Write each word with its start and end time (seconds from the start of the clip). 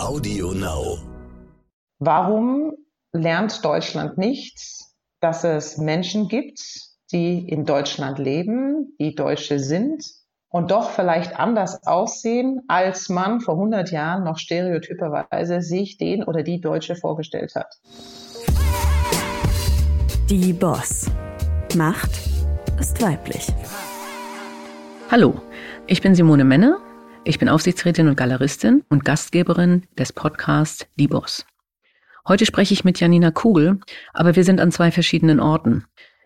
Audio 0.00 0.52
Now. 0.52 0.96
Warum 1.98 2.72
lernt 3.12 3.62
Deutschland 3.62 4.16
nicht, 4.16 4.58
dass 5.20 5.44
es 5.44 5.76
Menschen 5.76 6.28
gibt, 6.28 6.58
die 7.12 7.46
in 7.46 7.66
Deutschland 7.66 8.18
leben, 8.18 8.96
die 8.98 9.14
Deutsche 9.14 9.58
sind 9.58 10.02
und 10.48 10.70
doch 10.70 10.90
vielleicht 10.90 11.38
anders 11.38 11.86
aussehen, 11.86 12.62
als 12.66 13.10
man 13.10 13.40
vor 13.40 13.54
100 13.54 13.90
Jahren 13.90 14.24
noch 14.24 14.38
stereotyperweise 14.38 15.60
sich 15.60 15.98
den 15.98 16.24
oder 16.24 16.42
die 16.42 16.62
Deutsche 16.62 16.96
vorgestellt 16.96 17.54
hat? 17.54 17.74
Die 20.30 20.54
Boss. 20.54 21.10
Macht 21.76 22.10
ist 22.80 23.02
weiblich. 23.02 23.48
Hallo, 25.10 25.34
ich 25.86 26.00
bin 26.00 26.14
Simone 26.14 26.44
Menne. 26.44 26.78
Ich 27.24 27.38
bin 27.38 27.50
Aufsichtsrätin 27.50 28.08
und 28.08 28.16
Galeristin 28.16 28.82
und 28.88 29.04
Gastgeberin 29.04 29.82
des 29.98 30.12
Podcasts 30.12 30.86
Die 30.96 31.06
Boss. 31.06 31.44
Heute 32.26 32.46
spreche 32.46 32.72
ich 32.72 32.82
mit 32.82 32.98
Janina 32.98 33.30
Kugel, 33.30 33.78
aber 34.14 34.36
wir 34.36 34.44
sind 34.44 34.58
an 34.58 34.72
zwei 34.72 34.90
verschiedenen 34.90 35.38
Orten. 35.38 35.84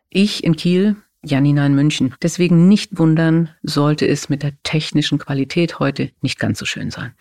Ich 0.09 0.45
in 0.45 0.55
Kiel, 0.55 0.95
Janina 1.25 1.67
in 1.67 1.75
München. 1.75 2.15
Deswegen 2.23 2.69
nicht 2.69 2.97
wundern, 2.97 3.51
sollte 3.63 4.07
es 4.07 4.29
mit 4.29 4.45
der 4.45 4.53
technischen 4.63 5.19
Qualität 5.19 5.81
heute 5.81 6.13
nicht 6.21 6.39
ganz 6.39 6.61
so 6.61 6.65
schön 6.65 6.93
sein. 6.93 7.15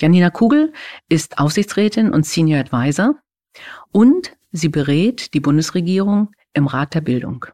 Janina 0.00 0.30
Kugel 0.30 0.72
ist 1.08 1.38
Aufsichtsrätin 1.38 2.12
und 2.12 2.26
Senior 2.26 2.60
Advisor 2.60 3.16
und 3.90 4.36
sie 4.52 4.68
berät 4.68 5.34
die 5.34 5.40
Bundesregierung 5.40 6.30
im 6.52 6.68
Rat 6.68 6.94
der 6.94 7.00
Bildung. 7.00 7.46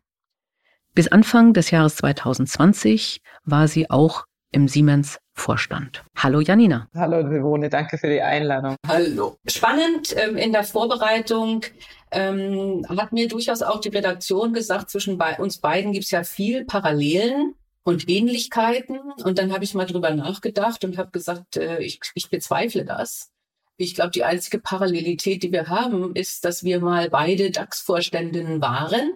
Bis 0.95 1.09
Anfang 1.09 1.55
des 1.55 1.71
Jahres 1.71 1.97
2020 1.97 3.23
war 3.45 3.69
sie 3.69 3.89
auch 3.89 4.27
im 4.51 4.69
Siemens 4.69 5.19
Vorstand. 5.35 6.05
Hallo 6.17 6.41
Janina. 6.41 6.89
Hallo 6.95 7.29
Simone, 7.29 7.69
danke 7.69 7.99
für 7.99 8.09
die 8.09 8.21
Einladung. 8.21 8.77
Hallo. 8.87 9.37
Spannend 9.47 10.15
ähm, 10.17 10.37
in 10.37 10.53
der 10.53 10.65
Vorbereitung 10.65 11.65
ähm, 12.11 12.87
hat 12.89 13.13
mir 13.13 13.29
durchaus 13.29 13.63
auch 13.63 13.81
die 13.81 13.89
Redaktion 13.89 14.53
gesagt, 14.53 14.91
zwischen 14.91 15.19
bei 15.19 15.39
uns 15.39 15.59
beiden 15.59 15.93
gibt 15.93 16.05
es 16.05 16.11
ja 16.11 16.23
viel 16.23 16.65
Parallelen 16.65 17.55
und 17.83 18.09
Ähnlichkeiten. 18.09 19.01
Und 19.25 19.39
dann 19.39 19.53
habe 19.53 19.65
ich 19.65 19.75
mal 19.75 19.87
drüber 19.87 20.11
nachgedacht 20.11 20.85
und 20.85 20.99
habe 20.99 21.11
gesagt, 21.11 21.57
äh, 21.57 21.81
ich, 21.81 22.01
ich 22.15 22.31
bezweifle 22.31 22.85
das. 22.85 23.31
Ich 23.79 23.95
glaube, 23.95 24.11
die 24.11 24.25
einzige 24.25 24.59
Parallelität, 24.59 25.43
die 25.43 25.51
wir 25.51 25.69
haben, 25.69 26.15
ist, 26.15 26.45
dass 26.45 26.63
wir 26.63 26.79
mal 26.81 27.11
beide 27.11 27.51
DAX-Vorständinnen 27.51 28.61
waren 28.61 29.15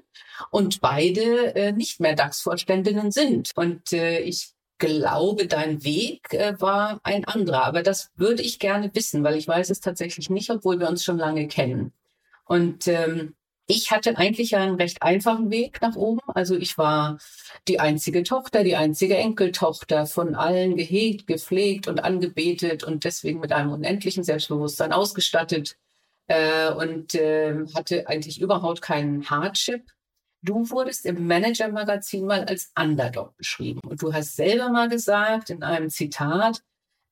und 0.50 0.80
beide 0.80 1.54
äh, 1.54 1.72
nicht 1.72 2.00
mehr 2.00 2.16
DAX-Vorständinnen 2.16 3.10
sind. 3.12 3.52
Und 3.54 3.92
äh, 3.92 4.20
ich 4.20 4.55
glaube, 4.78 5.46
dein 5.46 5.84
Weg 5.84 6.32
äh, 6.32 6.60
war 6.60 7.00
ein 7.02 7.24
anderer. 7.24 7.64
Aber 7.64 7.82
das 7.82 8.10
würde 8.16 8.42
ich 8.42 8.58
gerne 8.58 8.90
wissen, 8.94 9.24
weil 9.24 9.36
ich 9.36 9.48
weiß 9.48 9.70
es 9.70 9.80
tatsächlich 9.80 10.30
nicht, 10.30 10.50
obwohl 10.50 10.78
wir 10.78 10.88
uns 10.88 11.04
schon 11.04 11.18
lange 11.18 11.48
kennen. 11.48 11.92
Und 12.44 12.86
ähm, 12.88 13.34
ich 13.68 13.90
hatte 13.90 14.16
eigentlich 14.16 14.54
einen 14.54 14.76
recht 14.76 15.02
einfachen 15.02 15.50
Weg 15.50 15.82
nach 15.82 15.96
oben. 15.96 16.20
Also 16.28 16.56
ich 16.56 16.78
war 16.78 17.18
die 17.66 17.80
einzige 17.80 18.22
Tochter, 18.22 18.62
die 18.62 18.76
einzige 18.76 19.16
Enkeltochter, 19.16 20.06
von 20.06 20.36
allen 20.36 20.76
gehegt, 20.76 21.26
gepflegt 21.26 21.88
und 21.88 21.98
angebetet 21.98 22.84
und 22.84 23.04
deswegen 23.04 23.40
mit 23.40 23.52
einem 23.52 23.72
unendlichen 23.72 24.22
Selbstbewusstsein 24.22 24.92
ausgestattet 24.92 25.76
äh, 26.28 26.70
und 26.70 27.14
äh, 27.16 27.66
hatte 27.74 28.06
eigentlich 28.06 28.40
überhaupt 28.40 28.82
keinen 28.82 29.28
Hardship. 29.28 29.82
Du 30.42 30.68
wurdest 30.70 31.06
im 31.06 31.26
Manager-Magazin 31.26 32.26
mal 32.26 32.44
als 32.44 32.72
Underdog 32.78 33.36
beschrieben 33.36 33.80
und 33.88 34.02
du 34.02 34.12
hast 34.12 34.36
selber 34.36 34.68
mal 34.70 34.88
gesagt 34.88 35.50
in 35.50 35.62
einem 35.62 35.90
Zitat, 35.90 36.62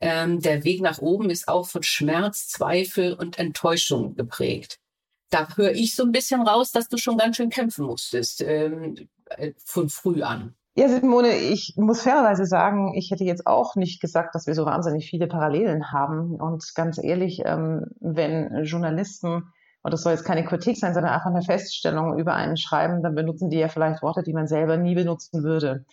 ähm, 0.01 0.41
der 0.41 0.65
Weg 0.65 0.83
nach 0.83 0.99
oben 0.99 1.31
ist 1.31 1.49
auch 1.49 1.67
von 1.67 1.83
Schmerz, 1.83 2.49
Zweifel 2.49 3.15
und 3.15 3.39
Enttäuschung 3.39 4.15
geprägt. 4.17 4.79
Da 5.31 5.49
höre 5.57 5.73
ich 5.73 5.97
so 5.97 6.05
ein 6.05 6.13
bisschen 6.13 6.43
raus, 6.43 6.73
dass 6.73 6.89
du 6.89 6.99
schon 6.99 7.17
ganz 7.17 7.37
schön 7.37 7.51
kämpfen 7.51 7.87
musstest 7.87 8.43
ähm, 8.43 9.09
äh, 9.31 9.53
von 9.65 9.89
früh 9.89 10.23
an. 10.23 10.55
Ja, 10.77 10.89
Simone, 10.89 11.37
ich 11.37 11.75
muss 11.77 12.03
fairerweise 12.03 12.47
sagen, 12.47 12.95
ich 12.95 13.13
hätte 13.13 13.25
jetzt 13.25 13.47
auch 13.47 13.77
nicht 13.77 14.01
gesagt, 14.01 14.35
dass 14.35 14.49
wir 14.49 14.55
so 14.55 14.67
wahnsinnig 14.67 15.09
viele 15.09 15.29
Parallelen 15.29 15.93
haben. 15.93 16.35
Und 16.35 16.75
ganz 16.75 16.99
ehrlich, 17.03 17.43
ähm, 17.45 17.87
wenn 18.01 18.65
Journalisten 18.65 19.45
und 19.85 19.93
das 19.93 20.03
soll 20.03 20.13
jetzt 20.13 20.25
keine 20.25 20.45
Kritik 20.45 20.79
sein, 20.79 20.95
sondern 20.95 21.13
einfach 21.13 21.31
eine 21.31 21.43
Feststellung 21.43 22.19
über 22.19 22.35
einen 22.35 22.57
schreiben, 22.57 23.03
dann 23.03 23.15
benutzen 23.15 23.51
die 23.51 23.59
ja 23.59 23.69
vielleicht 23.69 24.03
Worte, 24.03 24.23
die 24.23 24.33
man 24.33 24.49
selber 24.49 24.79
nie 24.79 24.95
benutzen 24.95 25.45
würde. 25.45 25.85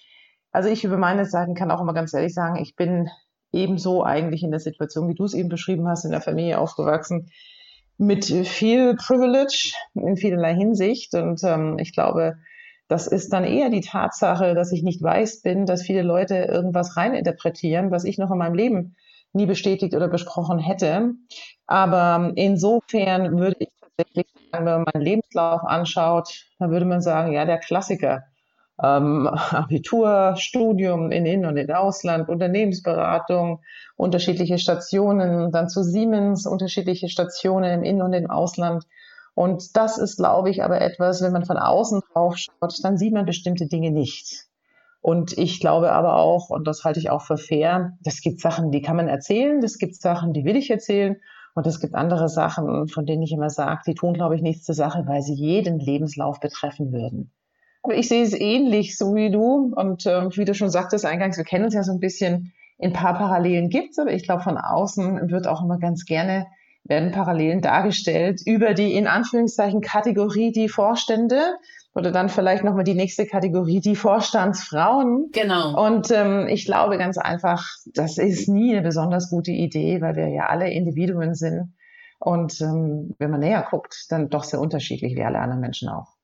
Also 0.53 0.69
ich 0.69 0.85
über 0.85 0.97
meine 0.97 1.25
Seiten 1.25 1.55
kann 1.55 1.71
auch 1.71 1.81
immer 1.81 1.93
ganz 1.93 2.13
ehrlich 2.13 2.33
sagen, 2.33 2.55
ich 2.55 2.77
bin 2.77 3.09
ebenso 3.51 4.05
eigentlich 4.05 4.43
in 4.43 4.51
der 4.51 4.61
Situation, 4.61 5.09
wie 5.09 5.13
du 5.13 5.25
es 5.25 5.33
eben 5.33 5.49
beschrieben 5.49 5.89
hast, 5.89 6.05
in 6.05 6.11
der 6.11 6.21
Familie 6.21 6.57
aufgewachsen, 6.57 7.31
mit 7.97 8.23
viel 8.23 8.95
Privilege 8.95 9.73
in 9.93 10.15
vielerlei 10.15 10.55
Hinsicht. 10.55 11.13
Und 11.13 11.43
ähm, 11.43 11.77
ich 11.77 11.91
glaube, 11.91 12.37
das 12.87 13.07
ist 13.07 13.33
dann 13.33 13.43
eher 13.43 13.69
die 13.69 13.81
Tatsache, 13.81 14.55
dass 14.55 14.71
ich 14.71 14.83
nicht 14.83 15.03
weiß 15.03 15.41
bin, 15.41 15.65
dass 15.65 15.81
viele 15.81 16.01
Leute 16.01 16.35
irgendwas 16.35 16.95
reininterpretieren, 16.95 17.91
was 17.91 18.05
ich 18.05 18.17
noch 18.17 18.31
in 18.31 18.37
meinem 18.37 18.55
Leben 18.55 18.95
nie 19.33 19.47
bestätigt 19.47 19.95
oder 19.95 20.07
besprochen 20.07 20.59
hätte. 20.59 21.11
Aber 21.67 22.31
insofern 22.35 23.37
würde 23.37 23.57
ich 23.59 23.80
tatsächlich 23.97 24.27
wenn 24.51 24.63
man 24.63 24.83
meinen 24.83 25.03
Lebenslauf 25.03 25.61
anschaut, 25.63 26.45
dann 26.59 26.71
würde 26.71 26.85
man 26.85 27.01
sagen, 27.01 27.31
ja, 27.31 27.45
der 27.45 27.59
Klassiker. 27.59 28.23
Ähm, 28.81 29.27
Abitur, 29.51 30.35
Studium 30.37 31.11
in 31.11 31.25
In- 31.25 31.45
und 31.45 31.57
in 31.57 31.71
Ausland, 31.71 32.29
Unternehmensberatung, 32.29 33.61
unterschiedliche 33.95 34.57
Stationen, 34.57 35.51
dann 35.51 35.69
zu 35.69 35.83
Siemens, 35.83 36.45
unterschiedliche 36.45 37.09
Stationen 37.09 37.71
im 37.71 37.83
In- 37.83 38.01
und 38.01 38.13
im 38.13 38.29
Ausland. 38.29 38.85
Und 39.33 39.77
das 39.77 39.97
ist, 39.97 40.17
glaube 40.17 40.49
ich, 40.49 40.63
aber 40.63 40.81
etwas, 40.81 41.21
wenn 41.21 41.31
man 41.31 41.45
von 41.45 41.57
außen 41.57 42.01
drauf 42.11 42.37
schaut, 42.37 42.83
dann 42.83 42.97
sieht 42.97 43.13
man 43.13 43.25
bestimmte 43.25 43.67
Dinge 43.67 43.91
nicht. 43.91 44.47
Und 44.99 45.35
ich 45.37 45.59
glaube 45.59 45.91
aber 45.93 46.17
auch, 46.17 46.49
und 46.49 46.67
das 46.67 46.83
halte 46.83 46.99
ich 46.99 47.09
auch 47.09 47.23
für 47.23 47.37
fair, 47.37 47.97
es 48.05 48.21
gibt 48.21 48.39
Sachen, 48.39 48.71
die 48.71 48.81
kann 48.81 48.97
man 48.97 49.07
erzählen, 49.07 49.63
es 49.63 49.79
gibt 49.79 49.95
Sachen, 49.95 50.33
die 50.33 50.45
will 50.45 50.55
ich 50.55 50.69
erzählen. 50.69 51.17
Und 51.53 51.67
es 51.67 51.79
gibt 51.79 51.95
andere 51.95 52.29
Sachen, 52.29 52.87
von 52.87 53.05
denen 53.05 53.23
ich 53.23 53.31
immer 53.31 53.49
sage, 53.49 53.81
die 53.85 53.95
tun, 53.95 54.13
glaube 54.13 54.35
ich, 54.35 54.41
nichts 54.41 54.63
zur 54.63 54.75
Sache, 54.75 55.03
weil 55.05 55.21
sie 55.21 55.33
jeden 55.33 55.79
Lebenslauf 55.79 56.39
betreffen 56.39 56.91
würden. 56.91 57.31
Aber 57.83 57.95
ich 57.95 58.07
sehe 58.07 58.23
es 58.23 58.33
ähnlich, 58.33 58.97
so 58.97 59.15
wie 59.15 59.31
du. 59.31 59.73
Und 59.75 60.05
äh, 60.05 60.29
wie 60.37 60.45
du 60.45 60.53
schon 60.53 60.69
sagtest 60.69 61.05
eingangs, 61.05 61.37
wir 61.37 61.43
kennen 61.43 61.65
uns 61.65 61.73
ja 61.73 61.83
so 61.83 61.91
ein 61.91 61.99
bisschen, 61.99 62.53
in 62.77 62.89
ein 62.89 62.93
paar 62.93 63.13
Parallelen 63.13 63.69
gibt's, 63.69 63.99
aber 63.99 64.11
ich 64.11 64.23
glaube, 64.23 64.41
von 64.41 64.57
außen 64.57 65.29
wird 65.29 65.47
auch 65.47 65.63
immer 65.63 65.77
ganz 65.77 66.05
gerne 66.05 66.47
werden 66.83 67.11
Parallelen 67.11 67.61
dargestellt 67.61 68.41
über 68.45 68.73
die 68.73 68.93
in 68.93 69.07
Anführungszeichen 69.07 69.81
Kategorie 69.81 70.51
die 70.51 70.69
Vorstände 70.69 71.55
oder 71.93 72.11
dann 72.11 72.29
vielleicht 72.29 72.63
nochmal 72.63 72.83
die 72.83 72.93
nächste 72.93 73.25
Kategorie, 73.25 73.81
die 73.81 73.95
Vorstandsfrauen. 73.95 75.29
Genau. 75.33 75.85
Und 75.85 76.09
ähm, 76.11 76.47
ich 76.47 76.65
glaube 76.65 76.97
ganz 76.97 77.17
einfach, 77.17 77.67
das 77.93 78.17
ist 78.17 78.47
nie 78.47 78.73
eine 78.73 78.81
besonders 78.81 79.29
gute 79.29 79.51
Idee, 79.51 80.01
weil 80.01 80.15
wir 80.15 80.29
ja 80.29 80.45
alle 80.45 80.71
Individuen 80.71 81.35
sind. 81.35 81.73
Und 82.19 82.61
ähm, 82.61 83.15
wenn 83.19 83.31
man 83.31 83.41
näher 83.41 83.65
guckt, 83.69 84.05
dann 84.09 84.29
doch 84.29 84.43
sehr 84.43 84.59
unterschiedlich 84.59 85.15
wie 85.15 85.23
alle 85.23 85.39
anderen 85.39 85.59
Menschen 85.59 85.89
auch. 85.89 86.15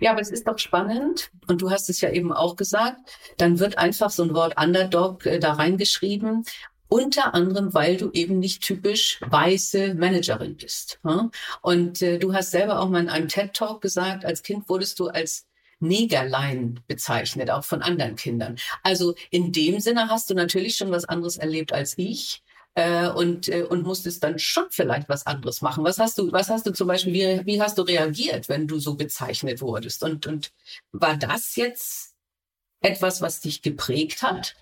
Ja, 0.00 0.12
aber 0.12 0.20
es 0.20 0.30
ist 0.30 0.48
doch 0.48 0.58
spannend, 0.58 1.30
und 1.48 1.60
du 1.60 1.70
hast 1.70 1.90
es 1.90 2.00
ja 2.00 2.10
eben 2.10 2.32
auch 2.32 2.56
gesagt, 2.56 2.96
dann 3.36 3.58
wird 3.58 3.78
einfach 3.78 4.10
so 4.10 4.22
ein 4.22 4.34
Wort 4.34 4.60
Underdog 4.60 5.26
äh, 5.26 5.38
da 5.38 5.52
reingeschrieben 5.52 6.44
unter 6.92 7.32
anderem, 7.32 7.72
weil 7.72 7.96
du 7.96 8.10
eben 8.12 8.38
nicht 8.38 8.62
typisch 8.62 9.18
weiße 9.22 9.94
Managerin 9.94 10.56
bist. 10.56 11.00
Und 11.62 12.02
äh, 12.02 12.18
du 12.18 12.34
hast 12.34 12.50
selber 12.50 12.80
auch 12.80 12.90
mal 12.90 13.00
in 13.00 13.08
einem 13.08 13.28
TED-Talk 13.28 13.80
gesagt, 13.80 14.26
als 14.26 14.42
Kind 14.42 14.68
wurdest 14.68 15.00
du 15.00 15.08
als 15.08 15.46
Negerlein 15.80 16.80
bezeichnet, 16.86 17.50
auch 17.50 17.64
von 17.64 17.80
anderen 17.80 18.16
Kindern. 18.16 18.58
Also 18.82 19.14
in 19.30 19.52
dem 19.52 19.80
Sinne 19.80 20.10
hast 20.10 20.28
du 20.28 20.34
natürlich 20.34 20.76
schon 20.76 20.90
was 20.90 21.06
anderes 21.06 21.38
erlebt 21.38 21.72
als 21.72 21.96
ich. 21.96 22.42
Äh, 22.74 23.08
und, 23.08 23.48
äh, 23.48 23.64
und 23.64 23.82
musstest 23.82 24.24
dann 24.24 24.38
schon 24.38 24.64
vielleicht 24.70 25.08
was 25.10 25.26
anderes 25.26 25.60
machen. 25.60 25.84
Was 25.84 25.98
hast 25.98 26.16
du, 26.16 26.32
was 26.32 26.48
hast 26.48 26.66
du 26.66 26.72
zum 26.72 26.88
Beispiel, 26.88 27.12
wie, 27.12 27.46
wie 27.46 27.60
hast 27.60 27.76
du 27.76 27.82
reagiert, 27.82 28.48
wenn 28.48 28.66
du 28.66 28.78
so 28.78 28.94
bezeichnet 28.94 29.60
wurdest? 29.60 30.02
Und, 30.02 30.26
und 30.26 30.52
war 30.90 31.18
das 31.18 31.56
jetzt 31.56 32.14
etwas, 32.80 33.20
was 33.20 33.40
dich 33.40 33.60
geprägt 33.60 34.22
hat? 34.22 34.56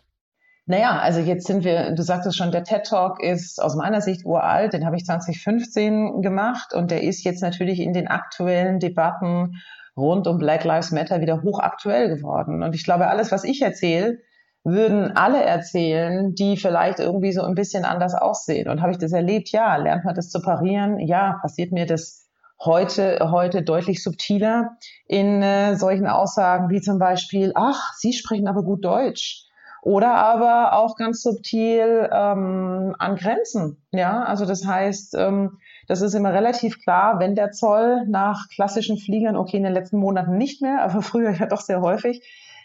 Naja, 0.66 0.98
also 0.98 1.20
jetzt 1.20 1.46
sind 1.46 1.64
wir, 1.64 1.92
du 1.92 2.02
sagtest 2.02 2.36
schon, 2.36 2.52
der 2.52 2.64
TED 2.64 2.84
Talk 2.86 3.22
ist 3.22 3.60
aus 3.60 3.74
meiner 3.74 4.00
Sicht 4.00 4.24
uralt, 4.24 4.72
den 4.72 4.86
habe 4.86 4.96
ich 4.96 5.04
2015 5.04 6.22
gemacht 6.22 6.74
und 6.74 6.90
der 6.90 7.02
ist 7.02 7.24
jetzt 7.24 7.42
natürlich 7.42 7.80
in 7.80 7.92
den 7.92 8.06
aktuellen 8.06 8.78
Debatten 8.78 9.60
rund 9.96 10.26
um 10.26 10.38
Black 10.38 10.64
Lives 10.64 10.92
Matter 10.92 11.20
wieder 11.20 11.42
hochaktuell 11.42 12.08
geworden. 12.08 12.62
Und 12.62 12.74
ich 12.74 12.84
glaube, 12.84 13.08
alles, 13.08 13.32
was 13.32 13.44
ich 13.44 13.62
erzähle, 13.62 14.18
würden 14.62 15.16
alle 15.16 15.42
erzählen, 15.42 16.34
die 16.34 16.56
vielleicht 16.56 17.00
irgendwie 17.00 17.32
so 17.32 17.42
ein 17.42 17.54
bisschen 17.54 17.84
anders 17.84 18.14
aussehen. 18.14 18.68
Und 18.68 18.82
habe 18.82 18.92
ich 18.92 18.98
das 18.98 19.12
erlebt? 19.12 19.50
Ja. 19.50 19.76
Lernt 19.76 20.04
man 20.04 20.14
das 20.14 20.30
zu 20.30 20.40
parieren? 20.40 20.98
Ja. 20.98 21.38
Passiert 21.40 21.72
mir 21.72 21.86
das 21.86 22.28
heute, 22.62 23.30
heute 23.30 23.62
deutlich 23.62 24.02
subtiler 24.02 24.76
in 25.06 25.42
äh, 25.42 25.76
solchen 25.76 26.06
Aussagen 26.06 26.68
wie 26.68 26.82
zum 26.82 26.98
Beispiel, 26.98 27.52
ach, 27.54 27.94
Sie 27.96 28.12
sprechen 28.12 28.48
aber 28.48 28.62
gut 28.62 28.84
Deutsch 28.84 29.46
oder 29.82 30.14
aber 30.14 30.74
auch 30.78 30.96
ganz 30.96 31.22
subtil 31.22 32.08
ähm, 32.12 32.94
an 32.98 33.16
Grenzen. 33.16 33.82
Ja, 33.92 34.22
also 34.24 34.44
das 34.44 34.66
heißt, 34.66 35.14
ähm, 35.16 35.58
das 35.88 36.02
ist 36.02 36.14
immer 36.14 36.32
relativ 36.32 36.80
klar, 36.82 37.18
wenn 37.18 37.34
der 37.34 37.50
Zoll 37.50 38.06
nach 38.06 38.48
klassischen 38.48 38.98
Fliegern, 38.98 39.36
okay, 39.36 39.56
in 39.56 39.64
den 39.64 39.72
letzten 39.72 39.98
Monaten 39.98 40.36
nicht 40.36 40.62
mehr, 40.62 40.82
aber 40.84 41.02
früher 41.02 41.30
ja 41.30 41.46
doch 41.46 41.60
sehr 41.60 41.80
häufig, 41.80 42.22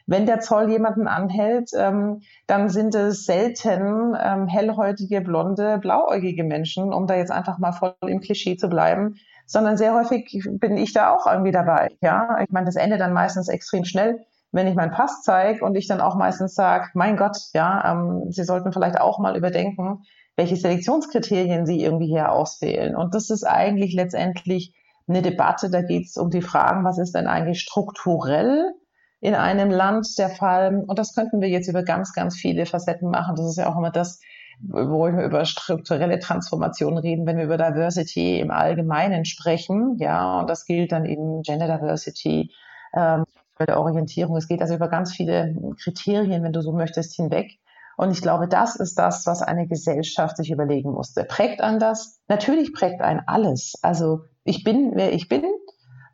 wenn 0.07 0.27
der 0.27 0.39
Zoll 0.39 0.69
jemanden 0.69 1.07
anhält, 1.07 1.71
ähm, 1.75 2.21
dann 2.45 2.69
sind 2.69 2.93
es 2.93 3.25
selten 3.25 4.15
ähm, 4.21 4.47
hellhäutige, 4.47 5.21
blonde, 5.21 5.79
blauäugige 5.79 6.43
Menschen, 6.43 6.93
um 6.93 7.07
da 7.07 7.15
jetzt 7.15 7.31
einfach 7.31 7.57
mal 7.57 7.71
voll 7.71 7.95
im 8.01 8.19
Klischee 8.19 8.55
zu 8.55 8.67
bleiben, 8.67 9.15
sondern 9.47 9.77
sehr 9.77 9.95
häufig 9.95 10.47
bin 10.47 10.77
ich 10.77 10.93
da 10.93 11.11
auch 11.11 11.25
irgendwie 11.25 11.51
dabei. 11.51 11.89
Ja, 12.01 12.37
ich 12.43 12.51
meine, 12.51 12.67
das 12.67 12.75
endet 12.75 12.99
dann 12.99 13.13
meistens 13.13 13.47
extrem 13.47 13.83
schnell 13.85 14.25
wenn 14.55 14.67
ich 14.67 14.75
meinen 14.75 14.91
Pass 14.91 15.21
zeige 15.21 15.65
und 15.65 15.75
ich 15.75 15.87
dann 15.87 15.99
auch 15.99 16.15
meistens 16.15 16.55
sage, 16.55 16.89
mein 16.93 17.17
Gott, 17.17 17.37
ja, 17.53 17.91
ähm, 17.91 18.31
Sie 18.31 18.45
sollten 18.45 18.71
vielleicht 18.71 18.99
auch 18.99 19.19
mal 19.19 19.35
überdenken, 19.35 20.03
welche 20.37 20.55
Selektionskriterien 20.55 21.65
Sie 21.65 21.83
irgendwie 21.83 22.07
hier 22.07 22.31
auswählen. 22.31 22.95
Und 22.95 23.13
das 23.13 23.29
ist 23.29 23.43
eigentlich 23.43 23.93
letztendlich 23.93 24.73
eine 25.07 25.21
Debatte, 25.21 25.69
da 25.69 25.81
geht 25.81 26.05
es 26.05 26.15
um 26.15 26.29
die 26.29 26.41
Fragen, 26.41 26.85
was 26.85 26.97
ist 26.97 27.15
denn 27.15 27.27
eigentlich 27.27 27.59
strukturell 27.59 28.71
in 29.19 29.35
einem 29.35 29.69
Land 29.69 30.17
der 30.17 30.29
Fall? 30.29 30.83
Und 30.87 30.97
das 30.97 31.13
könnten 31.13 31.41
wir 31.41 31.49
jetzt 31.49 31.67
über 31.67 31.83
ganz, 31.83 32.13
ganz 32.13 32.37
viele 32.37 32.65
Facetten 32.65 33.11
machen. 33.11 33.35
Das 33.35 33.45
ist 33.45 33.57
ja 33.57 33.69
auch 33.69 33.77
immer 33.77 33.91
das, 33.91 34.21
wo 34.61 35.07
wir 35.07 35.25
über 35.25 35.43
strukturelle 35.43 36.19
Transformationen 36.19 36.97
reden, 36.97 37.25
wenn 37.25 37.37
wir 37.37 37.43
über 37.43 37.57
Diversity 37.57 38.39
im 38.39 38.51
Allgemeinen 38.51 39.25
sprechen. 39.25 39.97
Ja, 39.99 40.39
und 40.39 40.49
das 40.49 40.65
gilt 40.65 40.93
dann 40.93 41.03
eben 41.03 41.41
Gender 41.41 41.67
Diversity, 41.67 42.51
ähm, 42.95 43.25
bei 43.57 43.65
der 43.65 43.79
Orientierung. 43.79 44.35
Es 44.37 44.47
geht 44.47 44.61
also 44.61 44.75
über 44.75 44.89
ganz 44.89 45.13
viele 45.13 45.55
Kriterien, 45.81 46.43
wenn 46.43 46.53
du 46.53 46.61
so 46.61 46.71
möchtest, 46.71 47.15
hinweg. 47.15 47.59
Und 47.97 48.11
ich 48.11 48.21
glaube, 48.21 48.47
das 48.47 48.75
ist 48.75 48.99
das, 48.99 49.25
was 49.25 49.41
eine 49.41 49.67
Gesellschaft 49.67 50.37
sich 50.37 50.51
überlegen 50.51 50.91
musste. 50.91 51.23
Prägt 51.23 51.61
an 51.61 51.79
das? 51.79 52.19
Natürlich 52.27 52.73
prägt 52.73 53.01
ein 53.01 53.21
alles. 53.25 53.75
Also 53.81 54.21
ich 54.43 54.63
bin, 54.63 54.91
wer 54.95 55.13
ich 55.13 55.29
bin. 55.29 55.43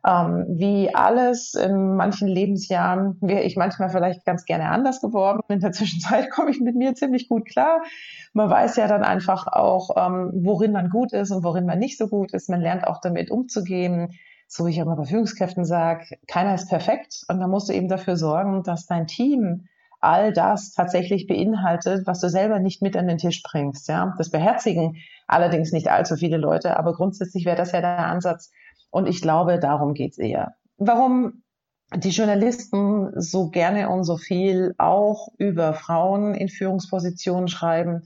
Ähm, 0.04 0.46
wie 0.48 0.92
alles 0.92 1.54
in 1.54 1.94
manchen 1.94 2.26
Lebensjahren 2.26 3.18
wäre 3.20 3.42
ich 3.42 3.56
manchmal 3.56 3.88
vielleicht 3.88 4.24
ganz 4.24 4.44
gerne 4.44 4.68
anders 4.68 5.00
geworden. 5.00 5.42
In 5.48 5.60
der 5.60 5.70
Zwischenzeit 5.70 6.30
komme 6.32 6.50
ich 6.50 6.60
mit 6.60 6.74
mir 6.74 6.94
ziemlich 6.94 7.28
gut 7.28 7.46
klar. 7.46 7.82
Man 8.32 8.50
weiß 8.50 8.76
ja 8.76 8.88
dann 8.88 9.04
einfach 9.04 9.46
auch, 9.46 9.90
ähm, 9.96 10.30
worin 10.34 10.72
man 10.72 10.88
gut 10.88 11.12
ist 11.12 11.30
und 11.30 11.44
worin 11.44 11.66
man 11.66 11.78
nicht 11.78 11.98
so 11.98 12.08
gut 12.08 12.32
ist. 12.32 12.50
Man 12.50 12.60
lernt 12.60 12.86
auch 12.86 13.00
damit 13.00 13.30
umzugehen 13.30 14.08
so 14.52 14.66
wie 14.66 14.70
ich 14.70 14.78
immer 14.78 14.96
bei 14.96 15.04
Führungskräften 15.04 15.64
sage, 15.64 16.18
keiner 16.28 16.54
ist 16.54 16.68
perfekt 16.68 17.24
und 17.28 17.40
dann 17.40 17.48
musst 17.48 17.70
du 17.70 17.72
eben 17.72 17.88
dafür 17.88 18.16
sorgen, 18.16 18.62
dass 18.62 18.84
dein 18.84 19.06
Team 19.06 19.66
all 19.98 20.32
das 20.32 20.72
tatsächlich 20.72 21.26
beinhaltet, 21.26 22.06
was 22.06 22.20
du 22.20 22.28
selber 22.28 22.58
nicht 22.58 22.82
mit 22.82 22.94
an 22.96 23.06
den 23.06 23.16
Tisch 23.16 23.42
bringst. 23.42 23.88
Ja, 23.88 24.14
das 24.18 24.30
beherzigen 24.30 24.96
allerdings 25.26 25.72
nicht 25.72 25.88
allzu 25.88 26.16
viele 26.16 26.36
Leute, 26.36 26.76
aber 26.76 26.92
grundsätzlich 26.92 27.46
wäre 27.46 27.56
das 27.56 27.72
ja 27.72 27.80
der 27.80 28.06
Ansatz. 28.06 28.50
Und 28.90 29.08
ich 29.08 29.22
glaube, 29.22 29.58
darum 29.58 29.94
geht's 29.94 30.18
eher. 30.18 30.54
Warum 30.76 31.42
die 31.96 32.10
Journalisten 32.10 33.12
so 33.20 33.48
gerne 33.48 33.88
und 33.88 34.04
so 34.04 34.18
viel 34.18 34.74
auch 34.76 35.28
über 35.38 35.72
Frauen 35.72 36.34
in 36.34 36.48
Führungspositionen 36.48 37.48
schreiben. 37.48 38.02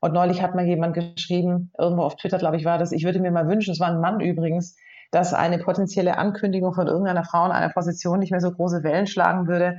Und 0.00 0.14
neulich 0.14 0.40
hat 0.40 0.54
mal 0.54 0.66
jemand 0.66 0.94
geschrieben, 0.94 1.72
irgendwo 1.78 2.02
auf 2.02 2.16
Twitter, 2.16 2.38
glaube 2.38 2.56
ich, 2.56 2.64
war 2.64 2.78
das, 2.78 2.92
ich 2.92 3.04
würde 3.04 3.20
mir 3.20 3.30
mal 3.30 3.48
wünschen, 3.48 3.72
es 3.72 3.80
war 3.80 3.88
ein 3.88 4.00
Mann 4.00 4.20
übrigens, 4.20 4.76
dass 5.10 5.34
eine 5.34 5.58
potenzielle 5.58 6.18
Ankündigung 6.18 6.72
von 6.72 6.86
irgendeiner 6.86 7.24
Frau 7.24 7.44
in 7.46 7.52
einer 7.52 7.72
Position 7.72 8.20
nicht 8.20 8.30
mehr 8.30 8.40
so 8.40 8.50
große 8.50 8.82
Wellen 8.82 9.06
schlagen 9.06 9.48
würde. 9.48 9.78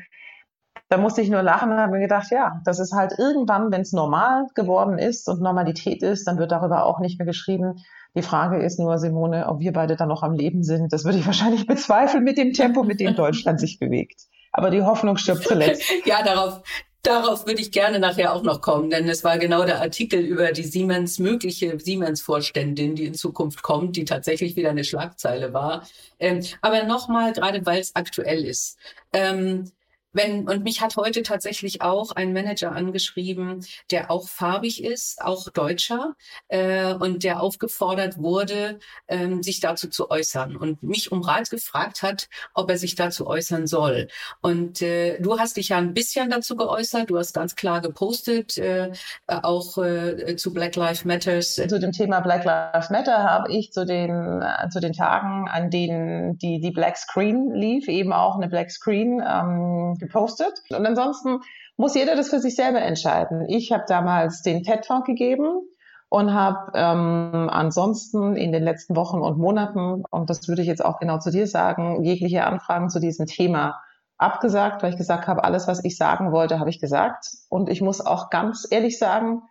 Da 0.89 0.97
musste 0.97 1.21
ich 1.21 1.29
nur 1.29 1.41
lachen 1.41 1.71
und 1.71 1.77
habe 1.77 1.93
mir 1.93 2.01
gedacht, 2.01 2.31
ja, 2.31 2.59
das 2.65 2.79
ist 2.79 2.93
halt 2.93 3.13
irgendwann, 3.17 3.71
wenn 3.71 3.81
es 3.81 3.93
normal 3.93 4.47
geworden 4.55 4.97
ist 4.97 5.29
und 5.29 5.41
Normalität 5.41 6.03
ist, 6.03 6.27
dann 6.27 6.37
wird 6.37 6.51
darüber 6.51 6.85
auch 6.85 6.99
nicht 6.99 7.17
mehr 7.17 7.25
geschrieben. 7.25 7.75
Die 8.13 8.21
Frage 8.21 8.61
ist 8.61 8.77
nur, 8.77 8.97
Simone, 8.97 9.47
ob 9.47 9.59
wir 9.59 9.71
beide 9.71 9.95
dann 9.95 10.09
noch 10.09 10.21
am 10.21 10.33
Leben 10.33 10.63
sind. 10.63 10.91
Das 10.91 11.05
würde 11.05 11.17
ich 11.17 11.25
wahrscheinlich 11.27 11.65
bezweifeln 11.65 12.23
mit 12.23 12.37
dem 12.37 12.51
Tempo, 12.51 12.83
mit 12.83 12.99
dem 12.99 13.15
Deutschland 13.15 13.59
sich 13.59 13.79
bewegt. 13.79 14.21
Aber 14.51 14.69
die 14.69 14.83
Hoffnung 14.83 15.15
stirbt 15.15 15.43
zuletzt. 15.47 15.83
Ja, 16.05 16.23
darauf, 16.23 16.61
Darauf 17.03 17.48
würde 17.48 17.62
ich 17.62 17.71
gerne 17.71 17.98
nachher 17.98 18.33
auch 18.33 18.44
noch 18.44 18.62
kommen, 18.62 18.92
denn 18.92 19.09
es 19.09 19.24
war 19.24 19.39
genau 19.39 19.65
der 19.65 19.81
Artikel 19.81 20.19
über 20.19 20.51
die 20.51 20.63
Siemens, 20.63 21.18
mögliche 21.18 21.80
Siemens-Vorständin, 21.80 22.94
die 22.94 23.06
in 23.06 23.15
Zukunft 23.15 23.63
kommt, 23.63 23.95
die 23.95 24.06
tatsächlich 24.06 24.56
wieder 24.56 24.69
eine 24.69 24.83
Schlagzeile 24.83 25.51
war. 25.51 25.88
Ähm, 26.19 26.42
aber 26.62 26.83
nochmal, 26.83 27.33
gerade 27.33 27.65
weil 27.65 27.81
es 27.81 27.95
aktuell 27.95 28.45
ist. 28.45 28.77
Ähm, 29.13 29.71
wenn, 30.13 30.47
und 30.47 30.63
mich 30.63 30.81
hat 30.81 30.95
heute 30.97 31.23
tatsächlich 31.23 31.81
auch 31.81 32.11
ein 32.11 32.33
Manager 32.33 32.71
angeschrieben, 32.71 33.65
der 33.91 34.11
auch 34.11 34.27
farbig 34.27 34.83
ist, 34.83 35.21
auch 35.21 35.49
Deutscher, 35.49 36.15
äh, 36.49 36.93
und 36.93 37.23
der 37.23 37.41
aufgefordert 37.41 38.17
wurde, 38.17 38.79
ähm, 39.07 39.43
sich 39.43 39.59
dazu 39.59 39.89
zu 39.89 40.11
äußern 40.11 40.57
und 40.57 40.83
mich 40.83 41.11
um 41.11 41.21
Rat 41.21 41.49
gefragt 41.49 42.03
hat, 42.03 42.29
ob 42.53 42.69
er 42.69 42.77
sich 42.77 42.95
dazu 42.95 43.27
äußern 43.27 43.67
soll. 43.67 44.07
Und 44.41 44.81
äh, 44.81 45.19
du 45.19 45.39
hast 45.39 45.57
dich 45.57 45.69
ja 45.69 45.77
ein 45.77 45.93
bisschen 45.93 46.29
dazu 46.29 46.55
geäußert, 46.55 47.09
du 47.09 47.17
hast 47.17 47.33
ganz 47.33 47.55
klar 47.55 47.81
gepostet, 47.81 48.57
äh, 48.57 48.91
auch 49.27 49.77
äh, 49.77 50.35
zu 50.35 50.53
Black 50.53 50.75
Lives 50.75 51.05
Matters. 51.05 51.55
Zu 51.55 51.79
dem 51.79 51.91
Thema 51.91 52.19
Black 52.19 52.43
Lives 52.43 52.89
Matter 52.89 53.23
habe 53.23 53.51
ich 53.51 53.71
zu 53.71 53.85
den, 53.85 54.41
äh, 54.41 54.69
zu 54.69 54.79
den 54.79 54.93
Tagen, 54.93 55.47
an 55.49 55.69
denen 55.69 56.37
die, 56.37 56.59
die 56.59 56.71
Black 56.71 56.97
Screen 56.97 57.53
lief, 57.53 57.87
eben 57.87 58.13
auch 58.13 58.35
eine 58.35 58.49
Black 58.49 58.71
Screen 58.71 59.23
ähm, 59.25 59.97
gepostet. 60.01 60.62
Und 60.69 60.86
ansonsten 60.86 61.39
muss 61.77 61.95
jeder 61.95 62.18
das 62.18 62.30
für 62.30 62.39
sich 62.39 62.56
selber 62.56 62.81
entscheiden. 62.81 63.48
Ich 63.48 63.71
habe 63.71 63.86
damals 63.88 64.42
den 64.42 64.63
TED 64.63 64.83
Talk 64.83 65.06
gegeben 65.06 65.62
und 66.09 66.33
habe 66.33 66.74
ähm, 66.75 67.50
ansonsten 67.50 68.36
in 68.36 68.51
den 68.51 68.63
letzten 68.63 68.98
Wochen 68.98 69.21
und 69.21 69.38
Monaten, 69.38 70.03
und 70.12 70.30
das 70.30 70.50
würde 70.50 70.62
ich 70.62 70.68
jetzt 70.68 70.83
auch 70.83 71.00
genau 71.00 71.19
zu 71.19 71.31
dir 71.31 71.48
sagen, 71.48 72.03
jegliche 72.03 72.44
Anfragen 72.45 72.89
zu 72.89 73.00
diesem 73.00 73.27
Thema 73.27 73.80
abgesagt, 74.18 74.83
weil 74.83 74.92
ich 74.92 74.98
gesagt 74.98 75.27
habe, 75.27 75.45
alles, 75.45 75.69
was 75.69 75.83
ich 75.86 75.95
sagen 75.98 76.33
wollte, 76.33 76.59
habe 76.59 76.69
ich 76.69 76.81
gesagt. 76.81 77.25
Und 77.50 77.69
ich 77.69 77.81
muss 77.81 78.06
auch 78.06 78.30
ganz 78.30 78.68
ehrlich 78.69 79.00
sagen, 79.00 79.44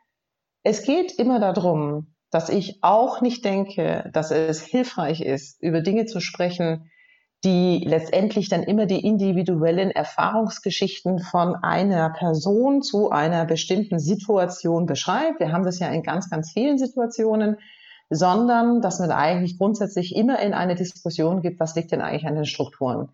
es 0.63 0.83
geht 0.83 1.13
immer 1.13 1.41
darum, 1.41 2.15
dass 2.31 2.49
ich 2.49 2.79
auch 2.83 3.21
nicht 3.23 3.45
denke, 3.45 4.09
dass 4.13 4.31
es 4.31 4.63
hilfreich 4.63 5.23
ist, 5.23 5.61
über 5.63 5.81
Dinge 5.81 6.07
zu 6.07 6.21
sprechen, 6.21 6.91
die 7.45 7.83
letztendlich 7.87 8.49
dann 8.49 8.63
immer 8.63 8.87
die 8.87 9.05
individuellen 9.05 9.91
Erfahrungsgeschichten 9.91 11.21
von 11.21 11.55
einer 11.57 12.11
Person 12.11 12.83
zu 12.83 13.11
einer 13.11 13.47
bestimmten 13.47 13.99
Situation 13.99 14.85
beschreibt. 14.85 15.41
Wir 15.41 15.53
haben 15.53 15.65
das 15.65 15.79
ja 15.79 15.89
in 15.89 16.03
ganz, 16.03 16.29
ganz 16.29 16.53
vielen 16.53 16.79
Situationen, 16.79 17.57
sondern 18.11 18.83
dass 18.83 18.99
man 18.99 19.11
eigentlich 19.11 19.57
grundsätzlich 19.57 20.15
immer 20.15 20.41
in 20.41 20.53
eine 20.53 20.75
Diskussion 20.75 21.41
gibt, 21.41 21.61
was 21.61 21.77
liegt 21.77 21.93
denn 21.93 22.03
eigentlich 22.03 22.27
an 22.27 22.35
den 22.35 22.45
Strukturen. 22.45 23.09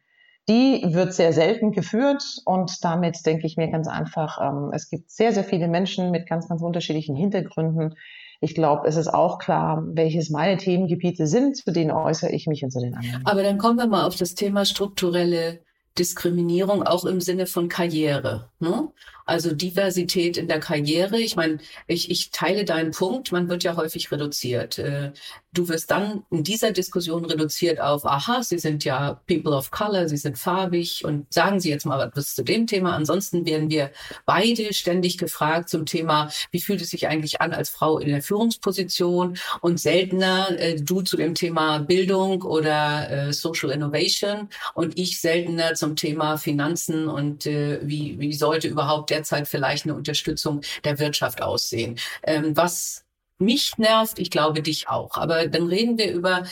Die 0.49 0.83
wird 0.95 1.12
sehr 1.12 1.33
selten 1.33 1.73
geführt 1.73 2.23
und 2.45 2.85
damit 2.85 3.25
denke 3.26 3.47
ich 3.47 3.56
mir 3.56 3.68
ganz 3.68 3.88
einfach, 3.88 4.40
ähm, 4.40 4.71
es 4.73 4.88
gibt 4.88 5.11
sehr, 5.11 5.33
sehr 5.33 5.45
viele 5.45 5.68
Menschen 5.68 6.11
mit 6.11 6.28
ganz, 6.28 6.49
ganz 6.49 6.62
unterschiedlichen 6.62 7.16
Hintergründen, 7.16 7.95
ich 8.40 8.55
glaube, 8.55 8.87
es 8.87 8.97
ist 8.97 9.09
auch 9.09 9.38
klar, 9.38 9.83
welches 9.87 10.31
meine 10.31 10.57
Themengebiete 10.57 11.26
sind, 11.26 11.57
zu 11.57 11.73
denen 11.73 11.90
äußere 11.90 12.31
ich 12.31 12.47
mich 12.47 12.62
und 12.64 12.71
zu 12.71 12.81
den 12.81 12.95
anderen. 12.95 13.26
Aber 13.26 13.43
dann 13.43 13.59
kommen 13.59 13.78
wir 13.78 13.87
mal 13.87 14.05
auf 14.05 14.16
das 14.16 14.35
Thema 14.35 14.64
strukturelle 14.64 15.61
Diskriminierung 15.99 16.83
auch 16.83 17.05
im 17.05 17.21
Sinne 17.21 17.47
von 17.47 17.69
Karriere. 17.69 18.50
Ne? 18.61 18.88
Also 19.25 19.55
Diversität 19.55 20.37
in 20.37 20.47
der 20.47 20.61
Karriere. 20.61 21.19
Ich 21.19 21.37
meine, 21.37 21.59
ich, 21.87 22.11
ich 22.11 22.31
teile 22.31 22.64
deinen 22.64 22.90
Punkt. 22.90 23.33
Man 23.33 23.49
wird 23.49 23.64
ja 23.64 23.76
häufig 23.76 24.12
reduziert. 24.12 24.78
Äh, 24.78 25.12
du 25.56 25.68
wirst 25.68 25.90
dann 25.90 26.25
in 26.30 26.44
dieser 26.44 26.72
Diskussion 26.72 27.25
reduziert 27.25 27.80
auf, 27.80 28.04
aha, 28.04 28.42
Sie 28.42 28.58
sind 28.58 28.84
ja 28.84 29.20
People 29.26 29.52
of 29.52 29.70
Color, 29.70 30.08
Sie 30.08 30.16
sind 30.16 30.38
farbig 30.38 31.04
und 31.04 31.32
sagen 31.32 31.60
Sie 31.60 31.70
jetzt 31.70 31.86
mal 31.86 32.10
was 32.14 32.34
zu 32.34 32.44
dem 32.44 32.66
Thema. 32.66 32.94
Ansonsten 32.94 33.46
werden 33.46 33.70
wir 33.70 33.90
beide 34.26 34.72
ständig 34.75 35.18
gefragt 35.18 35.68
zum 35.68 35.86
Thema, 35.86 36.30
wie 36.50 36.60
fühlt 36.60 36.82
es 36.82 36.90
sich 36.90 37.08
eigentlich 37.08 37.40
an 37.40 37.52
als 37.52 37.70
Frau 37.70 37.98
in 37.98 38.08
der 38.08 38.22
Führungsposition 38.22 39.38
und 39.60 39.80
seltener 39.80 40.50
äh, 40.58 40.76
du 40.76 41.02
zu 41.02 41.16
dem 41.16 41.34
Thema 41.34 41.78
Bildung 41.78 42.42
oder 42.42 43.10
äh, 43.10 43.32
Social 43.32 43.70
Innovation 43.70 44.48
und 44.75 44.98
ich 44.98 45.20
seltener 45.20 45.75
zum 45.75 45.96
Thema 45.96 46.36
Finanzen 46.36 47.08
und 47.08 47.46
äh, 47.46 47.80
wie, 47.82 48.18
wie 48.18 48.32
sollte 48.34 48.68
überhaupt 48.68 49.10
derzeit 49.10 49.48
vielleicht 49.48 49.84
eine 49.84 49.94
Unterstützung 49.94 50.60
der 50.84 50.98
Wirtschaft 50.98 51.42
aussehen. 51.42 51.96
Ähm, 52.22 52.56
was 52.56 53.05
mich 53.38 53.76
nervt, 53.78 54.19
ich 54.19 54.31
glaube 54.31 54.62
dich 54.62 54.88
auch. 54.88 55.16
Aber 55.16 55.47
dann 55.49 55.66
reden 55.66 55.99
wir 55.99 56.12
über 56.12 56.45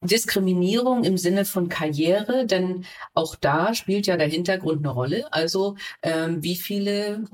Diskriminierung 0.00 1.04
im 1.04 1.16
Sinne 1.16 1.44
von 1.44 1.68
Karriere, 1.68 2.46
denn 2.46 2.84
auch 3.14 3.34
da 3.36 3.74
spielt 3.74 4.06
ja 4.06 4.16
der 4.16 4.28
Hintergrund 4.28 4.84
eine 4.84 4.92
Rolle. 4.92 5.32
Also 5.32 5.76
ähm, 6.02 6.42
wie 6.42 6.56
viele 6.56 7.24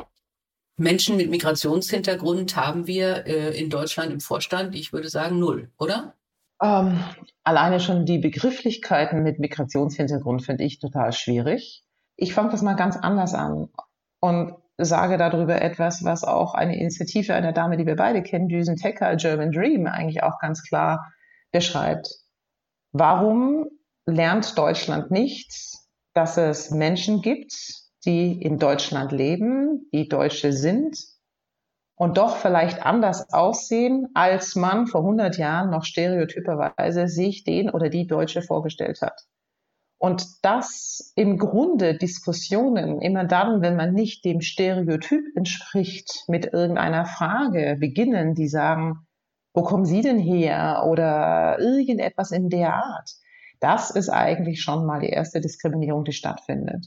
Menschen 0.77 1.17
mit 1.17 1.31
Migrationshintergrund 1.31 2.57
haben 2.57 2.87
wir 2.87 3.27
äh, 3.27 3.59
in 3.61 3.71
Deutschland 3.71 4.13
im 4.13 4.21
Vorstand? 4.21 4.75
Ich 4.75 4.93
würde 4.93 5.09
sagen 5.09 5.39
null, 5.39 5.71
oder? 5.79 6.15
Ähm, 6.63 7.03
alleine 7.43 7.81
schon 7.81 8.07
die 8.07 8.19
Begrifflichkeiten 8.19 9.23
mit 9.23 9.39
Migrationshintergrund 9.39 10.43
finde 10.45 10.65
ich 10.65 10.79
total 10.79 11.13
schwierig. 11.13 11.85
Ich 12.17 12.35
fange 12.35 12.51
das 12.51 12.63
mal 12.63 12.75
ganz 12.75 12.97
anders 12.97 13.35
an. 13.35 13.69
Und 14.21 14.55
sage 14.85 15.17
darüber 15.17 15.61
etwas, 15.63 16.05
was 16.05 16.25
auch 16.25 16.55
eine 16.55 16.79
Initiative 16.79 17.35
einer 17.35 17.53
Dame, 17.53 17.77
die 17.77 17.87
wir 17.87 17.97
beide 17.97 18.23
kennen, 18.23 18.49
Düsen 18.49 18.77
Tecker, 18.77 19.17
German 19.17 19.53
Dream, 19.53 19.87
eigentlich 19.87 20.23
auch 20.23 20.39
ganz 20.39 20.63
klar 20.63 21.13
beschreibt. 21.53 22.09
Warum 22.93 23.67
lernt 24.07 24.57
Deutschland 24.59 25.11
nicht, 25.11 25.53
dass 26.15 26.37
es 26.37 26.71
Menschen 26.71 27.23
gibt, 27.23 27.55
die 28.05 28.41
in 28.43 28.59
Deutschland 28.59 29.13
leben, 29.13 29.89
die 29.93 30.09
Deutsche 30.09 30.53
sind 30.53 30.97
und 31.95 32.17
doch 32.17 32.37
vielleicht 32.37 32.85
anders 32.85 33.31
aussehen, 33.33 34.09
als 34.15 34.57
man 34.57 34.87
vor 34.87 35.03
100 35.03 35.37
Jahren 35.37 35.71
noch 35.71 35.85
stereotyperweise 35.85 37.09
sich 37.09 37.45
den 37.45 37.71
oder 37.71 37.91
die 37.91 38.07
Deutsche 38.07 38.43
vorgestellt 38.43 39.03
hat. 39.03 39.21
Und 40.03 40.43
dass 40.43 41.13
im 41.15 41.37
Grunde 41.37 41.95
Diskussionen 41.95 43.03
immer 43.03 43.27
dann, 43.27 43.61
wenn 43.61 43.77
man 43.77 43.93
nicht 43.93 44.25
dem 44.25 44.41
Stereotyp 44.41 45.23
entspricht, 45.37 46.25
mit 46.27 46.55
irgendeiner 46.55 47.05
Frage 47.05 47.77
beginnen, 47.79 48.35
die 48.35 48.49
sagen, 48.49 49.07
wo 49.53 49.63
kommen 49.63 49.85
Sie 49.85 50.01
denn 50.01 50.19
her? 50.19 50.85
Oder 50.87 51.59
irgendetwas 51.61 52.31
in 52.31 52.49
der 52.49 52.77
Art. 52.77 53.11
Das 53.61 53.91
ist 53.91 54.09
eigentlich 54.09 54.63
schon 54.63 54.87
mal 54.87 55.01
die 55.01 55.11
erste 55.11 55.43
Diskriminierung, 55.43 56.05
die 56.05 56.15
stattfindet. 56.15 56.87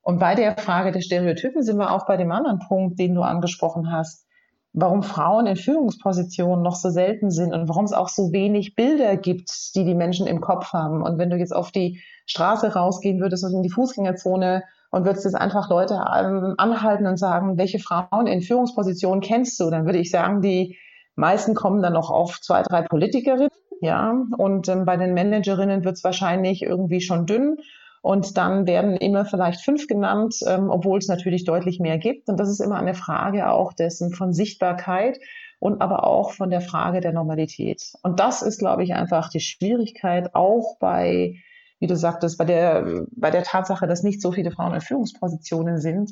Und 0.00 0.20
bei 0.20 0.36
der 0.36 0.56
Frage 0.56 0.92
der 0.92 1.00
Stereotypen 1.00 1.64
sind 1.64 1.78
wir 1.78 1.90
auch 1.90 2.06
bei 2.06 2.16
dem 2.16 2.30
anderen 2.30 2.60
Punkt, 2.60 2.96
den 3.00 3.16
du 3.16 3.22
angesprochen 3.22 3.90
hast 3.90 4.24
warum 4.72 5.02
Frauen 5.02 5.46
in 5.46 5.56
Führungspositionen 5.56 6.62
noch 6.62 6.76
so 6.76 6.90
selten 6.90 7.30
sind 7.30 7.52
und 7.52 7.68
warum 7.68 7.84
es 7.84 7.92
auch 7.92 8.08
so 8.08 8.32
wenig 8.32 8.74
Bilder 8.74 9.16
gibt, 9.16 9.74
die 9.74 9.84
die 9.84 9.94
Menschen 9.94 10.26
im 10.26 10.40
Kopf 10.40 10.72
haben. 10.72 11.02
Und 11.02 11.18
wenn 11.18 11.30
du 11.30 11.36
jetzt 11.36 11.54
auf 11.54 11.70
die 11.70 12.00
Straße 12.26 12.74
rausgehen 12.74 13.20
würdest 13.20 13.44
und 13.44 13.54
in 13.54 13.62
die 13.62 13.70
Fußgängerzone 13.70 14.62
und 14.90 15.04
würdest 15.04 15.24
jetzt 15.24 15.34
einfach 15.34 15.68
Leute 15.68 15.94
ähm, 15.94 16.54
anhalten 16.56 17.06
und 17.06 17.18
sagen, 17.18 17.58
welche 17.58 17.78
Frauen 17.78 18.26
in 18.26 18.40
Führungspositionen 18.40 19.20
kennst 19.20 19.60
du, 19.60 19.70
dann 19.70 19.84
würde 19.84 19.98
ich 19.98 20.10
sagen, 20.10 20.40
die 20.40 20.78
meisten 21.16 21.54
kommen 21.54 21.82
dann 21.82 21.92
noch 21.92 22.10
auf 22.10 22.40
zwei, 22.40 22.62
drei 22.62 22.82
Politikerinnen, 22.82 23.50
ja, 23.82 24.14
und 24.38 24.68
ähm, 24.68 24.84
bei 24.84 24.96
den 24.96 25.12
Managerinnen 25.12 25.84
wird 25.84 25.96
es 25.96 26.04
wahrscheinlich 26.04 26.62
irgendwie 26.62 27.00
schon 27.00 27.26
dünn. 27.26 27.56
Und 28.02 28.36
dann 28.36 28.66
werden 28.66 28.96
immer 28.96 29.24
vielleicht 29.24 29.60
fünf 29.60 29.86
genannt, 29.86 30.34
ähm, 30.46 30.70
obwohl 30.70 30.98
es 30.98 31.06
natürlich 31.06 31.44
deutlich 31.44 31.78
mehr 31.78 31.98
gibt. 31.98 32.28
Und 32.28 32.38
das 32.38 32.50
ist 32.50 32.60
immer 32.60 32.76
eine 32.76 32.94
Frage 32.94 33.48
auch 33.48 33.72
dessen 33.72 34.12
von 34.12 34.32
Sichtbarkeit 34.32 35.20
und 35.60 35.80
aber 35.80 36.04
auch 36.04 36.32
von 36.32 36.50
der 36.50 36.60
Frage 36.60 37.00
der 37.00 37.12
Normalität. 37.12 37.92
Und 38.02 38.18
das 38.18 38.42
ist, 38.42 38.58
glaube 38.58 38.82
ich, 38.82 38.94
einfach 38.94 39.30
die 39.30 39.38
Schwierigkeit 39.38 40.34
auch 40.34 40.76
bei, 40.80 41.36
wie 41.78 41.86
du 41.86 41.94
sagtest, 41.94 42.38
bei 42.38 42.44
der, 42.44 43.06
bei 43.12 43.30
der 43.30 43.44
Tatsache, 43.44 43.86
dass 43.86 44.02
nicht 44.02 44.20
so 44.20 44.32
viele 44.32 44.50
Frauen 44.50 44.74
in 44.74 44.80
Führungspositionen 44.80 45.78
sind, 45.78 46.10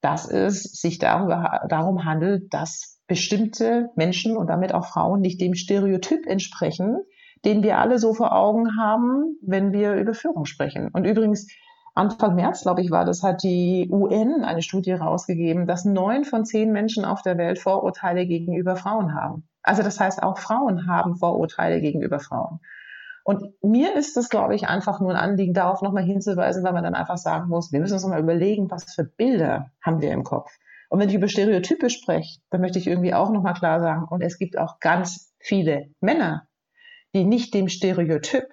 dass 0.00 0.28
es 0.28 0.64
sich 0.64 0.98
darüber, 0.98 1.60
darum 1.68 2.04
handelt, 2.04 2.52
dass 2.52 2.98
bestimmte 3.06 3.90
Menschen 3.94 4.36
und 4.36 4.48
damit 4.48 4.74
auch 4.74 4.86
Frauen 4.86 5.20
nicht 5.20 5.40
dem 5.40 5.54
Stereotyp 5.54 6.26
entsprechen, 6.26 6.98
den 7.44 7.62
wir 7.62 7.78
alle 7.78 7.98
so 7.98 8.14
vor 8.14 8.34
Augen 8.34 8.76
haben, 8.76 9.36
wenn 9.42 9.72
wir 9.72 9.94
über 9.94 10.14
Führung 10.14 10.44
sprechen. 10.44 10.90
Und 10.92 11.04
übrigens, 11.04 11.48
Anfang 11.94 12.36
März, 12.36 12.62
glaube 12.62 12.82
ich, 12.82 12.90
war 12.90 13.04
das, 13.04 13.22
hat 13.22 13.42
die 13.42 13.88
UN 13.90 14.44
eine 14.44 14.62
Studie 14.62 14.92
rausgegeben, 14.92 15.66
dass 15.66 15.84
neun 15.84 16.24
von 16.24 16.44
zehn 16.44 16.72
Menschen 16.72 17.04
auf 17.04 17.22
der 17.22 17.36
Welt 17.36 17.58
Vorurteile 17.58 18.26
gegenüber 18.26 18.76
Frauen 18.76 19.14
haben. 19.14 19.48
Also 19.62 19.82
das 19.82 19.98
heißt, 19.98 20.22
auch 20.22 20.38
Frauen 20.38 20.86
haben 20.86 21.16
Vorurteile 21.16 21.80
gegenüber 21.80 22.20
Frauen. 22.20 22.60
Und 23.24 23.44
mir 23.62 23.94
ist 23.96 24.16
es, 24.16 24.28
glaube 24.28 24.54
ich, 24.54 24.66
einfach 24.66 25.00
nur 25.00 25.10
ein 25.10 25.16
Anliegen, 25.16 25.52
darauf 25.52 25.82
nochmal 25.82 26.04
hinzuweisen, 26.04 26.64
weil 26.64 26.72
man 26.72 26.84
dann 26.84 26.94
einfach 26.94 27.18
sagen 27.18 27.48
muss, 27.48 27.72
wir 27.72 27.80
müssen 27.80 27.94
uns 27.94 28.02
nochmal 28.02 28.22
überlegen, 28.22 28.70
was 28.70 28.94
für 28.94 29.04
Bilder 29.04 29.70
haben 29.82 30.00
wir 30.00 30.12
im 30.12 30.24
Kopf. 30.24 30.50
Und 30.88 30.98
wenn 30.98 31.08
ich 31.08 31.14
über 31.14 31.28
Stereotype 31.28 31.90
spreche, 31.90 32.40
dann 32.50 32.60
möchte 32.60 32.78
ich 32.78 32.86
irgendwie 32.86 33.14
auch 33.14 33.30
nochmal 33.30 33.54
klar 33.54 33.80
sagen, 33.80 34.06
und 34.08 34.22
es 34.22 34.38
gibt 34.38 34.58
auch 34.58 34.80
ganz 34.80 35.32
viele 35.38 35.90
Männer, 36.00 36.48
die 37.14 37.24
nicht 37.24 37.54
dem 37.54 37.68
Stereotyp 37.68 38.44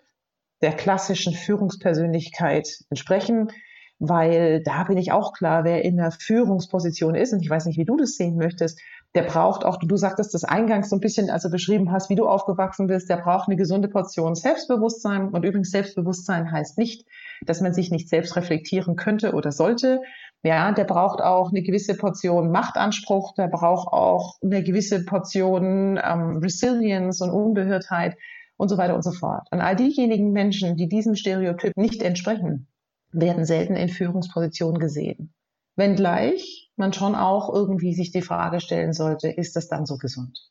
der 0.62 0.74
klassischen 0.74 1.34
Führungspersönlichkeit 1.34 2.68
entsprechen, 2.90 3.52
weil 4.00 4.62
da 4.64 4.84
bin 4.84 4.98
ich 4.98 5.12
auch 5.12 5.34
klar, 5.34 5.64
wer 5.64 5.84
in 5.84 5.98
der 5.98 6.12
Führungsposition 6.12 7.16
ist, 7.16 7.34
und 7.34 7.42
ich 7.42 7.50
weiß 7.50 7.66
nicht, 7.66 7.78
wie 7.78 7.86
du 7.86 7.98
das 7.98 8.16
sehen 8.16 8.38
möchtest, 8.38 8.80
der 9.16 9.24
braucht 9.24 9.66
auch, 9.66 9.78
du 9.80 9.98
sagtest 9.98 10.34
das 10.34 10.44
eingangs 10.44 10.90
so 10.90 10.96
ein 10.96 11.00
bisschen, 11.00 11.30
als 11.30 11.44
du 11.44 11.50
beschrieben 11.50 11.92
hast, 11.92 12.10
wie 12.10 12.16
du 12.16 12.28
aufgewachsen 12.28 12.88
bist, 12.88 13.10
der 13.10 13.18
braucht 13.18 13.48
eine 13.48 13.56
gesunde 13.56 13.88
Portion 13.88 14.36
Selbstbewusstsein. 14.36 15.30
Und 15.30 15.44
übrigens, 15.44 15.72
Selbstbewusstsein 15.72 16.52
heißt 16.52 16.78
nicht, 16.78 17.08
dass 17.46 17.62
man 17.62 17.74
sich 17.74 17.90
nicht 17.90 18.10
selbst 18.10 18.36
reflektieren 18.36 18.96
könnte 18.96 19.34
oder 19.34 19.52
sollte. 19.52 20.02
Ja, 20.44 20.72
der 20.72 20.84
braucht 20.84 21.22
auch 21.22 21.50
eine 21.50 21.64
gewisse 21.64 21.96
Portion 21.96 22.52
Machtanspruch, 22.52 23.34
der 23.34 23.48
braucht 23.48 23.92
auch 23.92 24.36
eine 24.44 24.62
gewisse 24.62 25.04
Portion 25.04 26.00
ähm, 26.04 26.38
Resilience 26.38 27.22
und 27.22 27.32
Unbeirrtheit 27.32 28.18
und 28.58 28.70
so 28.70 28.78
weiter 28.78 28.96
und 28.96 29.04
so 29.04 29.12
fort. 29.12 29.48
Und 29.52 29.62
all 29.62 29.76
diejenigen 29.76 30.32
Menschen, 30.32 30.76
die 30.76 30.88
diesem 30.88 31.16
Stereotyp 31.16 31.78
nicht 31.78 32.02
entsprechen, 32.02 32.68
werden 33.12 33.46
selten 33.46 33.76
in 33.76 33.90
Führungspositionen 33.90 34.80
gesehen. 34.80 35.34
Wenngleich 35.76 36.72
man 36.76 36.94
schon 36.94 37.16
auch 37.16 37.54
irgendwie 37.54 37.94
sich 37.94 38.12
die 38.12 38.22
Frage 38.22 38.60
stellen 38.60 38.94
sollte, 38.94 39.30
ist 39.30 39.56
das 39.56 39.68
dann 39.68 39.86
so 39.86 39.98
gesund? 39.98 40.50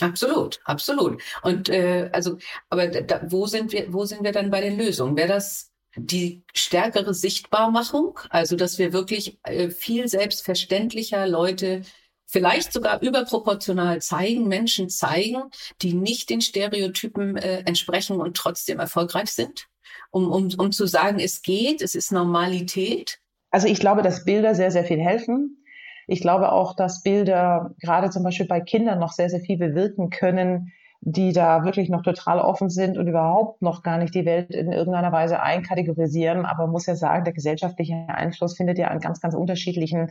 Absolut, 0.00 0.60
absolut. 0.64 1.22
Und 1.42 1.68
äh, 1.68 2.10
also, 2.12 2.38
aber 2.68 2.88
da, 2.88 3.20
wo 3.28 3.46
sind 3.46 3.72
wir, 3.72 3.92
wo 3.92 4.04
sind 4.04 4.24
wir 4.24 4.32
dann 4.32 4.50
bei 4.50 4.60
den 4.60 4.76
Lösungen? 4.76 5.16
Wäre 5.16 5.28
das 5.28 5.72
die 5.96 6.44
stärkere 6.52 7.14
Sichtbarmachung, 7.14 8.18
also 8.30 8.56
dass 8.56 8.78
wir 8.78 8.92
wirklich 8.92 9.38
äh, 9.44 9.70
viel 9.70 10.08
selbstverständlicher 10.08 11.28
Leute 11.28 11.82
vielleicht 12.26 12.72
sogar 12.72 13.02
überproportional 13.02 14.00
zeigen, 14.00 14.48
Menschen 14.48 14.88
zeigen, 14.88 15.42
die 15.82 15.94
nicht 15.94 16.30
den 16.30 16.40
Stereotypen 16.40 17.36
äh, 17.36 17.60
entsprechen 17.66 18.20
und 18.20 18.36
trotzdem 18.36 18.80
erfolgreich 18.80 19.30
sind, 19.30 19.68
um, 20.10 20.30
um, 20.30 20.48
um 20.58 20.72
zu 20.72 20.86
sagen, 20.86 21.18
es 21.18 21.42
geht, 21.42 21.82
es 21.82 21.94
ist 21.94 22.12
Normalität. 22.12 23.20
Also 23.50 23.68
ich 23.68 23.78
glaube, 23.78 24.02
dass 24.02 24.24
Bilder 24.24 24.54
sehr, 24.54 24.70
sehr 24.70 24.84
viel 24.84 25.00
helfen. 25.00 25.64
Ich 26.06 26.20
glaube 26.20 26.52
auch, 26.52 26.74
dass 26.74 27.02
Bilder 27.02 27.74
gerade 27.80 28.10
zum 28.10 28.22
Beispiel 28.22 28.46
bei 28.46 28.60
Kindern 28.60 28.98
noch 28.98 29.12
sehr, 29.12 29.30
sehr 29.30 29.40
viel 29.40 29.56
bewirken 29.56 30.10
können, 30.10 30.72
die 31.06 31.32
da 31.32 31.64
wirklich 31.64 31.90
noch 31.90 32.02
total 32.02 32.38
offen 32.38 32.70
sind 32.70 32.96
und 32.96 33.06
überhaupt 33.06 33.60
noch 33.60 33.82
gar 33.82 33.98
nicht 33.98 34.14
die 34.14 34.24
Welt 34.24 34.50
in 34.50 34.72
irgendeiner 34.72 35.12
Weise 35.12 35.40
einkategorisieren. 35.40 36.46
Aber 36.46 36.64
man 36.64 36.72
muss 36.72 36.86
ja 36.86 36.96
sagen, 36.96 37.24
der 37.24 37.34
gesellschaftliche 37.34 38.06
Einfluss 38.08 38.56
findet 38.56 38.78
ja 38.78 38.88
an 38.88 39.00
ganz, 39.00 39.20
ganz 39.20 39.34
unterschiedlichen 39.34 40.10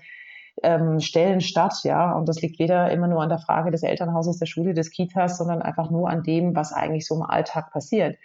ähm, 0.62 1.00
Stellen 1.00 1.42
statt, 1.42 1.76
ja. 1.84 2.14
Und 2.14 2.30
das 2.30 2.42
liegt 2.42 2.60
weder 2.60 2.92
immer 2.92 3.08
nur 3.08 3.22
an 3.22 3.30
der 3.30 3.40
Frage 3.40 3.72
des 3.72 3.84
Elternhauses, 3.84 4.38
der 4.38 4.46
Schule, 4.46 4.74
des 4.74 4.92
Kitas, 4.92 5.38
sondern 5.38 5.62
einfach 5.62 5.90
nur 5.90 6.10
an 6.10 6.24
dem, 6.24 6.56
was 6.56 6.74
eigentlich 6.74 7.08
so 7.08 7.16
im 7.16 7.24
Alltag 7.24 7.72
passiert. 7.72 8.18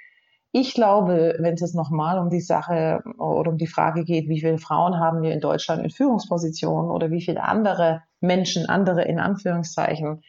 Ich 0.53 0.75
glaube, 0.75 1.37
wenn 1.39 1.55
es 1.55 1.75
nochmal 1.75 2.19
um 2.19 2.31
die 2.31 2.41
Sache 2.41 3.03
oder 3.19 3.51
um 3.51 3.59
die 3.59 3.67
Frage 3.67 4.05
geht, 4.05 4.29
wie 4.29 4.41
viele 4.41 4.59
Frauen 4.59 4.99
haben 4.99 5.23
wir 5.23 5.33
in 5.33 5.41
Deutschland 5.41 5.83
in 5.83 5.91
Führungspositionen 5.91 6.91
oder 6.91 7.11
wie 7.11 7.21
viele 7.21 7.43
andere 7.43 8.03
Menschen, 8.21 8.67
andere 8.67 9.03
in 9.03 9.19
Anführungszeichen, 9.19 10.23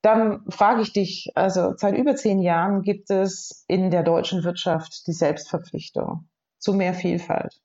dann 0.00 0.44
frage 0.48 0.82
ich 0.82 0.92
dich, 0.92 1.32
also 1.34 1.74
seit 1.76 1.96
über 1.96 2.14
zehn 2.16 2.40
Jahren 2.40 2.82
gibt 2.82 3.10
es 3.10 3.64
in 3.68 3.90
der 3.90 4.02
deutschen 4.02 4.44
Wirtschaft 4.44 5.06
die 5.06 5.12
Selbstverpflichtung 5.12 6.28
zu 6.58 6.74
mehr 6.74 6.94
Vielfalt 6.94 7.60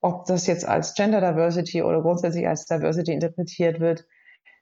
ob 0.00 0.24
das 0.26 0.46
jetzt 0.46 0.66
als 0.66 0.94
Gender 0.94 1.20
Diversity 1.20 1.82
oder 1.82 2.02
grundsätzlich 2.02 2.46
als 2.46 2.66
Diversity 2.66 3.12
interpretiert 3.12 3.80
wird, 3.80 4.06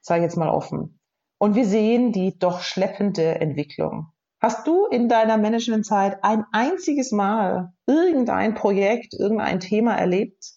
sei 0.00 0.20
jetzt 0.20 0.36
mal 0.36 0.50
offen. 0.50 0.98
Und 1.38 1.54
wir 1.54 1.66
sehen 1.66 2.12
die 2.12 2.38
doch 2.38 2.60
schleppende 2.60 3.40
Entwicklung. 3.40 4.08
Hast 4.40 4.66
du 4.66 4.86
in 4.86 5.08
deiner 5.08 5.36
Managementzeit 5.36 6.22
ein 6.22 6.44
einziges 6.52 7.12
Mal 7.12 7.72
irgendein 7.86 8.54
Projekt, 8.54 9.14
irgendein 9.14 9.60
Thema 9.60 9.96
erlebt, 9.96 10.52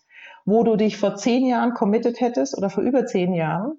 wo 0.46 0.64
du 0.64 0.76
dich 0.76 0.98
vor 0.98 1.16
zehn 1.16 1.46
Jahren 1.46 1.74
committed 1.74 2.20
hättest 2.20 2.58
oder 2.58 2.70
vor 2.70 2.84
über 2.84 3.06
zehn 3.06 3.34
Jahren 3.34 3.74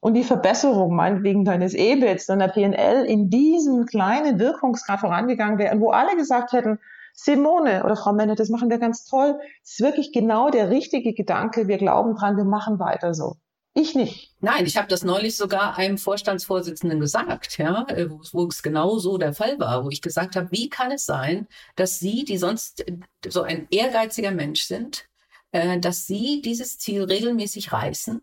und 0.00 0.14
die 0.14 0.24
Verbesserung 0.24 0.94
meinetwegen 0.94 1.44
deines 1.44 1.74
EBITs, 1.74 2.26
deiner 2.26 2.48
PNL 2.48 3.04
in 3.04 3.30
diesem 3.30 3.86
kleinen 3.86 4.38
Wirkungsgrad 4.38 5.00
vorangegangen 5.00 5.58
wäre, 5.58 5.80
wo 5.80 5.90
alle 5.90 6.16
gesagt 6.16 6.52
hätten, 6.52 6.78
Simone 7.14 7.84
oder 7.84 7.96
Frau 7.96 8.12
Menne, 8.12 8.34
das 8.34 8.48
machen 8.48 8.68
wir 8.68 8.78
ganz 8.78 9.04
toll. 9.04 9.38
Es 9.62 9.74
ist 9.74 9.80
wirklich 9.80 10.12
genau 10.12 10.50
der 10.50 10.68
richtige 10.70 11.14
Gedanke. 11.14 11.68
Wir 11.68 11.78
glauben 11.78 12.16
dran, 12.16 12.36
wir 12.36 12.44
machen 12.44 12.78
weiter 12.78 13.14
so. 13.14 13.36
Ich 13.72 13.94
nicht. 13.94 14.32
Nein, 14.40 14.66
ich 14.66 14.76
habe 14.76 14.86
das 14.88 15.02
neulich 15.02 15.36
sogar 15.36 15.76
einem 15.76 15.98
Vorstandsvorsitzenden 15.98 17.00
gesagt, 17.00 17.58
ja, 17.58 17.86
äh, 17.88 18.08
wo, 18.08 18.20
wo 18.32 18.46
es 18.46 18.62
genau 18.62 18.98
so 18.98 19.18
der 19.18 19.32
Fall 19.32 19.58
war, 19.58 19.84
wo 19.84 19.90
ich 19.90 20.00
gesagt 20.00 20.36
habe, 20.36 20.50
wie 20.52 20.68
kann 20.68 20.92
es 20.92 21.06
sein, 21.06 21.48
dass 21.74 21.98
Sie, 21.98 22.24
die 22.24 22.36
sonst 22.36 22.86
äh, 22.86 22.98
so 23.26 23.42
ein 23.42 23.66
ehrgeiziger 23.70 24.30
Mensch 24.30 24.62
sind, 24.62 25.08
äh, 25.50 25.80
dass 25.80 26.06
Sie 26.06 26.40
dieses 26.40 26.78
Ziel 26.78 27.02
regelmäßig 27.04 27.72
reißen 27.72 28.22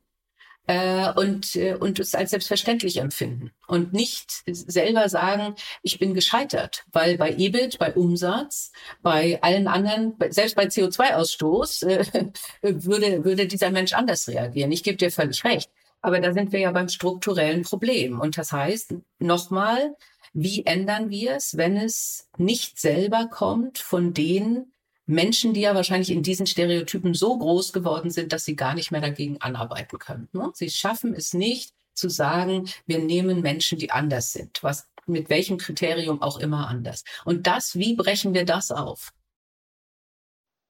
äh, 0.72 1.12
und, 1.16 1.56
äh, 1.58 1.76
und 1.76 2.00
es 2.00 2.16
als 2.16 2.30
selbstverständlich 2.30 2.98
empfinden 2.98 3.52
und 3.68 3.92
nicht 3.92 4.44
selber 4.48 5.10
sagen, 5.10 5.56
ich 5.82 6.00
bin 6.00 6.14
gescheitert, 6.14 6.86
weil 6.94 7.18
bei 7.18 7.34
EBIT, 7.34 7.78
bei 7.78 7.94
Umsatz, 7.94 8.72
bei 9.02 9.42
allen 9.42 9.68
anderen, 9.68 10.16
selbst 10.30 10.56
bei 10.56 10.66
CO2-Ausstoß 10.66 11.88
äh, 11.88 12.32
würde, 12.62 13.26
würde 13.26 13.48
dieser 13.48 13.70
Mensch 13.70 13.92
anders 13.92 14.30
reagieren. 14.30 14.72
Ich 14.72 14.84
gebe 14.84 14.98
dir 14.98 15.12
völlig 15.12 15.44
recht. 15.44 15.70
Aber 16.02 16.20
da 16.20 16.34
sind 16.34 16.52
wir 16.52 16.60
ja 16.60 16.72
beim 16.72 16.88
strukturellen 16.88 17.64
Problem. 17.64 18.20
Und 18.20 18.38
das 18.38 18.52
heißt, 18.54 18.96
nochmal, 19.20 19.96
wie 20.34 20.66
ändern 20.66 21.10
wir 21.10 21.36
es, 21.36 21.58
wenn 21.58 21.76
es 21.78 22.30
nicht 22.38 22.80
selber 22.80 23.28
kommt 23.28 23.78
von 23.78 24.14
den 24.14 24.71
Menschen, 25.06 25.54
die 25.54 25.62
ja 25.62 25.76
wahrscheinlich 25.76 26.12
in 26.12 26.24
diesen 26.24 26.46
Stereotypen 26.46 27.14
so 27.14 27.38
groß 27.38 27.74
geworden 27.74 28.12
sind, 28.12 28.34
dass 28.34 28.46
sie 28.46 28.56
gar 28.56 28.76
nicht 28.76 28.92
mehr 28.92 29.02
dagegen 29.02 29.42
anarbeiten 29.42 30.00
können. 30.00 30.30
Ne? 30.32 30.52
Sie 30.54 30.70
schaffen 30.70 31.14
es 31.14 31.34
nicht 31.34 31.74
zu 31.94 32.10
sagen, 32.10 32.70
wir 32.86 33.00
nehmen 33.00 33.42
Menschen, 33.42 33.78
die 33.78 33.92
anders 33.92 34.32
sind, 34.32 34.64
was 34.64 34.88
mit 35.08 35.30
welchem 35.30 35.58
Kriterium 35.58 36.22
auch 36.22 36.40
immer 36.40 36.68
anders. 36.68 37.04
Und 37.26 37.48
das, 37.48 37.76
wie 37.76 37.96
brechen 37.96 38.34
wir 38.34 38.46
das 38.46 38.72
auf? 38.72 39.12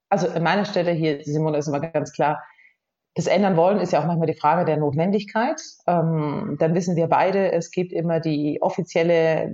Also 0.10 0.28
an 0.28 0.44
meiner 0.44 0.66
Stelle 0.66 0.92
hier, 0.92 1.24
Simone, 1.24 1.58
ist 1.58 1.68
immer 1.68 1.80
ganz 1.80 2.12
klar, 2.12 2.42
das 3.16 3.28
ändern 3.28 3.58
wollen 3.58 3.80
ist 3.80 3.92
ja 3.92 4.02
auch 4.02 4.06
manchmal 4.06 4.28
die 4.28 4.40
Frage 4.40 4.66
der 4.66 4.78
Notwendigkeit. 4.78 5.62
Ähm, 5.86 6.56
dann 6.60 6.74
wissen 6.74 6.96
wir 6.96 7.08
beide, 7.08 7.52
es 7.52 7.72
gibt 7.72 7.92
immer 7.92 8.20
die 8.22 8.62
offizielle 8.62 9.54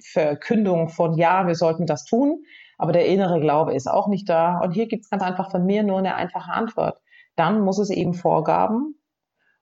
Verkündung 0.00 0.88
von 0.88 1.14
ja, 1.14 1.46
wir 1.46 1.56
sollten 1.56 1.86
das 1.86 2.04
tun, 2.04 2.44
aber 2.78 2.92
der 2.92 3.06
innere 3.06 3.40
Glaube 3.40 3.74
ist 3.74 3.88
auch 3.88 4.08
nicht 4.08 4.28
da. 4.28 4.58
Und 4.58 4.72
hier 4.72 4.86
gibt 4.86 5.04
es 5.04 5.10
ganz 5.10 5.22
einfach 5.22 5.50
von 5.50 5.64
mir 5.64 5.82
nur 5.82 5.98
eine 5.98 6.14
einfache 6.14 6.52
Antwort. 6.52 7.00
Dann 7.36 7.60
muss 7.60 7.78
es 7.78 7.90
eben 7.90 8.14
Vorgaben 8.14 8.94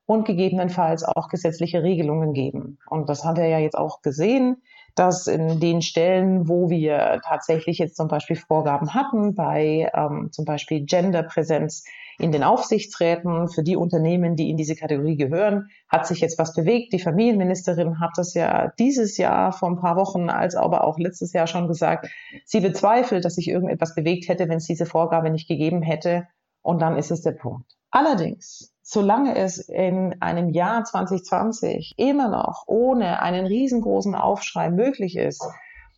und 0.06 0.24
gegebenenfalls 0.26 1.04
auch 1.04 1.28
gesetzliche 1.28 1.82
Regelungen 1.82 2.32
geben. 2.32 2.78
Und 2.88 3.08
das 3.08 3.24
haben 3.24 3.36
wir 3.36 3.46
ja 3.46 3.58
jetzt 3.58 3.78
auch 3.78 4.02
gesehen 4.02 4.62
dass 4.94 5.26
in 5.26 5.58
den 5.60 5.80
Stellen, 5.80 6.48
wo 6.48 6.68
wir 6.68 7.20
tatsächlich 7.24 7.78
jetzt 7.78 7.96
zum 7.96 8.08
Beispiel 8.08 8.36
Vorgaben 8.36 8.94
hatten, 8.94 9.34
bei 9.34 9.90
ähm, 9.94 10.28
zum 10.32 10.44
Beispiel 10.44 10.84
Genderpräsenz 10.84 11.84
in 12.22 12.32
den 12.32 12.44
Aufsichtsräten 12.44 13.48
für 13.48 13.62
die 13.62 13.76
Unternehmen, 13.76 14.36
die 14.36 14.48
in 14.48 14.56
diese 14.56 14.76
Kategorie 14.76 15.16
gehören, 15.16 15.68
hat 15.88 16.06
sich 16.06 16.20
jetzt 16.20 16.38
was 16.38 16.54
bewegt. 16.54 16.92
Die 16.92 16.98
Familienministerin 16.98 18.00
hat 18.00 18.12
das 18.16 18.34
ja 18.34 18.72
dieses 18.78 19.16
Jahr 19.18 19.52
vor 19.52 19.68
ein 19.68 19.80
paar 19.80 19.96
Wochen, 19.96 20.30
als 20.30 20.54
aber 20.54 20.84
auch 20.84 20.98
letztes 20.98 21.32
Jahr 21.32 21.46
schon 21.46 21.68
gesagt, 21.68 22.08
sie 22.44 22.60
bezweifelt, 22.60 23.24
dass 23.24 23.34
sich 23.34 23.48
irgendetwas 23.48 23.94
bewegt 23.94 24.28
hätte, 24.28 24.48
wenn 24.48 24.58
es 24.58 24.66
diese 24.66 24.86
Vorgabe 24.86 25.30
nicht 25.30 25.48
gegeben 25.48 25.82
hätte. 25.82 26.28
Und 26.62 26.80
dann 26.80 26.96
ist 26.96 27.10
es 27.10 27.22
der 27.22 27.32
Punkt. 27.32 27.72
Allerdings 27.90 28.72
solange 28.82 29.36
es 29.36 29.58
in 29.68 30.20
einem 30.20 30.50
Jahr 30.50 30.84
2020 30.84 31.94
immer 31.96 32.28
noch 32.28 32.64
ohne 32.66 33.22
einen 33.22 33.46
riesengroßen 33.46 34.14
Aufschrei 34.14 34.70
möglich 34.70 35.16
ist, 35.16 35.42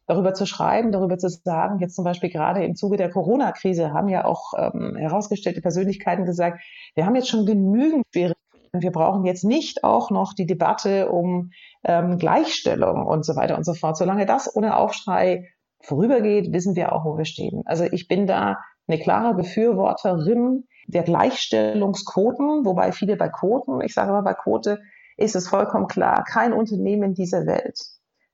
darüber 0.06 0.34
zu 0.34 0.46
schreiben, 0.46 0.92
darüber 0.92 1.18
zu 1.18 1.28
sagen, 1.28 1.78
jetzt 1.78 1.94
zum 1.94 2.04
Beispiel 2.04 2.30
gerade 2.30 2.64
im 2.64 2.74
Zuge 2.74 2.96
der 2.96 3.10
Corona-Krise 3.10 3.92
haben 3.92 4.08
ja 4.08 4.24
auch 4.24 4.52
ähm, 4.56 4.96
herausgestellte 4.96 5.60
Persönlichkeiten 5.60 6.24
gesagt, 6.24 6.62
wir 6.94 7.06
haben 7.06 7.14
jetzt 7.14 7.28
schon 7.28 7.46
genügend 7.46 8.04
Schwierigkeiten, 8.12 8.40
wir 8.72 8.92
brauchen 8.92 9.24
jetzt 9.24 9.44
nicht 9.44 9.84
auch 9.84 10.10
noch 10.10 10.34
die 10.34 10.46
Debatte 10.46 11.08
um 11.08 11.50
ähm, 11.84 12.18
Gleichstellung 12.18 13.06
und 13.06 13.24
so 13.24 13.36
weiter 13.36 13.56
und 13.56 13.64
so 13.64 13.74
fort. 13.74 13.96
Solange 13.96 14.26
das 14.26 14.54
ohne 14.54 14.76
Aufschrei 14.76 15.48
vorübergeht, 15.80 16.52
wissen 16.52 16.74
wir 16.74 16.92
auch, 16.92 17.04
wo 17.04 17.16
wir 17.16 17.24
stehen. 17.24 17.62
Also 17.66 17.84
ich 17.84 18.08
bin 18.08 18.26
da 18.26 18.58
eine 18.86 18.98
klare 18.98 19.34
Befürworterin 19.34 20.64
der 20.86 21.02
Gleichstellungsquoten, 21.02 22.64
wobei 22.64 22.92
viele 22.92 23.16
bei 23.16 23.28
Quoten, 23.28 23.80
ich 23.80 23.94
sage 23.94 24.12
mal 24.12 24.22
bei 24.22 24.34
Quote, 24.34 24.80
ist 25.16 25.36
es 25.36 25.48
vollkommen 25.48 25.86
klar, 25.86 26.24
kein 26.24 26.52
Unternehmen 26.52 27.14
dieser 27.14 27.46
Welt 27.46 27.78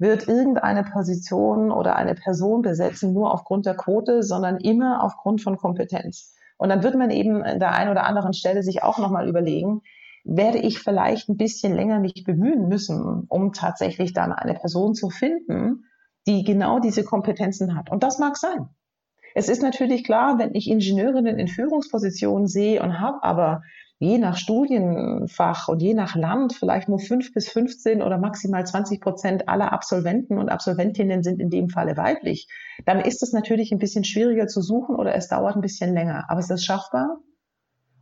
wird 0.00 0.26
irgendeine 0.26 0.82
Position 0.82 1.70
oder 1.70 1.94
eine 1.94 2.14
Person 2.14 2.62
besetzen 2.62 3.12
nur 3.12 3.32
aufgrund 3.32 3.66
der 3.66 3.76
Quote, 3.76 4.22
sondern 4.22 4.56
immer 4.56 5.04
aufgrund 5.04 5.42
von 5.42 5.58
Kompetenz. 5.58 6.34
Und 6.56 6.70
dann 6.70 6.82
wird 6.82 6.96
man 6.96 7.10
eben 7.10 7.42
an 7.42 7.60
der 7.60 7.72
einen 7.72 7.90
oder 7.90 8.04
anderen 8.04 8.32
Stelle 8.32 8.62
sich 8.62 8.82
auch 8.82 8.98
nochmal 8.98 9.28
überlegen, 9.28 9.82
werde 10.24 10.58
ich 10.58 10.78
vielleicht 10.78 11.28
ein 11.28 11.36
bisschen 11.36 11.74
länger 11.74 12.00
mich 12.00 12.24
bemühen 12.24 12.68
müssen, 12.68 13.26
um 13.28 13.52
tatsächlich 13.52 14.14
dann 14.14 14.32
eine 14.32 14.54
Person 14.54 14.94
zu 14.94 15.10
finden, 15.10 15.84
die 16.26 16.44
genau 16.44 16.80
diese 16.80 17.04
Kompetenzen 17.04 17.76
hat. 17.76 17.90
Und 17.90 18.02
das 18.02 18.18
mag 18.18 18.38
sein. 18.38 18.68
Es 19.34 19.48
ist 19.48 19.62
natürlich 19.62 20.04
klar, 20.04 20.38
wenn 20.38 20.54
ich 20.54 20.68
Ingenieurinnen 20.68 21.38
in 21.38 21.48
Führungspositionen 21.48 22.46
sehe 22.46 22.82
und 22.82 23.00
habe 23.00 23.22
aber 23.22 23.62
je 24.00 24.16
nach 24.16 24.38
Studienfach 24.38 25.68
und 25.68 25.82
je 25.82 25.92
nach 25.92 26.16
Land 26.16 26.54
vielleicht 26.54 26.88
nur 26.88 26.98
fünf 26.98 27.34
bis 27.34 27.50
15 27.50 28.02
oder 28.02 28.16
maximal 28.16 28.66
20 28.66 28.98
Prozent 28.98 29.48
aller 29.48 29.72
Absolventen 29.72 30.38
und 30.38 30.48
Absolventinnen 30.48 31.22
sind 31.22 31.38
in 31.38 31.50
dem 31.50 31.68
Falle 31.68 31.98
weiblich, 31.98 32.48
dann 32.86 33.00
ist 33.00 33.22
es 33.22 33.32
natürlich 33.32 33.72
ein 33.72 33.78
bisschen 33.78 34.04
schwieriger 34.04 34.46
zu 34.46 34.62
suchen 34.62 34.96
oder 34.96 35.14
es 35.14 35.28
dauert 35.28 35.54
ein 35.54 35.60
bisschen 35.60 35.92
länger. 35.92 36.24
Aber 36.28 36.40
es 36.40 36.48
ist 36.48 36.64
schaffbar 36.64 37.18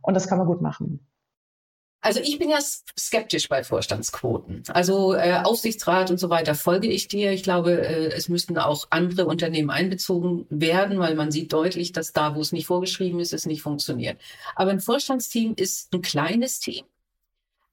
und 0.01 0.13
das 0.13 0.29
kann 0.29 0.37
man 0.37 0.47
gut 0.47 0.61
machen. 0.61 1.05
Also 2.01 2.21
ich 2.21 2.39
bin 2.39 2.49
ja 2.49 2.59
skeptisch 2.61 3.49
bei 3.49 3.63
Vorstandsquoten. 3.63 4.63
Also 4.69 5.13
äh, 5.13 5.41
Aufsichtsrat 5.43 6.09
und 6.09 6.17
so 6.17 6.29
weiter 6.29 6.55
folge 6.55 6.87
ich 6.87 7.09
dir. 7.09 7.33
Ich 7.33 7.43
glaube, 7.43 7.73
äh, 7.73 8.07
es 8.13 8.29
müssten 8.29 8.57
auch 8.57 8.87
andere 8.89 9.25
Unternehmen 9.25 9.69
einbezogen 9.69 10.45
werden, 10.49 10.99
weil 10.99 11.15
man 11.15 11.31
sieht 11.31 11.51
deutlich, 11.51 11.91
dass 11.91 12.13
da, 12.13 12.35
wo 12.35 12.41
es 12.41 12.53
nicht 12.53 12.67
vorgeschrieben 12.67 13.19
ist, 13.19 13.33
es 13.33 13.45
nicht 13.45 13.61
funktioniert. 13.61 14.19
Aber 14.55 14.71
ein 14.71 14.79
Vorstandsteam 14.79 15.55
ist 15.55 15.93
ein 15.93 16.01
kleines 16.01 16.59
Team. 16.59 16.85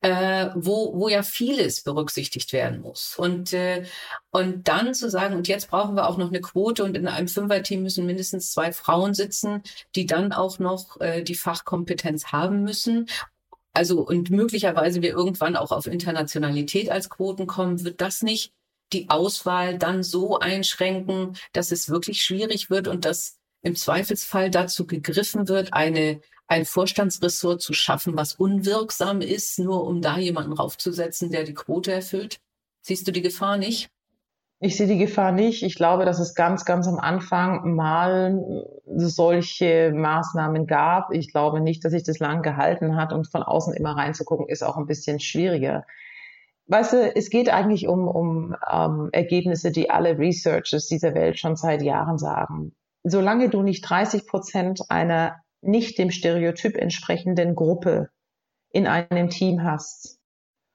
Äh, 0.03 0.51
wo, 0.55 0.93
wo 0.95 1.09
ja 1.09 1.23
vieles 1.23 1.83
berücksichtigt 1.83 2.53
werden 2.53 2.83
muss. 2.83 3.17
Und, 3.17 3.55
äh, 3.55 3.87
und 4.31 4.69
dann 4.69 4.93
zu 4.93 5.09
sagen, 5.09 5.35
und 5.35 5.49
jetzt 5.49 5.71
brauchen 5.71 5.97
wir 5.97 6.07
auch 6.07 6.19
noch 6.19 6.29
eine 6.29 6.43
Quote 6.43 6.85
und 6.85 6.97
in 6.97 7.09
einem 7.09 7.29
Fünferteam 7.29 7.83
müssen 7.83 8.05
mindestens 8.05 8.53
zwei 8.53 8.73
Frauen 8.73 9.15
sitzen, 9.15 9.63
die 9.95 10.05
dann 10.05 10.33
auch 10.33 10.59
noch 10.59 11.01
äh, 11.01 11.23
die 11.23 11.35
Fachkompetenz 11.35 12.27
haben 12.27 12.63
müssen 12.63 13.09
also 13.77 14.01
und 14.01 14.31
möglicherweise 14.31 15.03
wir 15.03 15.11
irgendwann 15.11 15.55
auch 15.55 15.71
auf 15.71 15.87
Internationalität 15.87 16.91
als 16.91 17.11
Quoten 17.11 17.47
kommen, 17.47 17.85
wird 17.85 18.01
das 18.01 18.23
nicht 18.23 18.53
die 18.93 19.11
Auswahl 19.11 19.79
dann 19.79 20.03
so 20.03 20.39
einschränken, 20.39 21.37
dass 21.53 21.73
es 21.73 21.89
wirklich 21.89 22.23
schwierig 22.23 22.71
wird 22.71 22.89
und 22.89 23.05
dass 23.05 23.39
im 23.63 23.77
Zweifelsfall 23.77 24.51
dazu 24.51 24.87
gegriffen 24.87 25.49
wird, 25.49 25.73
eine 25.73 26.21
ein 26.49 26.65
Vorstandsressort 26.65 27.61
zu 27.61 27.73
schaffen, 27.73 28.17
was 28.17 28.35
unwirksam 28.35 29.21
ist, 29.21 29.59
nur 29.59 29.85
um 29.85 30.01
da 30.01 30.17
jemanden 30.17 30.53
raufzusetzen, 30.53 31.31
der 31.31 31.45
die 31.45 31.55
Quote 31.55 31.93
erfüllt? 31.93 32.39
Siehst 32.83 33.07
du 33.07 33.13
die 33.13 33.23
Gefahr 33.23 33.57
nicht? 33.57 33.91
Ich 34.59 34.77
sehe 34.77 34.87
die 34.87 34.99
Gefahr 34.99 35.33
nicht. 35.33 35.63
Ich 35.63 35.75
glaube, 35.75 36.07
dass 36.07 36.19
es 36.19 36.35
ganz, 36.35 36.65
ganz 36.65 36.89
am 36.89 36.99
Anfang 36.99 37.75
mal 37.75 38.65
solche 38.87 39.93
Maßnahmen 39.95 40.67
gab. 40.67 41.13
Ich 41.13 41.31
glaube 41.31 41.61
nicht, 41.61 41.85
dass 41.85 41.93
sich 41.93 42.05
das 42.05 42.19
lang 42.21 42.43
gehalten 42.43 42.97
hat 42.97 43.13
und 43.13 43.31
von 43.31 43.43
außen 43.43 43.75
immer 43.75 43.97
reinzugucken, 43.97 44.49
ist 44.49 44.63
auch 44.63 44.79
ein 44.79 44.87
bisschen 44.87 45.21
schwieriger. 45.21 45.85
Weißt 46.69 46.95
du, 46.95 47.15
es 47.15 47.29
geht 47.29 47.51
eigentlich 47.51 47.87
um, 47.87 48.09
um 48.09 48.57
ähm, 48.71 49.11
Ergebnisse, 49.13 49.71
die 49.71 49.91
alle 49.91 50.19
Researchers 50.19 50.87
dieser 50.87 51.15
Welt 51.15 51.39
schon 51.39 51.55
seit 51.57 51.83
Jahren 51.83 52.19
sagen. 52.19 52.75
Solange 53.05 53.51
du 53.51 53.63
nicht 53.63 53.83
30 53.83 54.27
Prozent 54.27 54.81
einer 54.89 55.37
nicht 55.61 55.99
dem 55.99 56.11
Stereotyp 56.11 56.77
entsprechenden 56.77 57.55
Gruppe 57.55 58.09
in 58.71 58.87
einem 58.87 59.29
Team 59.29 59.63
hast, 59.63 60.19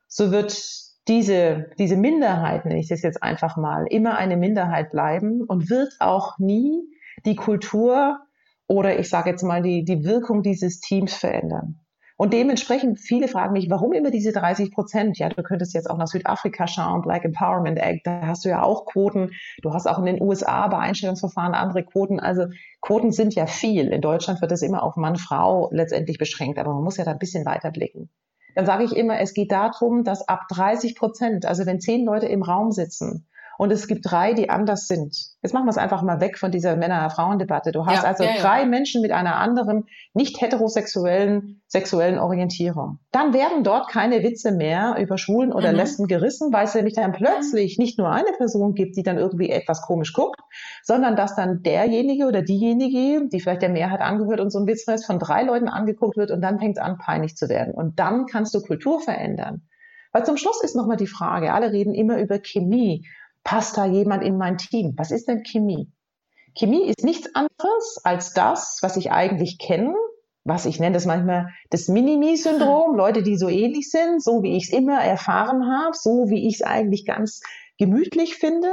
so 0.08 0.32
wird 0.32 0.90
diese, 1.12 1.69
diese 1.78 1.97
Minderheit, 1.97 2.63
nenne 2.63 2.80
ich 2.80 2.88
das 2.88 3.02
jetzt 3.02 3.21
einfach 3.21 3.58
mal, 3.58 3.86
immer 3.89 4.17
eine 4.17 4.38
Minderheit 4.38 4.91
bleiben 4.91 5.43
und 5.43 5.69
wird 5.69 5.91
auch 6.00 6.39
nie 6.39 6.84
die 7.26 7.36
Kultur 7.36 8.21
oder 8.65 8.97
ich 8.97 9.10
sage 9.10 9.30
jetzt 9.30 9.43
mal 9.43 9.62
die, 9.62 9.84
die 9.84 10.06
Wirkung 10.06 10.41
dieses 10.41 10.80
Teams 10.80 11.13
verändern. 11.13 11.82
Und 12.15 12.32
dementsprechend, 12.32 13.00
viele 13.02 13.28
fragen 13.28 13.52
mich, 13.52 13.69
warum 13.69 13.91
immer 13.91 14.10
diese 14.10 14.32
30 14.32 14.71
Prozent? 14.71 15.17
Ja, 15.17 15.28
du 15.28 15.43
könntest 15.43 15.74
jetzt 15.74 15.89
auch 15.89 15.97
nach 15.97 16.08
Südafrika 16.08 16.65
schauen, 16.67 17.02
Black 17.02 17.26
Empowerment 17.26 17.80
Act, 17.80 18.08
da 18.08 18.28
hast 18.28 18.45
du 18.45 18.50
ja 18.50 18.63
auch 18.63 18.86
Quoten. 18.86 19.32
Du 19.63 19.74
hast 19.74 19.88
auch 19.88 20.00
in 20.00 20.06
den 20.06 20.21
USA 20.21 20.67
bei 20.69 20.78
Einstellungsverfahren 20.78 21.56
andere 21.56 21.84
Quoten. 21.84 22.21
Also 22.21 22.45
Quoten 22.80 23.12
sind 23.12 23.36
ja 23.36 23.47
viel. 23.47 23.88
In 23.88 24.00
Deutschland 24.00 24.39
wird 24.39 24.54
es 24.54 24.62
immer 24.62 24.84
auf 24.84 24.95
Mann, 24.95 25.17
Frau 25.17 25.69
letztendlich 25.74 26.17
beschränkt, 26.17 26.58
aber 26.58 26.74
man 26.74 26.84
muss 26.84 26.95
ja 26.95 27.04
da 27.04 27.12
ein 27.12 27.19
bisschen 27.19 27.45
weiter 27.45 27.71
blicken 27.71 28.10
dann 28.56 28.66
sage 28.66 28.84
ich 28.84 28.96
immer, 28.96 29.20
es 29.20 29.34
geht 29.34 29.52
darum, 29.52 30.04
dass 30.04 30.28
ab 30.28 30.48
30 30.50 30.96
Prozent, 30.96 31.46
also 31.46 31.66
wenn 31.66 31.80
zehn 31.80 32.06
Leute 32.06 32.28
im 32.28 32.44
Raum 32.44 32.72
sitzen 32.72 33.28
und 33.62 33.71
es 33.71 33.88
gibt 33.88 34.10
drei, 34.10 34.34
die 34.34 34.50
anders 34.50 34.88
sind. 34.88 35.15
Jetzt 35.43 35.54
machen 35.54 35.67
wir 35.67 35.69
es 35.69 35.78
einfach 35.78 36.02
mal 36.02 36.19
weg 36.19 36.39
von 36.39 36.50
dieser 36.50 36.76
Männer-Frauen-Debatte. 36.78 37.71
Du 37.71 37.86
hast 37.86 38.02
ja, 38.02 38.10
also 38.10 38.24
ja, 38.24 38.32
drei 38.39 38.62
ja. 38.62 38.65
Menschen 38.65 39.04
mit 39.04 39.12
einer 39.12 39.36
anderen, 39.36 39.86
nicht 40.15 40.41
heterosexuellen 40.41 41.62
sexuellen 41.67 42.17
Orientierung. 42.17 42.97
Dann 43.12 43.36
werden 43.36 43.63
dort 43.63 43.88
keine 43.88 44.24
Witze 44.24 44.52
mehr 44.52 44.95
über 45.00 45.19
Schwulen 45.19 45.54
oder 45.54 45.74
mhm. 45.74 45.78
Lesben 45.78 46.08
gerissen, 46.08 46.52
weil 46.52 46.65
es 46.65 46.74
nämlich 46.74 46.95
dann 46.95 47.12
plötzlich 47.12 47.78
nicht 47.78 48.00
nur 48.00 48.10
eine 48.10 48.32
Person 48.36 48.74
gibt, 48.74 48.97
die 48.97 49.04
dann 49.04 49.19
irgendwie 49.19 49.52
etwas 49.52 49.84
komisch 49.84 50.13
guckt, 50.13 50.41
sondern 50.82 51.15
dass 51.15 51.36
dann 51.36 51.62
derjenige 51.62 52.26
oder 52.26 52.41
diejenige, 52.41 53.30
die 53.32 53.39
vielleicht 53.39 53.62
der 53.62 53.69
Mehrheit 53.69 54.02
angehört 54.02 54.39
und 54.39 54.50
so 54.50 54.58
ein 54.58 54.65
Witz 54.65 54.86
von 55.06 55.19
drei 55.19 55.43
Leuten 55.43 55.67
angeguckt 55.67 56.17
wird 56.17 56.32
und 56.32 56.41
dann 56.41 56.58
fängt 56.58 56.78
es 56.78 56.84
an, 56.84 56.97
peinlich 56.97 57.36
zu 57.36 57.47
werden. 57.47 57.76
Und 57.76 58.00
dann 58.00 58.26
kannst 58.26 58.56
du 58.56 58.62
Kultur 58.62 59.00
verändern. 59.00 59.67
Weil 60.13 60.26
zum 60.26 60.38
Schluss 60.38 60.62
ist 60.62 60.76
nochmal 60.76 60.97
die 60.97 61.08
Frage, 61.08 61.54
alle 61.54 61.71
reden 61.71 61.93
immer 61.93 62.19
über 62.19 62.39
Chemie. 62.39 63.08
Passt 63.43 63.77
da 63.77 63.86
jemand 63.86 64.23
in 64.23 64.38
mein 64.38 64.58
Team? 64.58 64.93
Was 64.97 65.12
ist 65.12 65.27
denn 65.27 65.43
Chemie? 65.43 65.91
Chemie 66.56 66.86
ist 66.86 67.04
nichts 67.04 67.34
anderes 67.34 67.99
als 68.04 68.34
das, 68.34 68.80
was 68.82 68.97
ich 68.97 69.12
eigentlich 69.12 69.58
kenne, 69.58 69.95
was 70.43 70.65
ich 70.65 70.80
nenne 70.80 70.93
das 70.93 71.06
manchmal 71.06 71.49
das 71.69 71.88
Minimi-Syndrom, 71.88 72.95
Leute, 72.95 73.23
die 73.23 73.38
so 73.38 73.47
ähnlich 73.47 73.89
sind, 73.89 74.23
so 74.23 74.43
wie 74.43 74.58
ich 74.58 74.65
es 74.65 74.73
immer 74.73 74.99
erfahren 74.99 75.71
habe, 75.71 75.95
so 75.95 76.30
wie 76.30 76.47
ich 76.47 76.56
es 76.56 76.62
eigentlich 76.62 77.06
ganz 77.06 77.41
gemütlich 77.77 78.36
finde. 78.36 78.71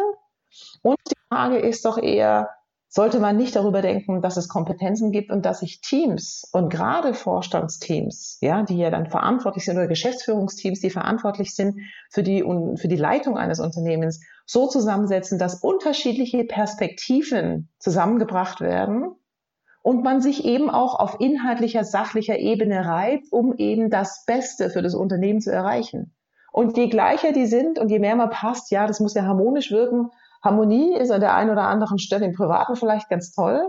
Und 0.83 0.96
die 1.09 1.16
Frage 1.28 1.59
ist 1.59 1.85
doch 1.85 1.98
eher, 1.98 2.50
sollte 2.88 3.20
man 3.20 3.37
nicht 3.37 3.54
darüber 3.54 3.83
denken, 3.83 4.22
dass 4.22 4.38
es 4.38 4.48
Kompetenzen 4.48 5.12
gibt 5.12 5.31
und 5.31 5.44
dass 5.44 5.61
sich 5.61 5.83
Teams 5.83 6.48
und 6.52 6.70
gerade 6.70 7.12
Vorstandsteams, 7.12 8.38
ja, 8.40 8.62
die 8.62 8.78
ja 8.78 8.90
dann 8.90 9.11
verantwortlich 9.11 9.64
sind 9.64 9.76
oder 9.76 9.88
Geschäftsführungsteams, 9.88 10.81
die 10.81 10.90
verantwortlich 10.90 11.54
sind 11.54 11.81
für 12.11 12.22
die, 12.22 12.42
für 12.76 12.88
die 12.88 12.96
Leitung 12.96 13.37
eines 13.37 13.61
Unternehmens, 13.61 14.20
so 14.49 14.67
zusammensetzen, 14.67 15.39
dass 15.39 15.63
unterschiedliche 15.63 16.43
Perspektiven 16.45 17.69
zusammengebracht 17.79 18.63
werden 18.63 19.15
und 19.83 20.03
man 20.03 20.23
sich 20.23 20.47
eben 20.47 20.71
auch 20.71 20.99
auf 20.99 21.21
inhaltlicher, 21.21 21.85
sachlicher 21.85 22.39
Ebene 22.39 22.87
reibt, 22.87 23.31
um 23.31 23.55
eben 23.57 23.91
das 23.91 24.25
Beste 24.25 24.71
für 24.71 24.81
das 24.81 24.95
Unternehmen 24.95 25.43
zu 25.43 25.53
erreichen. 25.53 26.15
Und 26.51 26.79
je 26.79 26.89
gleicher 26.89 27.33
die 27.33 27.47
sind 27.47 27.79
und 27.79 27.91
je 27.91 27.99
mehr 27.99 28.17
man 28.17 28.31
passt, 28.31 28.71
ja, 28.71 28.87
das 28.87 29.01
muss 29.01 29.15
ja 29.15 29.25
harmonisch 29.25 29.71
wirken, 29.71 30.11
Harmonie 30.43 30.97
ist 30.97 31.11
an 31.11 31.21
der 31.21 31.35
einen 31.35 31.51
oder 31.51 31.65
anderen 31.65 31.99
Stelle 31.99 32.25
im 32.25 32.33
Privaten 32.33 32.77
vielleicht 32.77 33.11
ganz 33.11 33.33
toll. 33.33 33.61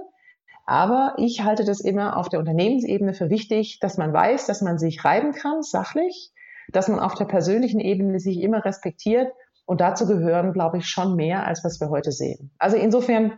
Aber 0.65 1.15
ich 1.17 1.43
halte 1.43 1.65
das 1.65 1.81
immer 1.81 2.15
auf 2.15 2.29
der 2.29 2.39
Unternehmensebene 2.39 3.13
für 3.13 3.29
wichtig, 3.29 3.79
dass 3.81 3.97
man 3.97 4.13
weiß, 4.13 4.45
dass 4.45 4.61
man 4.61 4.77
sich 4.77 5.03
reiben 5.03 5.33
kann, 5.33 5.63
sachlich, 5.63 6.31
dass 6.71 6.87
man 6.87 6.99
auf 6.99 7.15
der 7.15 7.25
persönlichen 7.25 7.79
Ebene 7.79 8.19
sich 8.19 8.39
immer 8.39 8.63
respektiert. 8.63 9.31
Und 9.69 9.81
dazu 9.81 10.07
gehören, 10.07 10.51
glaube 10.51 10.79
ich, 10.79 10.87
schon 10.87 11.15
mehr, 11.15 11.45
als 11.45 11.63
was 11.63 11.79
wir 11.79 11.91
heute 11.91 12.11
sehen. 12.11 12.49
Also 12.57 12.75
insofern 12.75 13.37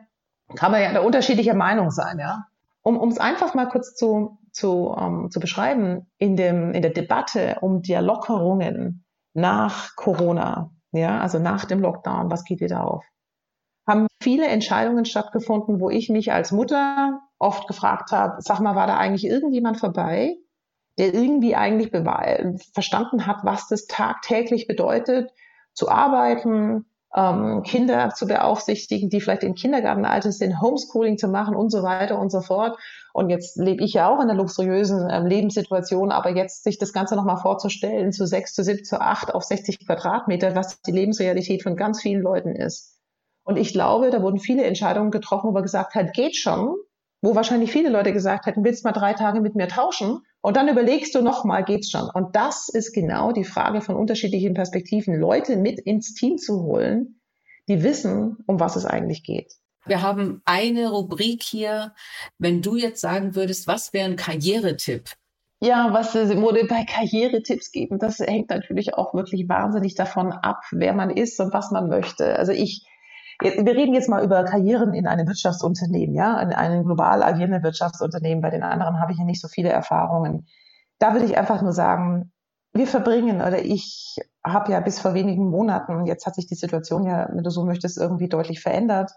kann 0.55 0.71
man 0.71 0.81
ja 0.81 0.93
da 0.93 1.01
unterschiedlicher 1.01 1.55
Meinung 1.55 1.91
sein, 1.91 2.19
ja. 2.19 2.45
Um 2.83 3.09
es 3.09 3.17
einfach 3.17 3.53
mal 3.53 3.67
kurz 3.67 3.95
zu, 3.95 4.37
zu, 4.53 4.95
ähm, 4.97 5.29
zu 5.29 5.41
beschreiben, 5.41 6.09
in, 6.17 6.37
dem, 6.37 6.71
in 6.71 6.81
der 6.83 6.91
Debatte 6.91 7.57
um 7.59 7.81
die 7.81 7.95
Lockerungen 7.95 9.03
nach 9.33 9.97
Corona, 9.97 10.71
ja, 10.93 11.19
also 11.19 11.37
nach 11.37 11.65
dem 11.65 11.81
Lockdown, 11.81 12.31
was 12.31 12.45
geht 12.45 12.61
wieder 12.61 12.85
auf? 12.85 13.03
haben 13.85 14.07
viele 14.21 14.47
Entscheidungen 14.47 15.03
stattgefunden, 15.03 15.81
wo 15.81 15.89
ich 15.89 16.07
mich 16.07 16.31
als 16.31 16.53
Mutter 16.53 17.19
oft 17.39 17.67
gefragt 17.67 18.13
habe, 18.13 18.37
sag 18.39 18.61
mal, 18.61 18.75
war 18.75 18.87
da 18.87 18.95
eigentlich 18.95 19.25
irgendjemand 19.25 19.79
vorbei, 19.79 20.37
der 20.97 21.13
irgendwie 21.13 21.57
eigentlich 21.57 21.91
verstanden 22.73 23.27
hat, 23.27 23.39
was 23.43 23.67
das 23.67 23.87
tagtäglich 23.87 24.67
bedeutet, 24.67 25.33
zu 25.73 25.89
arbeiten, 25.89 26.85
ähm, 27.15 27.63
Kinder 27.63 28.11
zu 28.15 28.25
beaufsichtigen, 28.25 29.09
die 29.09 29.19
vielleicht 29.19 29.43
im 29.43 29.55
Kindergartenalter 29.55 30.31
sind, 30.31 30.61
Homeschooling 30.61 31.17
zu 31.17 31.27
machen 31.27 31.55
und 31.55 31.69
so 31.69 31.83
weiter 31.83 32.17
und 32.17 32.31
so 32.31 32.41
fort. 32.41 32.77
Und 33.13 33.29
jetzt 33.29 33.57
lebe 33.57 33.83
ich 33.83 33.93
ja 33.93 34.09
auch 34.09 34.21
in 34.21 34.29
einer 34.29 34.35
luxuriösen 34.35 35.09
äh, 35.09 35.19
Lebenssituation, 35.19 36.11
aber 36.11 36.29
jetzt 36.29 36.63
sich 36.63 36.77
das 36.77 36.93
Ganze 36.93 37.15
nochmal 37.15 37.37
vorzustellen, 37.37 38.13
zu 38.13 38.25
sechs, 38.25 38.53
zu 38.53 38.63
sieben, 38.63 38.85
zu 38.85 39.01
acht 39.01 39.33
auf 39.33 39.43
60 39.43 39.85
Quadratmeter, 39.85 40.55
was 40.55 40.81
die 40.81 40.91
Lebensrealität 40.91 41.63
von 41.63 41.75
ganz 41.75 42.01
vielen 42.01 42.21
Leuten 42.21 42.55
ist. 42.55 42.97
Und 43.43 43.57
ich 43.57 43.73
glaube, 43.73 44.11
da 44.11 44.21
wurden 44.21 44.39
viele 44.39 44.63
Entscheidungen 44.63 45.11
getroffen, 45.11 45.47
wo 45.47 45.51
man 45.51 45.63
gesagt 45.63 45.95
hat, 45.95 46.13
geht 46.13 46.37
schon, 46.37 46.75
wo 47.21 47.35
wahrscheinlich 47.35 47.71
viele 47.71 47.89
Leute 47.89 48.13
gesagt 48.13 48.45
hätten, 48.45 48.63
willst 48.63 48.83
du 48.83 48.87
mal 48.87 48.93
drei 48.93 49.13
Tage 49.13 49.41
mit 49.41 49.55
mir 49.55 49.67
tauschen? 49.67 50.21
Und 50.41 50.57
dann 50.57 50.67
überlegst 50.67 51.13
du 51.13 51.21
nochmal, 51.21 51.63
geht's 51.63 51.91
schon? 51.91 52.09
Und 52.09 52.35
das 52.35 52.67
ist 52.67 52.93
genau 52.93 53.31
die 53.31 53.43
Frage 53.43 53.81
von 53.81 53.95
unterschiedlichen 53.95 54.53
Perspektiven, 54.53 55.19
Leute 55.19 55.55
mit 55.55 55.79
ins 55.79 56.13
Team 56.13 56.37
zu 56.37 56.63
holen, 56.63 57.21
die 57.67 57.83
wissen, 57.83 58.37
um 58.47 58.59
was 58.59 58.75
es 58.75 58.85
eigentlich 58.85 59.23
geht. 59.23 59.53
Wir 59.85 60.01
haben 60.01 60.41
eine 60.45 60.89
Rubrik 60.89 61.43
hier. 61.43 61.93
Wenn 62.37 62.61
du 62.61 62.75
jetzt 62.75 63.01
sagen 63.01 63.35
würdest, 63.35 63.67
was 63.67 63.93
wäre 63.93 64.09
ein 64.09 64.15
Karrieretipp? 64.15 65.11
Ja, 65.63 65.93
was 65.93 66.15
wurde 66.15 66.65
bei 66.65 66.85
Karrieretipps 66.85 67.71
geben, 67.71 67.99
das 67.99 68.17
hängt 68.17 68.49
natürlich 68.49 68.95
auch 68.95 69.13
wirklich 69.13 69.47
wahnsinnig 69.47 69.93
davon 69.93 70.31
ab, 70.31 70.63
wer 70.71 70.93
man 70.93 71.11
ist 71.11 71.39
und 71.39 71.53
was 71.53 71.69
man 71.69 71.87
möchte. 71.87 72.35
Also 72.35 72.51
ich 72.51 72.83
wir 73.41 73.75
reden 73.75 73.93
jetzt 73.93 74.09
mal 74.09 74.23
über 74.23 74.43
Karrieren 74.43 74.93
in 74.93 75.07
einem 75.07 75.27
Wirtschaftsunternehmen, 75.27 76.15
ja, 76.15 76.39
in 76.41 76.53
einem 76.53 76.83
global 76.85 77.23
agierenden 77.23 77.63
Wirtschaftsunternehmen. 77.63 78.41
Bei 78.41 78.49
den 78.49 78.63
anderen 78.63 78.99
habe 78.99 79.11
ich 79.11 79.17
ja 79.17 79.25
nicht 79.25 79.41
so 79.41 79.47
viele 79.47 79.69
Erfahrungen. 79.69 80.47
Da 80.99 81.13
würde 81.13 81.25
ich 81.25 81.37
einfach 81.37 81.61
nur 81.61 81.73
sagen, 81.73 82.31
wir 82.73 82.87
verbringen 82.87 83.37
oder 83.41 83.63
ich 83.63 84.17
habe 84.43 84.71
ja 84.71 84.79
bis 84.79 84.99
vor 84.99 85.13
wenigen 85.13 85.49
Monaten, 85.49 86.05
jetzt 86.05 86.25
hat 86.25 86.35
sich 86.35 86.47
die 86.47 86.55
Situation 86.55 87.05
ja, 87.05 87.27
wenn 87.31 87.43
du 87.43 87.49
so 87.49 87.65
möchtest, 87.65 87.97
irgendwie 87.97 88.29
deutlich 88.29 88.61
verändert. 88.61 89.11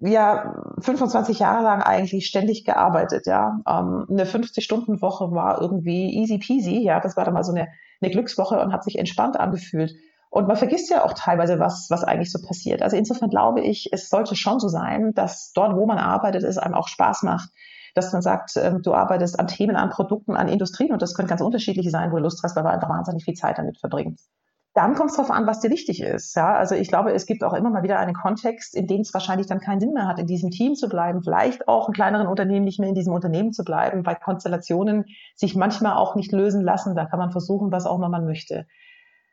Ja, 0.00 0.54
25 0.78 1.40
Jahre 1.40 1.64
lang 1.64 1.82
eigentlich 1.82 2.26
ständig 2.26 2.64
gearbeitet, 2.64 3.26
ja. 3.26 3.60
Ähm, 3.66 4.06
eine 4.08 4.24
50-Stunden-Woche 4.24 5.32
war 5.32 5.60
irgendwie 5.60 6.14
easy 6.14 6.38
peasy, 6.38 6.78
ja. 6.82 7.00
Das 7.00 7.16
war 7.16 7.24
dann 7.24 7.34
mal 7.34 7.42
so 7.42 7.52
eine, 7.52 7.68
eine 8.00 8.10
Glückswoche 8.10 8.60
und 8.60 8.72
hat 8.72 8.84
sich 8.84 8.96
entspannt 8.98 9.38
angefühlt. 9.38 9.92
Und 10.30 10.46
man 10.46 10.56
vergisst 10.56 10.90
ja 10.90 11.04
auch 11.04 11.14
teilweise, 11.14 11.58
was, 11.58 11.86
was 11.90 12.04
eigentlich 12.04 12.30
so 12.30 12.40
passiert. 12.40 12.82
Also 12.82 12.96
insofern 12.96 13.30
glaube 13.30 13.60
ich, 13.60 13.88
es 13.92 14.08
sollte 14.10 14.36
schon 14.36 14.60
so 14.60 14.68
sein, 14.68 15.14
dass 15.14 15.52
dort, 15.54 15.76
wo 15.76 15.86
man 15.86 15.98
arbeitet, 15.98 16.44
es 16.44 16.58
einem 16.58 16.74
auch 16.74 16.88
Spaß 16.88 17.22
macht, 17.22 17.50
dass 17.94 18.12
man 18.12 18.22
sagt, 18.22 18.56
ähm, 18.56 18.82
du 18.82 18.94
arbeitest 18.94 19.40
an 19.40 19.46
Themen, 19.46 19.76
an 19.76 19.90
Produkten, 19.90 20.36
an 20.36 20.48
Industrien 20.48 20.92
und 20.92 21.02
das 21.02 21.14
können 21.14 21.28
ganz 21.28 21.40
unterschiedliche 21.40 21.90
sein, 21.90 22.12
wo 22.12 22.16
du 22.16 22.22
Lust 22.22 22.42
hast, 22.42 22.56
weil 22.56 22.62
du 22.62 22.70
einfach 22.70 22.88
wahnsinnig 22.88 23.24
viel 23.24 23.34
Zeit 23.34 23.58
damit 23.58 23.78
verbringst. 23.78 24.30
Dann 24.74 24.94
kommt 24.94 25.10
es 25.10 25.16
darauf 25.16 25.32
an, 25.32 25.46
was 25.46 25.58
dir 25.58 25.70
wichtig 25.70 26.00
ist. 26.02 26.36
Ja, 26.36 26.54
also 26.54 26.76
ich 26.76 26.88
glaube, 26.88 27.12
es 27.12 27.26
gibt 27.26 27.42
auch 27.42 27.54
immer 27.54 27.70
mal 27.70 27.82
wieder 27.82 27.98
einen 27.98 28.14
Kontext, 28.14 28.76
in 28.76 28.86
dem 28.86 29.00
es 29.00 29.12
wahrscheinlich 29.12 29.48
dann 29.48 29.58
keinen 29.58 29.80
Sinn 29.80 29.92
mehr 29.92 30.06
hat, 30.06 30.20
in 30.20 30.26
diesem 30.26 30.50
Team 30.50 30.76
zu 30.76 30.88
bleiben, 30.88 31.22
vielleicht 31.22 31.66
auch 31.66 31.88
in 31.88 31.94
kleineren 31.94 32.28
Unternehmen 32.28 32.64
nicht 32.64 32.78
mehr 32.78 32.88
in 32.88 32.94
diesem 32.94 33.12
Unternehmen 33.12 33.52
zu 33.52 33.64
bleiben, 33.64 34.06
weil 34.06 34.16
Konstellationen 34.16 35.06
sich 35.34 35.56
manchmal 35.56 35.96
auch 35.96 36.14
nicht 36.14 36.30
lösen 36.30 36.62
lassen. 36.62 36.94
Da 36.94 37.06
kann 37.06 37.18
man 37.18 37.32
versuchen, 37.32 37.72
was 37.72 37.86
auch 37.86 37.96
immer 37.96 38.08
man 38.08 38.26
möchte. 38.26 38.66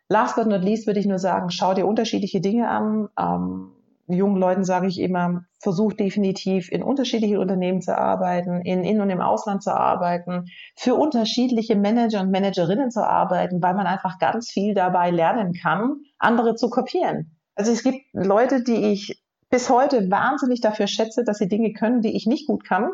Last 0.07 0.35
but 0.35 0.47
not 0.47 0.61
least 0.61 0.87
würde 0.87 0.99
ich 0.99 1.07
nur 1.07 1.19
sagen, 1.19 1.49
schau 1.49 1.73
dir 1.73 1.87
unterschiedliche 1.87 2.41
Dinge 2.41 2.69
an. 2.69 3.09
Ähm, 3.19 3.71
jungen 4.07 4.37
Leuten 4.37 4.63
sage 4.63 4.87
ich 4.87 4.99
immer, 4.99 5.45
versuch 5.59 5.93
definitiv 5.93 6.71
in 6.71 6.83
unterschiedlichen 6.83 7.37
Unternehmen 7.37 7.81
zu 7.81 7.97
arbeiten, 7.97 8.61
in 8.61 8.83
in 8.83 9.01
und 9.01 9.09
im 9.09 9.21
Ausland 9.21 9.63
zu 9.63 9.75
arbeiten, 9.75 10.45
für 10.75 10.93
unterschiedliche 10.93 11.75
Manager 11.75 12.21
und 12.21 12.29
Managerinnen 12.29 12.91
zu 12.91 13.03
arbeiten, 13.03 13.63
weil 13.63 13.73
man 13.73 13.87
einfach 13.87 14.19
ganz 14.19 14.51
viel 14.51 14.75
dabei 14.75 15.09
lernen 15.09 15.53
kann, 15.53 16.01
andere 16.19 16.55
zu 16.55 16.69
kopieren. 16.69 17.35
Also 17.55 17.71
es 17.71 17.81
gibt 17.83 18.01
Leute, 18.13 18.63
die 18.63 18.91
ich 18.91 19.23
bis 19.49 19.69
heute 19.69 20.11
wahnsinnig 20.11 20.61
dafür 20.61 20.87
schätze, 20.87 21.23
dass 21.23 21.37
sie 21.37 21.47
Dinge 21.47 21.73
können, 21.73 22.01
die 22.01 22.15
ich 22.15 22.25
nicht 22.25 22.47
gut 22.47 22.63
kann. 22.65 22.91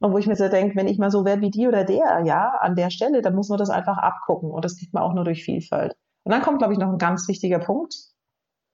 Und 0.00 0.12
wo 0.12 0.18
ich 0.18 0.26
mir 0.26 0.36
so 0.36 0.48
denke, 0.48 0.76
wenn 0.76 0.86
ich 0.86 0.98
mal 0.98 1.10
so 1.10 1.24
werde 1.24 1.42
wie 1.42 1.50
die 1.50 1.66
oder 1.66 1.84
der, 1.84 2.22
ja, 2.24 2.50
an 2.60 2.76
der 2.76 2.90
Stelle, 2.90 3.22
dann 3.22 3.34
muss 3.34 3.48
man 3.48 3.58
das 3.58 3.70
einfach 3.70 3.98
abgucken. 3.98 4.50
Und 4.50 4.64
das 4.64 4.78
kriegt 4.78 4.94
man 4.94 5.02
auch 5.02 5.14
nur 5.14 5.24
durch 5.24 5.44
Vielfalt. 5.44 5.96
Und 6.24 6.32
dann 6.32 6.42
kommt, 6.42 6.58
glaube 6.58 6.72
ich, 6.72 6.78
noch 6.78 6.90
ein 6.90 6.98
ganz 6.98 7.28
wichtiger 7.28 7.58
Punkt. 7.58 7.94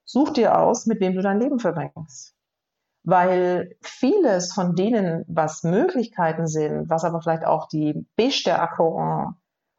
Such 0.05 0.31
dir 0.31 0.59
aus, 0.59 0.87
mit 0.87 1.01
wem 1.01 1.15
du 1.15 1.23
dein 1.23 1.39
Leben 1.39 1.59
verbringst. 1.59 2.35
Weil 3.03 3.77
vieles 3.81 4.53
von 4.53 4.75
denen, 4.75 5.25
was 5.29 5.63
Möglichkeiten 5.63 6.47
sind, 6.47 6.89
was 6.89 7.05
aber 7.05 7.21
vielleicht 7.21 7.45
auch 7.45 7.69
die 7.69 8.07
Bestärkung 8.17 9.35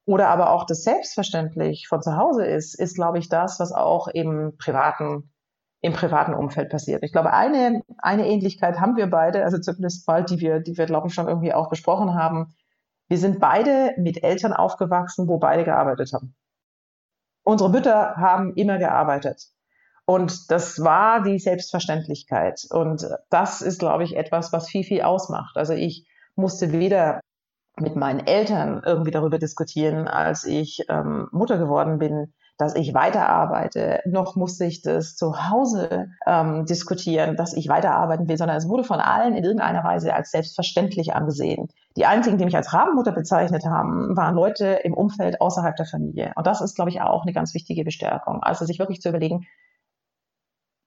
oder 0.06 0.30
aber 0.30 0.52
auch 0.52 0.66
das 0.66 0.84
Selbstverständlich 0.84 1.88
von 1.88 2.02
zu 2.02 2.18
Hause 2.18 2.46
ist, 2.46 2.78
ist, 2.80 2.96
glaube 2.96 3.20
ich, 3.20 3.30
das, 3.30 3.60
was 3.60 3.72
auch 3.72 4.08
im 4.08 4.58
privaten, 4.58 5.32
im 5.82 5.94
privaten 5.94 6.34
Umfeld 6.34 6.70
passiert. 6.70 7.04
Ich 7.04 7.12
glaube, 7.12 7.32
eine, 7.32 7.84
eine 8.00 8.28
Ähnlichkeit 8.28 8.80
haben 8.80 8.98
wir 8.98 9.10
beide, 9.10 9.44
also 9.44 9.60
zumindest 9.60 10.06
bald, 10.06 10.30
die 10.30 10.40
wir, 10.40 10.60
die 10.60 10.78
wir, 10.78 10.86
glaube 10.86 11.08
ich, 11.08 11.14
schon 11.14 11.28
irgendwie 11.28 11.54
auch 11.54 11.70
besprochen 11.70 12.16
haben. 12.16 12.56
Wir 13.08 13.18
sind 13.18 13.40
beide 13.40 13.94
mit 13.98 14.24
Eltern 14.24 14.54
aufgewachsen, 14.54 15.28
wo 15.28 15.38
beide 15.38 15.64
gearbeitet 15.64 16.12
haben. 16.14 16.36
Unsere 17.44 17.70
Mütter 17.70 18.16
haben 18.18 18.54
immer 18.56 18.78
gearbeitet. 18.78 19.48
Und 20.06 20.52
das 20.52 20.84
war 20.84 21.24
die 21.24 21.40
Selbstverständlichkeit. 21.40 22.66
Und 22.70 23.08
das 23.30 23.62
ist, 23.62 23.80
glaube 23.80 24.04
ich, 24.04 24.16
etwas, 24.16 24.52
was 24.52 24.68
viel, 24.68 24.84
viel 24.84 25.02
ausmacht. 25.02 25.58
Also 25.58 25.74
ich 25.74 26.08
musste 26.36 26.72
weder 26.72 27.22
mit 27.78 27.96
meinen 27.96 28.26
Eltern 28.26 28.82
irgendwie 28.86 29.12
darüber 29.12 29.40
diskutieren, 29.40 30.08
als 30.08 30.44
ich 30.44 30.86
ähm, 30.90 31.30
Mutter 31.32 31.58
geworden 31.58 32.00
bin, 32.00 32.34
dass 32.62 32.76
ich 32.76 32.94
weiterarbeite, 32.94 34.02
noch 34.06 34.36
musste 34.36 34.66
ich 34.66 34.84
das 34.84 35.16
zu 35.16 35.50
Hause 35.50 36.12
ähm, 36.28 36.66
diskutieren, 36.68 37.36
dass 37.36 37.54
ich 37.54 37.68
weiterarbeiten 37.68 38.30
will, 38.30 38.38
sondern 38.38 38.56
es 38.56 38.70
wurde 38.70 38.84
von 38.84 39.00
allen 39.00 39.34
in 39.36 39.44
irgendeiner 39.44 39.84
Weise 39.84 40.14
als 40.14 40.30
selbstverständlich 40.30 41.16
angesehen. 41.16 41.70
Die 41.98 42.06
einzigen, 42.06 42.38
die 42.38 42.46
mich 42.46 42.56
als 42.56 42.72
Rabenmutter 42.72 43.14
bezeichnet 43.14 43.66
haben, 43.66 44.16
waren 44.16 44.36
Leute 44.36 44.80
im 44.84 44.94
Umfeld 44.94 45.42
außerhalb 45.42 45.76
der 45.76 45.88
Familie. 45.88 46.34
Und 46.36 46.46
das 46.46 46.62
ist, 46.62 46.76
glaube 46.76 46.92
ich, 46.92 47.02
auch 47.02 47.24
eine 47.24 47.34
ganz 47.34 47.56
wichtige 47.56 47.84
Bestärkung. 47.84 48.44
Also 48.44 48.64
sich 48.66 48.78
wirklich 48.78 49.02
zu 49.02 49.10
überlegen, 49.10 49.48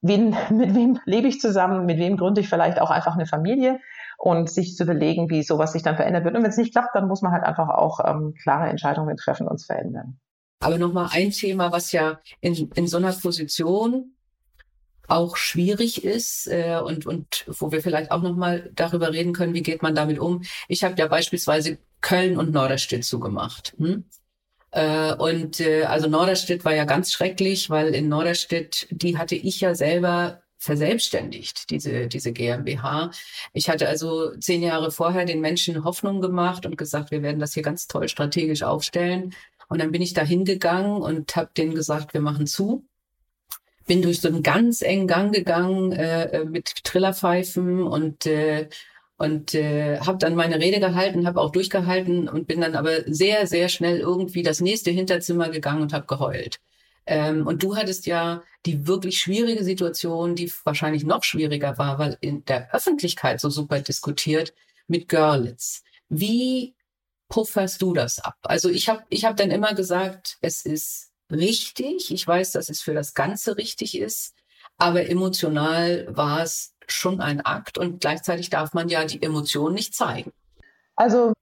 wen, 0.01 0.37
mit 0.51 0.77
wem 0.77 1.01
lebe 1.07 1.27
ich 1.27 1.41
zusammen, 1.41 1.87
mit 1.87 1.99
wem 1.99 2.17
gründe 2.17 2.41
ich 2.41 2.49
vielleicht 2.49 2.81
auch 2.81 2.93
einfach 2.93 3.15
eine 3.15 3.27
Familie 3.27 3.81
und 4.17 4.49
sich 4.49 4.77
zu 4.77 4.85
überlegen, 4.85 5.29
wie 5.29 5.43
sowas 5.43 5.73
sich 5.73 5.83
dann 5.83 5.97
verändert 5.97 6.23
wird. 6.23 6.37
Und 6.37 6.45
wenn 6.45 6.51
es 6.51 6.57
nicht 6.57 6.73
klappt, 6.73 6.95
dann 6.95 7.09
muss 7.09 7.21
man 7.21 7.33
halt 7.33 7.43
einfach 7.43 7.69
auch 7.69 7.99
ähm, 8.07 8.35
klare 8.41 8.69
Entscheidungen 8.69 9.17
treffen 9.17 9.49
und 9.49 9.57
es 9.57 9.67
verändern. 9.67 10.21
Aber 10.65 10.79
nochmal 10.79 11.11
ein 11.13 11.31
Thema, 11.31 11.73
was 11.73 11.93
ja 11.93 12.21
in, 12.41 12.71
in 12.75 12.87
so 12.87 12.97
einer 12.97 13.13
Position 13.13 14.15
auch 15.07 15.37
schwierig 15.37 16.05
ist 16.05 16.47
äh, 16.47 16.81
und, 16.83 17.07
und 17.07 17.45
wo 17.47 17.71
wir 17.71 17.83
vielleicht 17.83 18.11
auch 18.11 18.23
nochmal 18.23 18.71
darüber 18.75 19.13
reden 19.13 19.35
können, 19.35 19.55
wie 19.55 19.63
geht 19.63 19.83
man 19.83 19.95
damit 19.95 20.19
um. 20.19 20.43
Ich 20.69 20.83
habe 20.83 20.95
ja 20.99 21.07
beispielsweise 21.07 21.79
Köln 22.01 22.39
und 22.39 22.53
Norderstedt 22.53 23.05
zugemacht. 23.05 23.75
Hm? 23.79 24.05
Äh, 24.71 25.15
und 25.15 25.61
äh, 25.61 25.85
also 25.85 26.09
Norderstedt 26.09 26.65
war 26.65 26.75
ja 26.75 26.85
ganz 26.85 27.13
schrecklich, 27.13 27.71
weil 27.71 27.95
in 27.95 28.09
Norderstedt, 28.09 28.89
die 28.91 29.19
hatte 29.19 29.35
ich 29.35 29.61
ja 29.61 29.75
selber 29.75 30.43
verselbstständigt, 30.65 31.71
diese, 31.71 32.09
diese 32.09 32.33
GmbH. 32.33 33.11
Ich 33.53 33.69
hatte 33.69 33.87
also 33.87 34.35
zehn 34.39 34.63
Jahre 34.63 34.91
vorher 34.91 35.27
den 35.27 35.41
Menschen 35.41 35.85
Hoffnung 35.85 36.23
gemacht 36.23 36.65
und 36.65 36.79
gesagt, 36.79 37.11
wir 37.11 37.23
werden 37.23 37.39
das 37.39 37.53
hier 37.53 37.63
ganz 37.63 37.87
toll 37.87 38.09
strategisch 38.09 38.63
aufstellen. 38.63 39.35
Und 39.69 39.81
dann 39.81 39.93
bin 39.93 40.03
ich 40.03 40.15
da 40.15 40.23
hingegangen 40.23 41.03
und 41.03 41.37
habe 41.37 41.51
denen 41.57 41.75
gesagt, 41.75 42.15
wir 42.15 42.21
machen 42.21 42.47
zu. 42.47 42.85
Bin 43.87 44.03
durch 44.03 44.21
so 44.21 44.29
einen 44.29 44.43
ganz 44.43 44.83
engen 44.83 45.07
Gang 45.07 45.35
gegangen 45.35 45.93
äh, 45.93 46.25
äh 46.27 46.45
mit 46.45 46.85
Trillerpfeifen 46.85 47.83
und 47.83 48.27
äh, 48.27 48.69
und 49.17 49.55
äh, 49.55 50.01
habe 50.01 50.19
dann 50.19 50.35
meine 50.35 50.59
Rede 50.59 50.81
gehalten, 50.81 51.27
habe 51.27 51.41
auch 51.41 51.51
durchgehalten 51.51 52.29
und 52.29 52.47
bin 52.47 52.61
dann 52.61 52.75
aber 52.75 53.03
sehr 53.07 53.47
sehr 53.47 53.69
schnell 53.69 54.01
irgendwie 54.01 54.43
das 54.43 54.61
nächste 54.61 54.91
Hinterzimmer 54.91 55.51
gegangen 55.51 55.83
und 55.83 55.93
habe 55.93 56.07
geheult. 56.07 56.61
Ähm, 57.07 57.47
und 57.47 57.63
du 57.63 57.77
hattest 57.77 58.07
ja 58.07 58.43
die 58.67 58.87
wirklich 58.87 59.19
schwierige 59.19 59.63
Situation, 59.63 60.35
die 60.35 60.51
wahrscheinlich 60.65 61.05
noch 61.05 61.23
schwieriger 61.23 61.77
war, 61.79 61.99
weil 61.99 62.17
in 62.21 62.45
der 62.47 62.75
Öffentlichkeit 62.75 63.41
so 63.41 63.51
super 63.51 63.81
diskutiert 63.81 64.55
mit 64.89 65.09
Görlitz. 65.09 65.83
Wie 66.09 66.74
pufferst 67.35 67.83
du 67.83 67.93
das 67.93 68.21
ab? 68.21 68.37
Also 68.45 68.69
ich 68.69 68.89
habe 68.89 69.03
ich 69.09 69.25
hab 69.25 69.37
dann 69.37 69.51
immer 69.51 69.75
gesagt, 69.75 70.39
es 70.41 70.65
ist 70.65 71.11
richtig. 71.33 72.13
Ich 72.13 72.25
weiß, 72.25 72.53
dass 72.53 72.69
es 72.69 72.81
für 72.81 72.95
das 72.95 73.13
Ganze 73.13 73.57
richtig 73.57 73.99
ist. 73.99 74.35
Aber 74.79 75.09
emotional 75.09 76.07
war 76.09 76.43
es 76.43 76.77
schon 76.87 77.21
ein 77.21 77.41
Akt 77.41 77.77
und 77.77 78.01
gleichzeitig 78.01 78.51
darf 78.51 78.73
man 78.73 78.89
ja 78.89 79.05
die 79.05 79.21
Emotionen 79.21 79.75
nicht 79.75 79.97
zeigen. 79.97 80.31
Also 80.95 81.33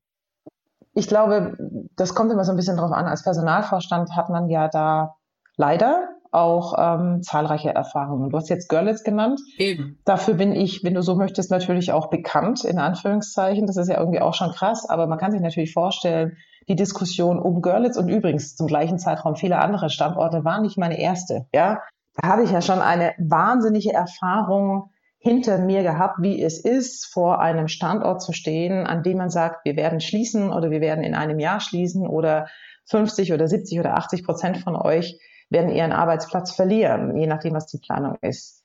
ich 0.95 1.09
glaube, 1.09 1.59
das 1.95 2.15
kommt 2.15 2.33
immer 2.33 2.45
so 2.45 2.53
ein 2.53 2.57
bisschen 2.57 2.79
drauf 2.79 2.93
an. 2.93 3.05
Als 3.05 3.23
Personalvorstand 3.23 4.17
hat 4.17 4.31
man 4.31 4.49
ja 4.49 4.69
da 4.69 5.17
leider 5.57 6.12
auch 6.33 6.75
ähm, 6.79 7.23
zahlreiche 7.23 7.75
Erfahrungen. 7.75 8.31
Du 8.31 8.37
hast 8.37 8.49
jetzt 8.49 8.69
Görlitz 8.69 9.05
genannt. 9.05 9.41
Eben. 9.59 9.99
Dafür 10.05 10.35
bin 10.35 10.53
ich, 10.53 10.83
wenn 10.83 10.95
du 10.95 11.03
so 11.03 11.15
möchtest, 11.15 11.51
natürlich 11.51 11.93
auch 11.93 12.09
bekannt, 12.09 12.65
in 12.65 12.79
Anführungszeichen. 12.79 13.67
Das 13.67 13.77
ist 13.77 13.89
ja 13.89 13.99
irgendwie 13.99 14.21
auch 14.21 14.35
schon 14.35 14.51
krass, 14.51 14.89
aber 14.89 15.07
man 15.07 15.19
kann 15.19 15.33
sich 15.33 15.43
natürlich 15.43 15.73
vorstellen, 15.73 16.37
die 16.69 16.77
Diskussion 16.77 17.39
um 17.39 17.61
Görlitz 17.61 17.97
und 17.97 18.09
übrigens 18.09 18.57
zum 18.57 18.67
gleichen 18.67 18.99
Zeitraum 18.99 19.37
viele 19.37 19.59
andere 19.59 19.91
Standorte 19.91 20.45
war 20.45 20.61
nicht 20.61 20.79
meine 20.79 20.99
erste. 20.99 21.47
Ja, 21.53 21.83
da 22.15 22.29
habe 22.29 22.45
ich 22.45 22.51
ja 22.51 22.63
schon 22.63 22.81
eine 22.81 23.13
wahnsinnige 23.19 23.93
Erfahrung 23.93 24.91
hinter 25.19 25.59
mir 25.59 25.83
gehabt, 25.83 26.17
wie 26.21 26.43
es 26.43 26.59
ist, 26.59 27.07
vor 27.07 27.41
einem 27.41 27.69
Standort 27.69 28.23
zu 28.23 28.33
stehen, 28.33 28.87
an 28.87 29.03
dem 29.03 29.19
man 29.19 29.31
sagt, 29.31 29.65
wir 29.65 29.77
werden 29.77 30.01
schließen 30.01 30.51
oder 30.51 30.71
wir 30.71 30.81
werden 30.81 31.05
in 31.05 31.15
einem 31.15 31.39
Jahr 31.39 31.61
schließen 31.61 32.07
oder 32.07 32.49
50 32.87 33.33
oder 33.33 33.47
70 33.47 33.79
oder 33.79 33.97
80 33.97 34.25
Prozent 34.25 34.57
von 34.59 34.75
euch 34.75 35.19
werden 35.53 35.71
ihren 35.71 35.93
Arbeitsplatz 35.93 36.53
verlieren, 36.53 37.17
je 37.17 37.27
nachdem, 37.27 37.55
was 37.55 37.67
die 37.67 37.79
Planung 37.79 38.17
ist. 38.23 38.63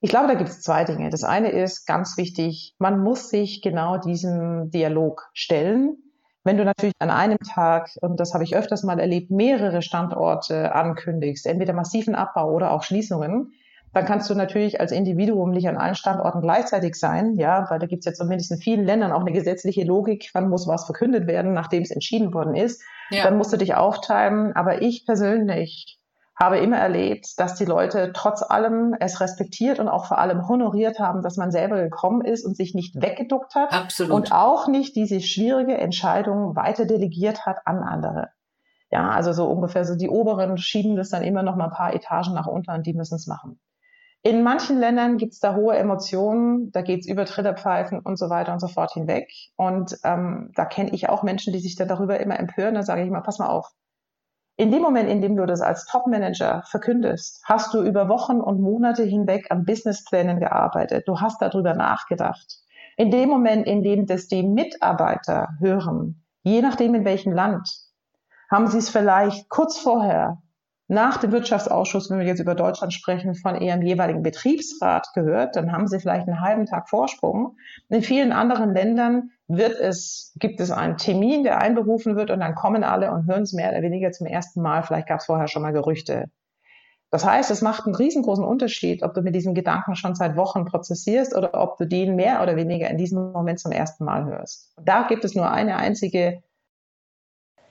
Ich 0.00 0.10
glaube, 0.10 0.28
da 0.28 0.34
gibt 0.34 0.50
es 0.50 0.60
zwei 0.60 0.84
Dinge. 0.84 1.10
Das 1.10 1.24
eine 1.24 1.50
ist 1.50 1.86
ganz 1.86 2.16
wichtig, 2.16 2.74
man 2.78 3.02
muss 3.02 3.30
sich 3.30 3.62
genau 3.62 3.98
diesem 3.98 4.70
Dialog 4.70 5.28
stellen. 5.32 5.96
Wenn 6.44 6.56
du 6.56 6.64
natürlich 6.64 6.94
an 7.00 7.10
einem 7.10 7.38
Tag, 7.38 7.90
und 8.00 8.20
das 8.20 8.32
habe 8.32 8.44
ich 8.44 8.56
öfters 8.56 8.84
mal 8.84 9.00
erlebt, 9.00 9.30
mehrere 9.30 9.82
Standorte 9.82 10.72
ankündigst, 10.72 11.46
entweder 11.46 11.72
massiven 11.72 12.14
Abbau 12.14 12.52
oder 12.52 12.70
auch 12.70 12.84
Schließungen, 12.84 13.52
dann 13.92 14.04
kannst 14.04 14.30
du 14.30 14.34
natürlich 14.34 14.80
als 14.80 14.92
Individuum 14.92 15.50
nicht 15.50 15.68
an 15.68 15.76
allen 15.76 15.94
Standorten 15.94 16.42
gleichzeitig 16.42 16.94
sein, 16.94 17.34
ja, 17.36 17.66
weil 17.70 17.78
da 17.78 17.86
gibt 17.86 18.00
es 18.00 18.06
ja 18.06 18.12
zumindest 18.12 18.52
in 18.52 18.58
vielen 18.58 18.84
Ländern 18.84 19.12
auch 19.12 19.22
eine 19.22 19.32
gesetzliche 19.32 19.82
Logik, 19.82 20.30
wann 20.34 20.48
muss 20.48 20.68
was 20.68 20.84
verkündet 20.84 21.26
werden, 21.26 21.54
nachdem 21.54 21.82
es 21.82 21.90
entschieden 21.90 22.32
worden 22.32 22.54
ist. 22.54 22.82
Ja. 23.10 23.24
Dann 23.24 23.36
musst 23.36 23.52
du 23.52 23.56
dich 23.56 23.74
aufteilen. 23.74 24.54
Aber 24.54 24.82
ich 24.82 25.06
persönlich 25.06 25.97
habe 26.38 26.58
immer 26.58 26.76
erlebt, 26.76 27.38
dass 27.40 27.56
die 27.56 27.64
Leute 27.64 28.12
trotz 28.14 28.42
allem 28.42 28.94
es 29.00 29.20
respektiert 29.20 29.80
und 29.80 29.88
auch 29.88 30.06
vor 30.06 30.18
allem 30.18 30.48
honoriert 30.48 31.00
haben, 31.00 31.22
dass 31.22 31.36
man 31.36 31.50
selber 31.50 31.82
gekommen 31.82 32.24
ist 32.24 32.44
und 32.44 32.56
sich 32.56 32.74
nicht 32.74 33.00
weggeduckt 33.02 33.54
hat 33.56 33.72
Absolut. 33.72 34.12
und 34.12 34.32
auch 34.32 34.68
nicht 34.68 34.94
diese 34.94 35.20
schwierige 35.20 35.76
Entscheidung 35.76 36.54
weiter 36.54 36.86
delegiert 36.86 37.44
hat 37.44 37.66
an 37.66 37.82
andere. 37.82 38.28
Ja, 38.90 39.10
also 39.10 39.32
so 39.32 39.46
ungefähr 39.46 39.84
so 39.84 39.96
die 39.96 40.08
Oberen 40.08 40.56
schieben 40.56 40.96
das 40.96 41.10
dann 41.10 41.22
immer 41.22 41.42
noch 41.42 41.56
mal 41.56 41.66
ein 41.66 41.72
paar 41.72 41.92
Etagen 41.92 42.34
nach 42.34 42.46
unten 42.46 42.70
und 42.70 42.86
die 42.86 42.94
müssen 42.94 43.16
es 43.16 43.26
machen. 43.26 43.58
In 44.22 44.42
manchen 44.42 44.78
Ländern 44.78 45.16
gibt's 45.16 45.40
da 45.40 45.54
hohe 45.54 45.76
Emotionen, 45.76 46.72
da 46.72 46.82
geht's 46.82 47.06
über 47.06 47.24
Trillerpfeifen 47.24 48.00
und 48.00 48.18
so 48.18 48.30
weiter 48.30 48.52
und 48.52 48.60
so 48.60 48.66
fort 48.66 48.92
hinweg. 48.92 49.28
Und 49.56 49.96
ähm, 50.04 50.50
da 50.54 50.64
kenne 50.64 50.90
ich 50.90 51.08
auch 51.08 51.22
Menschen, 51.22 51.52
die 51.52 51.60
sich 51.60 51.76
dann 51.76 51.88
darüber 51.88 52.18
immer 52.18 52.38
empören. 52.38 52.74
Da 52.74 52.82
sage 52.82 53.02
ich 53.02 53.10
mal, 53.10 53.20
pass 53.20 53.38
mal 53.38 53.46
auf, 53.46 53.70
in 54.58 54.72
dem 54.72 54.82
Moment, 54.82 55.08
in 55.08 55.22
dem 55.22 55.36
du 55.36 55.46
das 55.46 55.60
als 55.60 55.86
Top-Manager 55.86 56.64
verkündest, 56.66 57.40
hast 57.44 57.72
du 57.72 57.80
über 57.80 58.08
Wochen 58.08 58.40
und 58.40 58.60
Monate 58.60 59.04
hinweg 59.04 59.46
an 59.50 59.64
Businessplänen 59.64 60.40
gearbeitet. 60.40 61.06
Du 61.06 61.20
hast 61.20 61.40
darüber 61.40 61.74
nachgedacht. 61.74 62.58
In 62.96 63.12
dem 63.12 63.28
Moment, 63.28 63.68
in 63.68 63.84
dem 63.84 64.06
das 64.06 64.26
die 64.26 64.42
Mitarbeiter 64.42 65.50
hören, 65.60 66.24
je 66.42 66.60
nachdem 66.60 66.96
in 66.96 67.04
welchem 67.04 67.32
Land, 67.32 67.70
haben 68.50 68.66
sie 68.66 68.78
es 68.78 68.90
vielleicht 68.90 69.48
kurz 69.48 69.78
vorher 69.78 70.42
nach 70.88 71.18
dem 71.18 71.30
Wirtschaftsausschuss, 71.30 72.10
wenn 72.10 72.18
wir 72.18 72.26
jetzt 72.26 72.40
über 72.40 72.56
Deutschland 72.56 72.92
sprechen, 72.92 73.36
von 73.36 73.60
ihrem 73.60 73.82
jeweiligen 73.82 74.24
Betriebsrat 74.24 75.06
gehört, 75.14 75.54
dann 75.54 75.70
haben 75.70 75.86
sie 75.86 76.00
vielleicht 76.00 76.26
einen 76.26 76.40
halben 76.40 76.66
Tag 76.66 76.88
Vorsprung. 76.88 77.56
In 77.90 78.02
vielen 78.02 78.32
anderen 78.32 78.74
Ländern 78.74 79.30
wird 79.48 79.80
es, 79.80 80.34
gibt 80.38 80.60
es 80.60 80.70
einen 80.70 80.98
Termin, 80.98 81.42
der 81.42 81.60
einberufen 81.60 82.16
wird 82.16 82.30
und 82.30 82.40
dann 82.40 82.54
kommen 82.54 82.84
alle 82.84 83.10
und 83.10 83.26
hören 83.26 83.42
es 83.42 83.54
mehr 83.54 83.70
oder 83.70 83.82
weniger 83.82 84.12
zum 84.12 84.26
ersten 84.26 84.60
Mal. 84.60 84.82
Vielleicht 84.82 85.08
gab 85.08 85.20
es 85.20 85.26
vorher 85.26 85.48
schon 85.48 85.62
mal 85.62 85.72
Gerüchte. 85.72 86.26
Das 87.10 87.24
heißt, 87.24 87.50
es 87.50 87.62
macht 87.62 87.86
einen 87.86 87.94
riesengroßen 87.94 88.44
Unterschied, 88.44 89.02
ob 89.02 89.14
du 89.14 89.22
mit 89.22 89.34
diesen 89.34 89.54
Gedanken 89.54 89.96
schon 89.96 90.14
seit 90.14 90.36
Wochen 90.36 90.66
prozessierst 90.66 91.34
oder 91.34 91.54
ob 91.54 91.78
du 91.78 91.86
den 91.86 92.16
mehr 92.16 92.42
oder 92.42 92.56
weniger 92.56 92.90
in 92.90 92.98
diesem 92.98 93.32
Moment 93.32 93.58
zum 93.58 93.72
ersten 93.72 94.04
Mal 94.04 94.26
hörst. 94.26 94.74
Da 94.82 95.06
gibt 95.08 95.24
es 95.24 95.34
nur 95.34 95.50
eine 95.50 95.76
einzige 95.76 96.42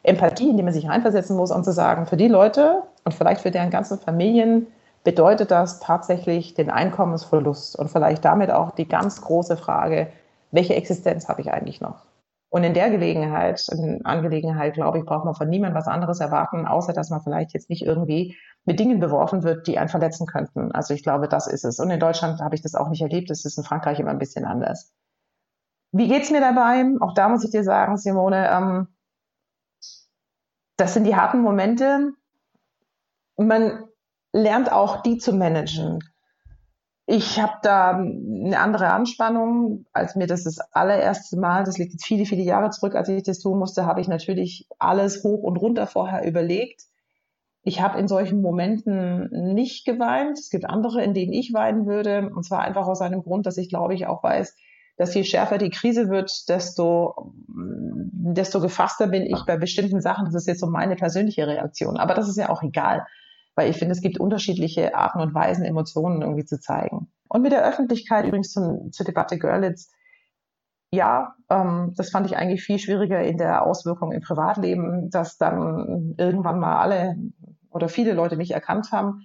Empathie, 0.01 0.49
in 0.49 0.57
die 0.57 0.63
man 0.63 0.73
sich 0.73 0.89
reinversetzen 0.89 1.37
muss, 1.37 1.51
um 1.51 1.63
zu 1.63 1.71
sagen, 1.71 2.07
für 2.07 2.17
die 2.17 2.27
Leute 2.27 2.81
und 3.03 3.13
vielleicht 3.13 3.41
für 3.41 3.51
deren 3.51 3.69
ganzen 3.69 3.99
Familien 3.99 4.67
bedeutet 5.03 5.51
das 5.51 5.79
tatsächlich 5.79 6.55
den 6.55 6.71
Einkommensverlust 6.71 7.77
und 7.77 7.91
vielleicht 7.91 8.25
damit 8.25 8.49
auch 8.49 8.71
die 8.71 8.87
ganz 8.87 9.21
große 9.21 9.55
Frage, 9.55 10.07
welche 10.51 10.75
Existenz 10.75 11.27
habe 11.27 11.41
ich 11.41 11.51
eigentlich 11.51 11.81
noch? 11.81 12.05
Und 12.49 12.63
in 12.63 12.73
der 12.73 12.89
Gelegenheit, 12.89 13.67
in 13.69 14.05
Angelegenheit, 14.05 14.73
glaube 14.73 14.99
ich, 14.99 15.05
braucht 15.05 15.25
man 15.25 15.36
von 15.36 15.49
niemandem 15.49 15.77
was 15.77 15.88
anderes 15.88 16.21
erwarten, 16.21 16.65
außer 16.65 16.93
dass 16.93 17.10
man 17.10 17.21
vielleicht 17.21 17.53
jetzt 17.53 17.69
nicht 17.69 17.86
irgendwie 17.86 18.38
mit 18.63 18.79
Dingen 18.79 18.99
beworfen 18.99 19.43
wird, 19.43 19.67
die 19.67 19.77
einen 19.77 19.89
verletzen 19.89 20.27
könnten. 20.27 20.71
Also 20.71 20.93
ich 20.93 21.03
glaube, 21.03 21.27
das 21.27 21.47
ist 21.47 21.65
es. 21.65 21.79
Und 21.79 21.89
in 21.89 21.99
Deutschland 21.99 22.39
habe 22.39 22.55
ich 22.55 22.62
das 22.62 22.75
auch 22.75 22.89
nicht 22.89 23.01
erlebt. 23.01 23.29
Das 23.29 23.43
ist 23.43 23.57
in 23.57 23.63
Frankreich 23.63 23.99
immer 23.99 24.12
ein 24.12 24.19
bisschen 24.19 24.45
anders. 24.45 24.93
Wie 25.91 26.07
geht's 26.07 26.31
mir 26.31 26.41
dabei? 26.41 26.86
Auch 27.01 27.13
da 27.13 27.29
muss 27.29 27.43
ich 27.43 27.51
dir 27.51 27.63
sagen, 27.63 27.97
Simone, 27.97 28.49
ähm, 28.49 28.88
das 30.77 30.93
sind 30.93 31.05
die 31.05 31.15
harten 31.15 31.41
Momente. 31.41 32.13
Man 33.36 33.88
lernt 34.31 34.71
auch 34.71 35.01
die 35.01 35.17
zu 35.17 35.33
managen. 35.33 35.99
Ich 37.10 37.39
habe 37.39 37.54
da 37.63 37.91
eine 37.91 38.60
andere 38.60 38.91
Anspannung, 38.91 39.86
als 39.93 40.17
mir 40.17 40.28
das 40.28 40.43
das 40.43 40.60
allererste 40.74 41.38
Mal, 41.38 41.63
das 41.63 41.78
liegt 41.78 41.93
jetzt 41.93 42.06
viele, 42.06 42.26
viele 42.26 42.43
Jahre 42.43 42.70
zurück, 42.70 42.96
als 42.96 43.08
ich 43.08 43.24
das 43.24 43.39
tun 43.39 43.58
musste, 43.58 43.86
habe 43.86 44.02
ich 44.02 44.10
natürlich 44.10 44.67
alles 44.78 45.24
hoch 45.24 45.41
und 45.41 45.56
runter 45.56 45.88
vorher 45.88 46.28
überlegt. 46.28 46.84
Ich 47.63 47.82
habe 47.82 47.98
in 47.98 48.10
solchen 48.10 48.41
Momenten 48.41 49.54
nicht 49.54 49.86
geweint. 49.86 50.38
Es 50.38 50.50
gibt 50.50 50.65
andere, 50.65 51.02
in 51.02 51.13
denen 51.13 51.32
ich 51.32 51.54
weinen 51.54 51.86
würde. 51.86 52.30
Und 52.36 52.43
zwar 52.43 52.60
einfach 52.60 52.88
aus 52.88 53.00
einem 53.00 53.24
Grund, 53.24 53.46
dass 53.46 53.58
ich, 53.58 53.70
glaube 53.70 53.93
ich, 53.93 54.06
auch 54.06 54.22
weiß, 54.22 54.58
dass 54.98 55.15
je 55.15 55.24
schärfer 55.24 55.58
die 55.58 55.70
Krise 55.70 56.10
wird, 56.10 56.50
desto, 56.50 57.34
desto 57.48 58.60
gefasster 58.60 59.08
bin 59.08 59.24
ich 59.24 59.46
bei 59.46 59.56
bestimmten 59.56 60.02
Sachen. 60.02 60.26
Das 60.26 60.36
ist 60.36 60.48
jetzt 60.48 60.60
so 60.60 60.67
meine 60.67 60.98
persönliche 60.98 61.48
Reaktion. 61.48 61.96
Aber 61.96 62.15
das 62.15 62.28
ist 62.28 62.38
ja 62.38 62.50
auch 62.50 62.63
egal. 62.63 63.06
Weil 63.58 63.72
ich 63.72 63.78
finde, 63.78 63.93
es 63.93 64.02
gibt 64.02 64.20
unterschiedliche 64.20 64.96
Arten 64.96 65.20
und 65.20 65.34
Weisen, 65.34 65.65
Emotionen 65.65 66.22
irgendwie 66.22 66.46
zu 66.46 66.60
zeigen. 66.60 67.12
Und 67.28 67.41
mit 67.41 67.52
der 67.52 67.67
Öffentlichkeit 67.67 68.26
übrigens 68.26 68.52
zum, 68.52 68.91
zur 68.91 69.06
Debatte 69.06 69.39
Görlitz, 69.39 69.91
ja, 70.91 71.34
ähm, 71.50 71.93
das 71.98 72.12
fand 72.12 72.28
ich 72.28 72.38
eigentlich 72.38 72.62
viel 72.62 72.78
schwieriger 72.78 73.22
in 73.22 73.38
der 73.38 73.65
Auswirkung 73.65 74.12
im 74.12 74.22
Privatleben, 74.22 75.10
dass 75.10 75.38
dann 75.38 76.13
irgendwann 76.17 76.60
mal 76.60 76.78
alle 76.78 77.15
oder 77.72 77.89
viele 77.89 78.13
Leute 78.13 78.38
mich 78.38 78.52
erkannt 78.52 78.91
haben. 78.91 79.22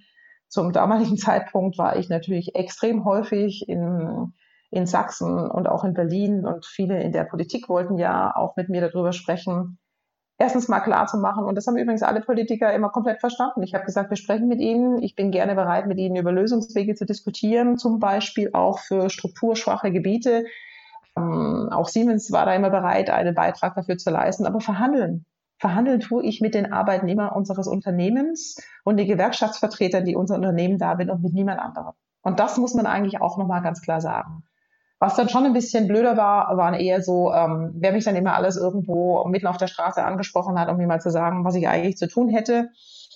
Zum 0.47 0.73
damaligen 0.73 1.15
Zeitpunkt 1.17 1.77
war 1.77 1.95
ich 1.95 2.09
natürlich 2.09 2.55
extrem 2.55 3.05
häufig 3.05 3.69
in, 3.69 4.33
in 4.71 4.87
Sachsen 4.87 5.49
und 5.49 5.69
auch 5.69 5.83
in 5.83 5.93
Berlin 5.93 6.47
und 6.47 6.65
viele 6.65 7.03
in 7.03 7.11
der 7.11 7.23
Politik 7.25 7.69
wollten 7.69 7.99
ja 7.99 8.35
auch 8.35 8.55
mit 8.55 8.67
mir 8.67 8.81
darüber 8.81 9.13
sprechen, 9.13 9.77
erstens 10.37 10.67
mal 10.67 10.79
klar 10.81 11.07
zu 11.07 11.17
machen. 11.17 11.45
Und 11.45 11.55
das 11.55 11.67
haben 11.67 11.77
übrigens 11.77 12.03
alle 12.03 12.21
Politiker 12.21 12.73
immer 12.73 12.89
komplett 12.89 13.19
verstanden. 13.19 13.63
Ich 13.63 13.73
habe 13.73 13.85
gesagt, 13.85 14.09
wir 14.09 14.17
sprechen 14.17 14.47
mit 14.47 14.59
Ihnen. 14.59 15.01
Ich 15.01 15.15
bin 15.15 15.31
gerne 15.31 15.55
bereit, 15.55 15.87
mit 15.87 15.97
Ihnen 15.97 16.15
über 16.15 16.31
Lösungswege 16.31 16.95
zu 16.95 17.05
diskutieren, 17.05 17.77
zum 17.77 17.99
Beispiel 17.99 18.51
auch 18.53 18.79
für 18.79 19.09
strukturschwache 19.09 19.91
Gebiete. 19.91 20.45
Ähm, 21.15 21.69
auch 21.71 21.87
Siemens 21.87 22.31
war 22.31 22.45
da 22.45 22.53
immer 22.53 22.69
bereit, 22.69 23.09
einen 23.09 23.35
Beitrag 23.35 23.75
dafür 23.75 23.97
zu 23.97 24.09
leisten. 24.09 24.45
Aber 24.45 24.59
verhandeln. 24.59 25.25
Verhandeln 25.59 26.01
tue 26.01 26.25
ich 26.25 26.41
mit 26.41 26.55
den 26.55 26.73
Arbeitnehmern 26.73 27.29
unseres 27.29 27.67
Unternehmens 27.67 28.57
und 28.83 28.97
den 28.97 29.07
Gewerkschaftsvertretern, 29.07 30.03
die 30.03 30.15
unser 30.15 30.35
Unternehmen 30.35 30.77
da 30.77 30.97
sind 30.97 31.09
und 31.09 31.21
mit 31.21 31.33
niemand 31.33 31.59
anderem. 31.59 31.93
Und 32.21 32.39
das 32.39 32.57
muss 32.57 32.73
man 32.73 32.85
eigentlich 32.85 33.21
auch 33.21 33.37
nochmal 33.37 33.61
ganz 33.61 33.81
klar 33.81 34.01
sagen. 34.01 34.43
Was 35.03 35.15
dann 35.17 35.27
schon 35.27 35.45
ein 35.45 35.51
bisschen 35.51 35.89
blöder 35.89 36.15
war, 36.15 36.55
waren 36.55 36.75
eher 36.75 37.01
so, 37.01 37.33
ähm, 37.33 37.73
wer 37.75 37.91
mich 37.91 38.05
dann 38.05 38.15
immer 38.15 38.35
alles 38.35 38.55
irgendwo 38.55 39.25
mitten 39.25 39.47
auf 39.47 39.57
der 39.57 39.67
Straße 39.67 40.01
angesprochen 40.01 40.57
hat, 40.57 40.69
um 40.69 40.77
mir 40.77 40.87
mal 40.87 41.01
zu 41.01 41.11
sagen, 41.11 41.43
was 41.43 41.55
ich 41.55 41.67
eigentlich 41.67 41.97
zu 41.97 42.07
tun 42.07 42.29
hätte 42.29 42.69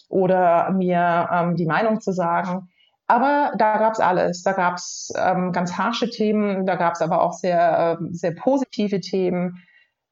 oder 0.10 0.70
mir 0.72 1.30
ähm, 1.32 1.56
die 1.56 1.66
Meinung 1.66 2.02
zu 2.02 2.12
sagen. 2.12 2.68
Aber 3.08 3.54
da 3.58 3.78
gab's 3.78 4.02
alles. 4.02 4.44
Da 4.44 4.52
gab's 4.52 5.14
ähm, 5.18 5.54
ganz 5.54 5.78
harsche 5.78 6.10
Themen, 6.10 6.66
da 6.66 6.76
gab's 6.76 7.02
aber 7.02 7.22
auch 7.22 7.32
sehr, 7.32 7.98
äh, 8.02 8.06
sehr 8.12 8.36
positive 8.36 9.00
Themen 9.00 9.64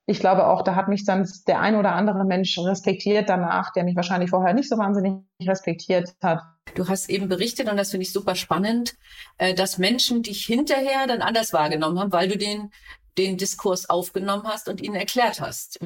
ich 0.08 0.20
glaube 0.20 0.48
auch, 0.48 0.62
da 0.62 0.76
hat 0.76 0.88
mich 0.88 1.04
dann 1.06 1.28
der 1.48 1.60
ein 1.60 1.76
oder 1.76 1.94
andere 1.94 2.26
Mensch 2.26 2.58
respektiert 2.60 3.28
danach, 3.28 3.74
der 3.74 3.84
mich 3.84 3.96
wahrscheinlich 3.96 4.30
vorher 4.30 4.54
nicht 4.54 4.70
so 4.70 4.78
wahnsinnig 4.78 5.24
respektiert 5.42 6.14
hat. 6.22 6.42
Du 6.76 6.88
hast 6.88 7.10
eben 7.10 7.28
berichtet, 7.28 7.70
und 7.70 7.78
das 7.78 7.92
finde 7.92 8.04
ich 8.04 8.14
super 8.14 8.36
spannend, 8.36 8.96
äh, 9.38 9.54
dass 9.54 9.78
Menschen 9.78 10.22
dich 10.22 10.46
hinterher 10.46 11.08
dann 11.08 11.22
anders 11.22 11.54
wahrgenommen 11.54 12.00
haben, 12.00 12.14
weil 12.14 12.28
du 12.28 12.38
den, 12.38 12.72
den 13.18 13.38
Diskurs 13.38 13.90
aufgenommen 13.90 14.44
hast 14.46 14.70
und 14.70 14.82
ihnen 14.82 14.96
erklärt 14.96 15.42
hast, 15.42 15.80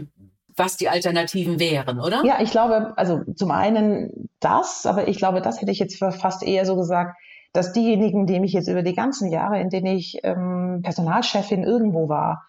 was 0.56 0.76
die 0.76 0.90
Alternativen 0.90 1.60
wären, 1.60 2.02
oder? 2.02 2.24
Ja, 2.26 2.42
ich 2.42 2.52
glaube, 2.52 2.94
also 2.98 3.24
zum 3.36 3.52
einen 3.52 4.30
das, 4.42 4.86
aber 4.86 5.08
ich 5.08 5.18
glaube, 5.18 5.42
das 5.42 5.62
hätte 5.62 5.72
ich 5.72 5.80
jetzt 5.80 5.98
fast 5.98 6.44
eher 6.44 6.66
so 6.66 6.76
gesagt, 6.76 7.16
dass 7.54 7.72
diejenigen, 7.72 8.28
die 8.28 8.40
mich 8.40 8.54
jetzt 8.54 8.68
über 8.68 8.84
die 8.84 8.94
ganzen 8.94 9.32
Jahre, 9.32 9.60
in 9.60 9.70
denen 9.70 9.98
ich 9.98 10.20
ähm, 10.24 10.82
Personalchefin 10.84 11.64
irgendwo 11.64 12.10
war, 12.10 12.44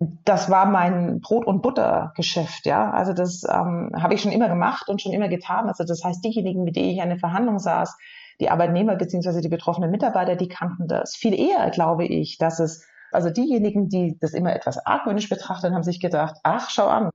das 0.00 0.48
war 0.48 0.66
mein 0.66 1.20
Brot- 1.20 1.46
und 1.46 1.60
Buttergeschäft, 1.60 2.66
ja. 2.66 2.90
Also 2.90 3.12
das 3.12 3.42
ähm, 3.44 3.90
habe 3.96 4.14
ich 4.14 4.22
schon 4.22 4.30
immer 4.30 4.48
gemacht 4.48 4.88
und 4.88 5.02
schon 5.02 5.12
immer 5.12 5.28
getan. 5.28 5.68
Also 5.68 5.84
das 5.84 6.04
heißt, 6.04 6.24
diejenigen, 6.24 6.62
mit 6.62 6.76
denen 6.76 6.90
ich 6.90 6.98
in 6.98 7.08
der 7.08 7.18
Verhandlung 7.18 7.58
saß, 7.58 7.96
die 8.40 8.50
Arbeitnehmer 8.50 8.94
beziehungsweise 8.94 9.40
die 9.40 9.48
betroffenen 9.48 9.90
Mitarbeiter, 9.90 10.36
die 10.36 10.48
kannten 10.48 10.86
das. 10.86 11.16
Viel 11.16 11.34
eher 11.34 11.70
glaube 11.70 12.06
ich, 12.06 12.38
dass 12.38 12.60
es, 12.60 12.86
also 13.10 13.30
diejenigen, 13.30 13.88
die 13.88 14.16
das 14.20 14.34
immer 14.34 14.54
etwas 14.54 14.78
argwöhnisch 14.78 15.28
betrachten, 15.28 15.74
haben 15.74 15.82
sich 15.82 16.00
gedacht, 16.00 16.36
ach, 16.44 16.70
schau 16.70 16.86
an, 16.86 17.10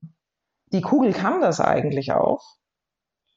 die 0.74 0.82
Kugel 0.82 1.14
kann 1.14 1.40
das 1.40 1.62
eigentlich 1.62 2.12
auch, 2.12 2.44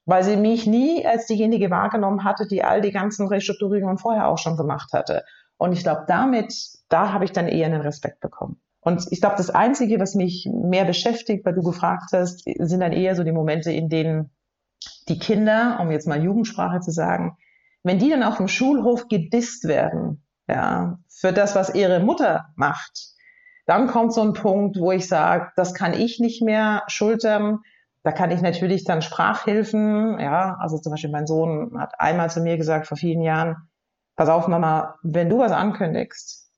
weil 0.06 0.24
sie 0.24 0.36
mich 0.36 0.66
nie 0.66 1.06
als 1.06 1.26
diejenige 1.26 1.70
wahrgenommen 1.70 2.24
hatte, 2.24 2.48
die 2.48 2.64
all 2.64 2.80
die 2.80 2.92
ganzen 2.92 3.28
Restrukturierungen 3.28 3.98
vorher 3.98 4.26
auch 4.26 4.38
schon 4.38 4.56
gemacht 4.56 4.92
hatte. 4.92 5.24
Und 5.56 5.72
ich 5.72 5.84
glaube, 5.84 6.04
damit, 6.08 6.52
da 6.88 7.12
habe 7.12 7.24
ich 7.24 7.32
dann 7.32 7.46
eher 7.46 7.66
einen 7.66 7.82
Respekt 7.82 8.20
bekommen. 8.20 8.60
Und 8.86 9.08
ich 9.10 9.20
glaube, 9.20 9.34
das 9.36 9.50
Einzige, 9.50 9.98
was 9.98 10.14
mich 10.14 10.48
mehr 10.48 10.84
beschäftigt, 10.84 11.44
weil 11.44 11.54
du 11.54 11.62
gefragt 11.62 12.10
hast, 12.12 12.44
sind 12.44 12.78
dann 12.78 12.92
eher 12.92 13.16
so 13.16 13.24
die 13.24 13.32
Momente, 13.32 13.72
in 13.72 13.88
denen 13.88 14.30
die 15.08 15.18
Kinder, 15.18 15.78
um 15.80 15.90
jetzt 15.90 16.06
mal 16.06 16.22
Jugendsprache 16.22 16.78
zu 16.78 16.92
sagen, 16.92 17.36
wenn 17.82 17.98
die 17.98 18.10
dann 18.10 18.22
auf 18.22 18.36
dem 18.36 18.46
Schulhof 18.46 19.08
gedisst 19.08 19.64
werden, 19.64 20.24
ja, 20.46 21.00
für 21.08 21.32
das, 21.32 21.56
was 21.56 21.74
ihre 21.74 21.98
Mutter 21.98 22.52
macht, 22.54 23.08
dann 23.66 23.88
kommt 23.88 24.14
so 24.14 24.20
ein 24.20 24.34
Punkt, 24.34 24.78
wo 24.78 24.92
ich 24.92 25.08
sage, 25.08 25.50
das 25.56 25.74
kann 25.74 25.92
ich 25.92 26.20
nicht 26.20 26.40
mehr 26.40 26.84
schultern. 26.86 27.58
Da 28.04 28.12
kann 28.12 28.30
ich 28.30 28.40
natürlich 28.40 28.84
dann 28.84 29.02
Sprachhilfen, 29.02 30.20
ja, 30.20 30.58
also 30.60 30.78
zum 30.78 30.92
Beispiel 30.92 31.10
mein 31.10 31.26
Sohn 31.26 31.76
hat 31.76 31.94
einmal 31.98 32.30
zu 32.30 32.40
mir 32.40 32.56
gesagt 32.56 32.86
vor 32.86 32.96
vielen 32.96 33.22
Jahren, 33.22 33.56
pass 34.14 34.28
auf 34.28 34.46
Mama, 34.46 34.94
wenn 35.02 35.28
du 35.28 35.40
was 35.40 35.50
ankündigst 35.50 36.52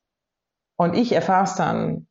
und 0.77 0.95
ich 0.95 1.12
erfahre 1.12 1.45
es 1.45 1.55
dann, 1.55 2.05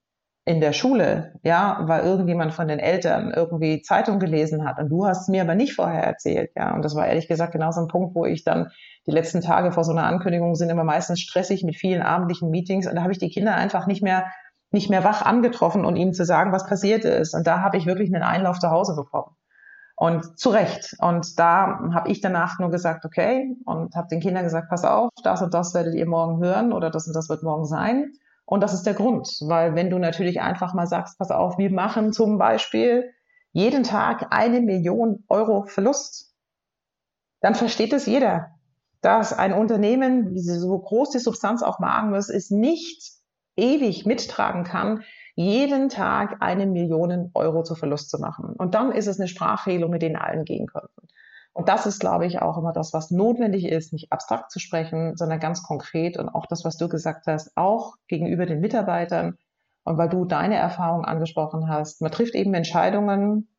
in 0.47 0.61
der 0.61 0.71
Schule, 0.71 1.33
ja, 1.43 1.81
weil 1.87 2.05
irgendjemand 2.05 2.53
von 2.53 2.69
den 2.69 2.79
Eltern 2.79 3.33
irgendwie 3.35 3.81
Zeitung 3.81 4.17
gelesen 4.17 4.65
hat 4.65 4.79
und 4.79 4.87
du 4.87 5.05
hast 5.05 5.23
es 5.23 5.27
mir 5.27 5.41
aber 5.41 5.55
nicht 5.55 5.73
vorher 5.73 6.03
erzählt, 6.03 6.51
ja. 6.55 6.73
Und 6.73 6.85
das 6.85 6.95
war 6.95 7.05
ehrlich 7.05 7.27
gesagt 7.27 7.51
genau 7.51 7.69
so 7.71 7.81
ein 7.81 7.89
Punkt, 7.89 8.15
wo 8.15 8.23
ich 8.25 8.45
dann 8.45 8.71
die 9.07 9.11
letzten 9.11 9.41
Tage 9.41 9.73
vor 9.73 9.83
so 9.83 9.91
einer 9.91 10.05
Ankündigung 10.05 10.55
sind 10.55 10.69
immer 10.69 10.85
meistens 10.85 11.19
stressig 11.19 11.65
mit 11.65 11.75
vielen 11.75 12.01
abendlichen 12.01 12.49
Meetings 12.49 12.87
und 12.87 12.95
da 12.95 13.01
habe 13.01 13.11
ich 13.11 13.19
die 13.19 13.29
Kinder 13.29 13.55
einfach 13.55 13.87
nicht 13.87 14.01
mehr 14.01 14.31
nicht 14.71 14.89
mehr 14.89 15.03
wach 15.03 15.21
angetroffen 15.21 15.83
und 15.83 15.97
ihnen 15.97 16.13
zu 16.13 16.23
sagen, 16.23 16.53
was 16.53 16.65
passiert 16.65 17.03
ist. 17.03 17.33
Und 17.33 17.45
da 17.45 17.59
habe 17.59 17.77
ich 17.77 17.85
wirklich 17.85 18.13
einen 18.13 18.23
Einlauf 18.23 18.59
zu 18.59 18.69
Hause 18.69 18.95
bekommen. 18.95 19.35
Und 19.95 20.37
zu 20.39 20.49
Recht. 20.49 20.95
Und 20.99 21.39
da 21.39 21.79
habe 21.93 22.09
ich 22.09 22.21
danach 22.21 22.59
nur 22.59 22.69
gesagt, 22.69 23.03
okay, 23.05 23.55
und 23.65 23.95
habe 23.95 24.07
den 24.09 24.19
Kindern 24.19 24.43
gesagt, 24.43 24.69
pass 24.69 24.83
auf, 24.83 25.09
das 25.23 25.41
und 25.41 25.53
das 25.53 25.73
werdet 25.73 25.95
ihr 25.95 26.05
morgen 26.05 26.43
hören 26.43 26.71
oder 26.71 26.89
das 26.89 27.07
und 27.07 27.15
das 27.15 27.29
wird 27.29 27.43
morgen 27.43 27.65
sein. 27.65 28.11
Und 28.47 28.61
das 28.61 28.73
ist 28.73 28.83
der 28.83 28.93
Grund, 28.93 29.27
weil 29.41 29.75
wenn 29.75 29.89
du 29.89 29.99
natürlich 29.99 30.39
einfach 30.39 30.73
mal 30.73 30.87
sagst, 30.87 31.17
pass 31.19 31.31
auf, 31.31 31.57
wir 31.57 31.69
machen 31.69 32.13
zum 32.13 32.37
Beispiel 32.37 33.11
jeden 33.51 33.83
Tag 33.83 34.27
eine 34.29 34.61
Million 34.61 35.25
Euro 35.27 35.65
Verlust, 35.65 36.33
dann 37.41 37.55
versteht 37.55 37.91
es 37.91 38.05
jeder, 38.05 38.51
dass 39.01 39.33
ein 39.33 39.51
Unternehmen, 39.51 40.33
wie 40.33 40.39
so 40.39 40.79
groß 40.79 41.09
die 41.09 41.19
Substanz 41.19 41.61
auch 41.61 41.79
magen 41.79 42.11
muss, 42.11 42.29
es 42.29 42.49
nicht 42.49 43.11
ewig 43.57 44.05
mittragen 44.05 44.63
kann, 44.63 45.03
jeden 45.35 45.89
Tag 45.89 46.37
eine 46.39 46.67
Million 46.67 47.31
Euro 47.33 47.63
zu 47.63 47.75
Verlust 47.75 48.09
zu 48.09 48.17
machen. 48.17 48.53
Und 48.57 48.75
dann 48.75 48.93
ist 48.93 49.07
es 49.07 49.19
eine 49.19 49.27
Sprachregelung, 49.27 49.91
mit 49.91 50.01
denen 50.01 50.15
allen 50.15 50.45
gehen 50.45 50.67
könnten. 50.67 51.07
Und 51.57 51.69
das 51.69 51.87
ist, 51.87 51.99
glaube 51.99 52.27
ich, 52.27 52.39
auch 52.39 52.59
immer 52.59 52.71
das, 52.71 52.93
was 52.93 53.09
notwendig 53.09 53.65
ist, 53.65 53.91
nicht 53.91 54.11
abstrakt 54.11 54.51
zu 54.51 54.59
sprechen, 54.59 55.17
sondern 55.17 55.39
ganz 55.39 55.63
konkret 55.63 56.15
und 56.15 56.29
auch 56.29 56.45
das, 56.45 56.63
was 56.63 56.77
du 56.77 56.87
gesagt 56.87 57.25
hast, 57.25 57.57
auch 57.57 57.95
gegenüber 58.07 58.45
den 58.45 58.59
Mitarbeitern. 58.59 59.39
Und 59.83 59.97
weil 59.97 60.07
du 60.07 60.25
deine 60.25 60.53
Erfahrung 60.53 61.03
angesprochen 61.03 61.67
hast, 61.67 61.99
man 61.99 62.11
trifft 62.11 62.35
eben 62.35 62.53
Entscheidungen 62.53 63.49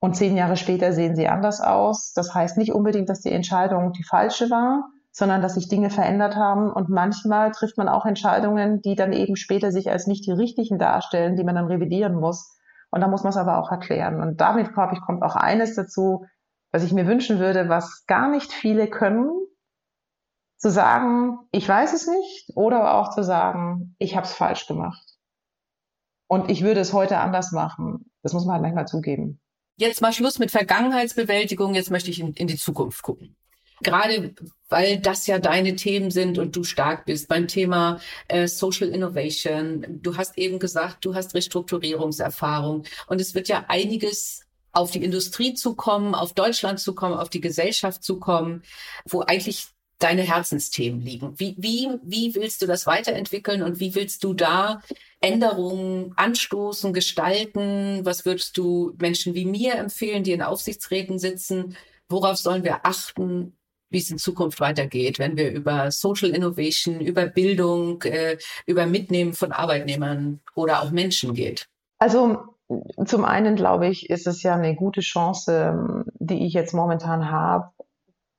und 0.00 0.16
zehn 0.16 0.34
Jahre 0.34 0.56
später 0.56 0.94
sehen 0.94 1.14
sie 1.14 1.28
anders 1.28 1.60
aus. 1.60 2.14
Das 2.14 2.34
heißt 2.34 2.56
nicht 2.56 2.72
unbedingt, 2.72 3.10
dass 3.10 3.20
die 3.20 3.32
Entscheidung 3.32 3.92
die 3.92 4.04
falsche 4.04 4.48
war, 4.48 4.88
sondern 5.12 5.42
dass 5.42 5.56
sich 5.56 5.68
Dinge 5.68 5.90
verändert 5.90 6.36
haben. 6.36 6.72
Und 6.72 6.88
manchmal 6.88 7.50
trifft 7.50 7.76
man 7.76 7.90
auch 7.90 8.06
Entscheidungen, 8.06 8.80
die 8.80 8.94
dann 8.94 9.12
eben 9.12 9.36
später 9.36 9.72
sich 9.72 9.90
als 9.90 10.06
nicht 10.06 10.26
die 10.26 10.32
richtigen 10.32 10.78
darstellen, 10.78 11.36
die 11.36 11.44
man 11.44 11.56
dann 11.56 11.66
revidieren 11.66 12.14
muss. 12.14 12.56
Und 12.90 13.02
da 13.02 13.08
muss 13.08 13.24
man 13.24 13.30
es 13.30 13.36
aber 13.36 13.58
auch 13.58 13.70
erklären. 13.70 14.22
Und 14.22 14.40
damit, 14.40 14.72
glaube 14.72 14.94
ich, 14.94 15.02
kommt 15.02 15.22
auch 15.22 15.36
eines 15.36 15.74
dazu, 15.74 16.24
was 16.76 16.82
ich 16.82 16.92
mir 16.92 17.06
wünschen 17.06 17.38
würde, 17.38 17.70
was 17.70 18.04
gar 18.04 18.28
nicht 18.28 18.52
viele 18.52 18.86
können, 18.86 19.30
zu 20.58 20.70
sagen, 20.70 21.38
ich 21.50 21.66
weiß 21.66 21.94
es 21.94 22.06
nicht, 22.06 22.50
oder 22.54 22.96
auch 22.96 23.14
zu 23.14 23.24
sagen, 23.24 23.96
ich 23.98 24.14
habe 24.14 24.26
es 24.26 24.34
falsch 24.34 24.66
gemacht. 24.66 25.02
Und 26.28 26.50
ich 26.50 26.62
würde 26.62 26.80
es 26.80 26.92
heute 26.92 27.16
anders 27.16 27.52
machen. 27.52 28.10
Das 28.22 28.34
muss 28.34 28.44
man 28.44 28.56
halt 28.56 28.62
manchmal 28.62 28.86
zugeben. 28.86 29.40
Jetzt 29.78 30.02
mal 30.02 30.12
Schluss 30.12 30.38
mit 30.38 30.50
Vergangenheitsbewältigung. 30.50 31.72
Jetzt 31.72 31.90
möchte 31.90 32.10
ich 32.10 32.20
in, 32.20 32.34
in 32.34 32.46
die 32.46 32.58
Zukunft 32.58 33.00
gucken. 33.00 33.36
Gerade 33.82 34.34
weil 34.68 34.98
das 34.98 35.26
ja 35.26 35.38
deine 35.38 35.76
Themen 35.76 36.10
sind 36.10 36.36
und 36.36 36.56
du 36.56 36.62
stark 36.62 37.06
bist 37.06 37.28
beim 37.28 37.48
Thema 37.48 38.00
äh, 38.28 38.48
Social 38.48 38.88
Innovation. 38.88 39.86
Du 40.02 40.18
hast 40.18 40.36
eben 40.36 40.58
gesagt, 40.58 41.06
du 41.06 41.14
hast 41.14 41.34
Restrukturierungserfahrung 41.34 42.84
und 43.06 43.20
es 43.20 43.34
wird 43.34 43.48
ja 43.48 43.64
einiges 43.68 44.45
auf 44.76 44.90
die 44.90 45.02
Industrie 45.02 45.54
zu 45.54 45.74
kommen, 45.74 46.14
auf 46.14 46.34
Deutschland 46.34 46.78
zu 46.80 46.94
kommen, 46.94 47.14
auf 47.14 47.30
die 47.30 47.40
Gesellschaft 47.40 48.04
zu 48.04 48.20
kommen, 48.20 48.62
wo 49.08 49.22
eigentlich 49.22 49.68
deine 49.98 50.22
Herzensthemen 50.22 51.00
liegen. 51.00 51.38
Wie, 51.40 51.54
wie, 51.58 51.88
wie 52.02 52.34
willst 52.34 52.60
du 52.60 52.66
das 52.66 52.86
weiterentwickeln 52.86 53.62
und 53.62 53.80
wie 53.80 53.94
willst 53.94 54.22
du 54.22 54.34
da 54.34 54.82
Änderungen 55.20 56.12
anstoßen, 56.16 56.92
gestalten? 56.92 58.04
Was 58.04 58.26
würdest 58.26 58.58
du 58.58 58.94
Menschen 58.98 59.34
wie 59.34 59.46
mir 59.46 59.76
empfehlen, 59.76 60.22
die 60.22 60.32
in 60.32 60.42
Aufsichtsräten 60.42 61.18
sitzen? 61.18 61.76
Worauf 62.10 62.36
sollen 62.36 62.62
wir 62.62 62.84
achten, 62.84 63.56
wie 63.88 63.98
es 63.98 64.10
in 64.10 64.18
Zukunft 64.18 64.60
weitergeht, 64.60 65.18
wenn 65.18 65.38
wir 65.38 65.50
über 65.50 65.90
Social 65.90 66.30
Innovation, 66.30 67.00
über 67.00 67.24
Bildung, 67.26 68.02
äh, 68.02 68.36
über 68.66 68.84
Mitnehmen 68.84 69.32
von 69.32 69.52
Arbeitnehmern 69.52 70.40
oder 70.54 70.82
auch 70.82 70.90
Menschen 70.90 71.32
geht? 71.32 71.66
Also 71.98 72.55
zum 73.04 73.24
einen 73.24 73.56
glaube 73.56 73.86
ich, 73.86 74.10
ist 74.10 74.26
es 74.26 74.42
ja 74.42 74.54
eine 74.54 74.74
gute 74.74 75.00
Chance, 75.00 76.04
die 76.18 76.46
ich 76.46 76.52
jetzt 76.52 76.74
momentan 76.74 77.30
habe, 77.30 77.70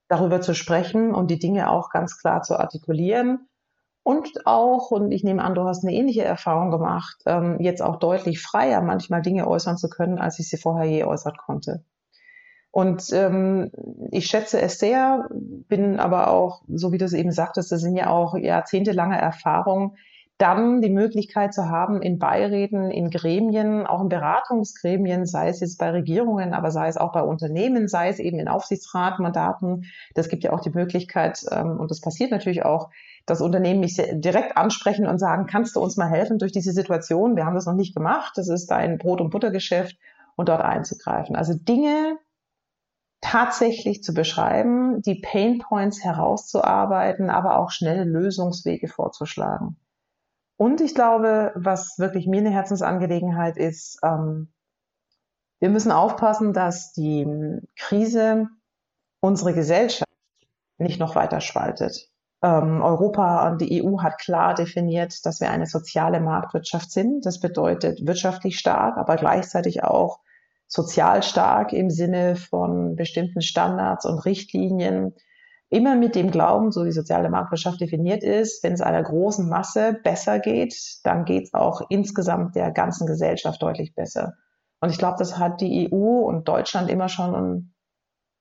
darüber 0.07 0.41
zu 0.41 0.53
sprechen 0.53 1.13
und 1.13 1.31
die 1.31 1.39
Dinge 1.39 1.69
auch 1.69 1.89
ganz 1.89 2.19
klar 2.19 2.41
zu 2.41 2.59
artikulieren. 2.59 3.47
Und 4.03 4.45
auch, 4.45 4.91
und 4.91 5.11
ich 5.11 5.23
nehme 5.23 5.43
an, 5.43 5.53
du 5.53 5.63
hast 5.63 5.83
eine 5.83 5.93
ähnliche 5.93 6.23
Erfahrung 6.23 6.71
gemacht, 6.71 7.17
ähm, 7.25 7.57
jetzt 7.59 7.81
auch 7.81 7.97
deutlich 7.97 8.41
freier 8.41 8.81
manchmal 8.81 9.21
Dinge 9.21 9.47
äußern 9.47 9.77
zu 9.77 9.89
können, 9.89 10.17
als 10.17 10.39
ich 10.39 10.49
sie 10.49 10.55
vorher 10.57 10.89
je 10.89 11.03
äußern 11.03 11.35
konnte. 11.35 11.83
Und 12.71 13.11
ähm, 13.11 13.71
ich 14.11 14.27
schätze 14.27 14.61
es 14.61 14.79
sehr, 14.79 15.27
bin 15.31 15.99
aber 15.99 16.29
auch, 16.29 16.61
so 16.69 16.91
wie 16.91 16.97
du 16.97 17.05
es 17.05 17.13
eben 17.13 17.31
sagtest, 17.31 17.71
das 17.71 17.81
sind 17.81 17.97
ja 17.97 18.09
auch 18.09 18.37
jahrzehntelange 18.37 19.19
Erfahrungen, 19.19 19.97
dann 20.37 20.81
die 20.81 20.89
Möglichkeit 20.89 21.53
zu 21.53 21.69
haben, 21.69 22.01
in 22.01 22.19
Beiräten, 22.19 22.91
in 22.91 23.09
Gremien, 23.09 23.87
auch 23.87 24.01
in 24.01 24.09
Beratungsgremien, 24.09 25.25
sei 25.25 25.49
es 25.49 25.61
jetzt 25.61 25.77
bei 25.79 25.89
Regierungen, 25.89 26.53
aber 26.53 26.69
sei 26.69 26.87
es 26.87 26.97
auch 26.97 27.11
bei 27.11 27.21
Unternehmen, 27.21 27.87
sei 27.87 28.09
es 28.09 28.19
eben 28.19 28.39
in 28.39 28.47
Aufsichtsratmandaten. 28.47 29.85
Das 30.13 30.29
gibt 30.29 30.43
ja 30.43 30.53
auch 30.53 30.59
die 30.59 30.69
Möglichkeit, 30.69 31.43
ähm, 31.51 31.79
und 31.79 31.89
das 31.89 32.01
passiert 32.01 32.31
natürlich 32.31 32.63
auch, 32.65 32.89
dass 33.25 33.41
Unternehmen 33.41 33.79
mich 33.79 33.95
direkt 33.95 34.57
ansprechen 34.57 35.07
und 35.07 35.17
sagen, 35.17 35.47
kannst 35.47 35.75
du 35.75 35.81
uns 35.81 35.97
mal 35.97 36.09
helfen 36.09 36.37
durch 36.37 36.51
diese 36.51 36.71
Situation? 36.71 37.35
Wir 37.35 37.45
haben 37.45 37.55
das 37.55 37.65
noch 37.65 37.73
nicht 37.73 37.95
gemacht. 37.95 38.33
Das 38.35 38.47
ist 38.47 38.67
dein 38.67 38.97
Brot- 38.97 39.21
und 39.21 39.31
Buttergeschäft 39.31 39.97
und 40.35 40.49
dort 40.49 40.61
einzugreifen. 40.61 41.35
Also 41.35 41.53
Dinge 41.55 42.17
tatsächlich 43.21 44.03
zu 44.03 44.13
beschreiben, 44.13 45.01
die 45.01 45.19
Pain 45.19 45.59
Points 45.59 46.03
herauszuarbeiten, 46.03 47.29
aber 47.29 47.57
auch 47.57 47.71
schnelle 47.71 48.03
Lösungswege 48.03 48.87
vorzuschlagen. 48.87 49.77
Und 50.57 50.81
ich 50.81 50.95
glaube, 50.95 51.51
was 51.55 51.97
wirklich 51.97 52.27
mir 52.27 52.39
eine 52.39 52.49
Herzensangelegenheit 52.49 53.57
ist, 53.57 53.99
ähm, 54.03 54.51
wir 55.59 55.69
müssen 55.69 55.91
aufpassen, 55.91 56.53
dass 56.53 56.93
die 56.93 57.25
Krise 57.77 58.47
unsere 59.19 59.53
Gesellschaft 59.53 60.11
nicht 60.77 60.99
noch 60.99 61.15
weiter 61.15 61.41
spaltet. 61.41 62.09
Ähm, 62.43 62.81
Europa 62.83 63.49
und 63.49 63.61
die 63.61 63.83
EU 63.83 64.01
hat 64.01 64.19
klar 64.19 64.53
definiert, 64.53 65.25
dass 65.25 65.41
wir 65.41 65.49
eine 65.49 65.65
soziale 65.65 66.19
Marktwirtschaft 66.19 66.91
sind. 66.91 67.25
Das 67.25 67.39
bedeutet 67.39 68.05
wirtschaftlich 68.05 68.59
stark, 68.59 68.97
aber 68.97 69.15
gleichzeitig 69.15 69.83
auch 69.83 70.19
sozial 70.67 71.23
stark 71.23 71.73
im 71.73 71.89
Sinne 71.89 72.35
von 72.35 72.95
bestimmten 72.95 73.41
Standards 73.41 74.05
und 74.05 74.19
Richtlinien, 74.25 75.15
immer 75.69 75.95
mit 75.95 76.15
dem 76.15 76.31
Glauben, 76.31 76.71
so 76.71 76.85
wie 76.85 76.91
soziale 76.91 77.29
Marktwirtschaft 77.29 77.81
definiert 77.81 78.23
ist, 78.23 78.63
wenn 78.63 78.73
es 78.73 78.81
einer 78.81 79.03
großen 79.03 79.49
Masse 79.49 79.99
besser 80.03 80.39
geht, 80.39 80.75
dann 81.03 81.25
geht 81.25 81.45
es 81.45 81.53
auch 81.53 81.81
insgesamt 81.89 82.55
der 82.55 82.71
ganzen 82.71 83.05
Gesellschaft 83.05 83.61
deutlich 83.61 83.93
besser. 83.93 84.33
Und 84.79 84.91
ich 84.91 84.97
glaube, 84.97 85.17
das 85.19 85.37
hat 85.37 85.59
die 85.61 85.91
EU 85.91 86.19
und 86.19 86.47
Deutschland 86.47 86.89
immer 86.89 87.09
schon 87.09 87.73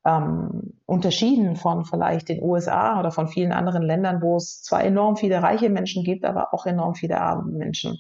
ähm, 0.05 0.81
unterschieden 0.87 1.57
von 1.57 1.85
vielleicht 1.85 2.29
den 2.29 2.43
USA 2.43 3.01
oder 3.01 3.11
von 3.11 3.27
vielen 3.27 3.53
anderen 3.53 3.83
Ländern, 3.83 4.23
wo 4.23 4.37
es 4.37 4.63
zwar 4.63 4.85
enorm 4.85 5.17
viele 5.17 5.43
reiche 5.43 5.69
Menschen 5.69 6.05
gibt, 6.05 6.25
aber 6.25 6.55
auch 6.55 6.67
enorm 6.67 6.95
viele 6.95 7.21
arme 7.21 7.51
Menschen. 7.51 7.99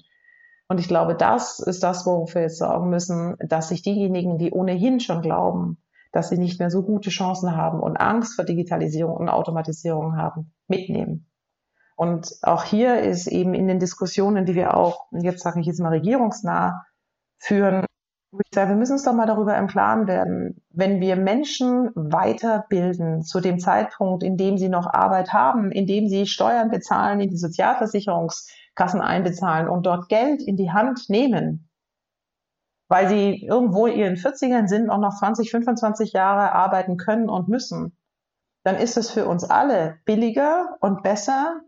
Und 0.68 0.78
ich 0.78 0.88
glaube, 0.88 1.14
das 1.14 1.58
ist 1.58 1.82
das, 1.82 2.06
worauf 2.06 2.34
wir 2.34 2.42
jetzt 2.42 2.58
sorgen 2.58 2.90
müssen, 2.90 3.36
dass 3.40 3.68
sich 3.68 3.82
diejenigen, 3.82 4.38
die 4.38 4.52
ohnehin 4.52 5.00
schon 5.00 5.22
glauben, 5.22 5.78
dass 6.12 6.28
sie 6.28 6.38
nicht 6.38 6.58
mehr 6.58 6.70
so 6.70 6.82
gute 6.82 7.10
Chancen 7.10 7.56
haben 7.56 7.80
und 7.80 7.96
Angst 7.96 8.34
vor 8.34 8.44
Digitalisierung 8.44 9.16
und 9.16 9.28
Automatisierung 9.28 10.16
haben, 10.16 10.52
mitnehmen. 10.68 11.30
Und 11.96 12.36
auch 12.42 12.64
hier 12.64 13.00
ist 13.00 13.26
eben 13.26 13.54
in 13.54 13.68
den 13.68 13.80
Diskussionen, 13.80 14.44
die 14.44 14.54
wir 14.54 14.76
auch, 14.76 15.06
jetzt 15.12 15.42
sage 15.42 15.60
ich 15.60 15.66
jetzt 15.66 15.80
mal 15.80 15.88
regierungsnah 15.88 16.84
führen, 17.38 17.86
ich 18.32 18.54
sage, 18.54 18.70
wir 18.70 18.76
müssen 18.76 18.92
uns 18.92 19.04
doch 19.04 19.14
mal 19.14 19.26
darüber 19.26 19.56
im 19.56 19.66
Klaren 19.66 20.06
werden, 20.06 20.62
wenn 20.70 21.00
wir 21.00 21.16
Menschen 21.16 21.90
weiterbilden 21.94 23.22
zu 23.22 23.40
dem 23.40 23.58
Zeitpunkt, 23.58 24.22
in 24.22 24.36
dem 24.36 24.58
sie 24.58 24.68
noch 24.68 24.92
Arbeit 24.92 25.32
haben, 25.32 25.70
in 25.70 25.86
dem 25.86 26.08
sie 26.08 26.26
Steuern 26.26 26.70
bezahlen, 26.70 27.20
in 27.20 27.30
die 27.30 27.38
Sozialversicherungskassen 27.38 29.00
einbezahlen 29.00 29.68
und 29.68 29.86
dort 29.86 30.08
Geld 30.08 30.42
in 30.42 30.56
die 30.56 30.70
Hand 30.70 31.08
nehmen, 31.08 31.65
weil 32.88 33.08
sie 33.08 33.44
irgendwo 33.44 33.86
in 33.86 33.98
ihren 33.98 34.16
40ern 34.16 34.68
sind 34.68 34.90
und 34.90 35.00
noch 35.00 35.16
20, 35.18 35.50
25 35.50 36.12
Jahre 36.12 36.52
arbeiten 36.52 36.96
können 36.96 37.28
und 37.28 37.48
müssen, 37.48 37.96
dann 38.64 38.76
ist 38.76 38.96
es 38.96 39.10
für 39.10 39.26
uns 39.26 39.44
alle 39.44 39.98
billiger 40.04 40.76
und 40.80 41.02
besser, 41.02 41.60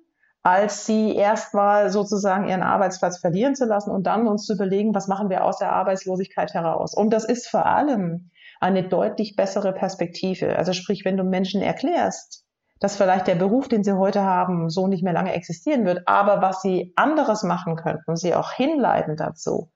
als 0.43 0.87
sie 0.87 1.15
erstmal 1.15 1.91
sozusagen 1.91 2.49
ihren 2.49 2.63
Arbeitsplatz 2.63 3.19
verlieren 3.19 3.55
zu 3.55 3.67
lassen 3.67 3.91
und 3.91 4.07
dann 4.07 4.27
uns 4.27 4.47
zu 4.47 4.55
überlegen, 4.55 4.95
was 4.95 5.09
machen 5.09 5.31
wir 5.31 5.45
aus 5.45 5.59
der 5.59 5.73
Arbeitslosigkeit 5.73 6.55
heraus. 6.55 6.95
Und 6.95 7.11
das 7.11 7.25
ist 7.25 7.49
vor 7.49 7.67
allem 7.67 8.31
eine 8.61 8.89
deutlich 8.89 9.37
bessere 9.37 9.73
Perspektive. 9.73 10.57
Also 10.57 10.73
sprich, 10.73 11.05
wenn 11.05 11.17
du 11.17 11.25
Menschen 11.25 11.63
erklärst, 11.63 12.45
dass 12.81 12.97
vielleicht 12.97 13.27
der 13.27 13.35
Beruf, 13.35 13.69
den 13.69 13.83
sie 13.85 13.97
heute 13.97 14.23
haben, 14.23 14.71
so 14.71 14.87
nicht 14.87 15.03
mehr 15.03 15.13
lange 15.13 15.35
existieren 15.35 15.85
wird, 15.85 16.07
aber 16.07 16.41
was 16.41 16.63
sie 16.63 16.93
anderes 16.97 17.43
machen 17.43 17.77
könnten, 17.77 18.17
sie 18.17 18.35
auch 18.35 18.53
hinleiten 18.53 19.17
dazu, 19.17 19.71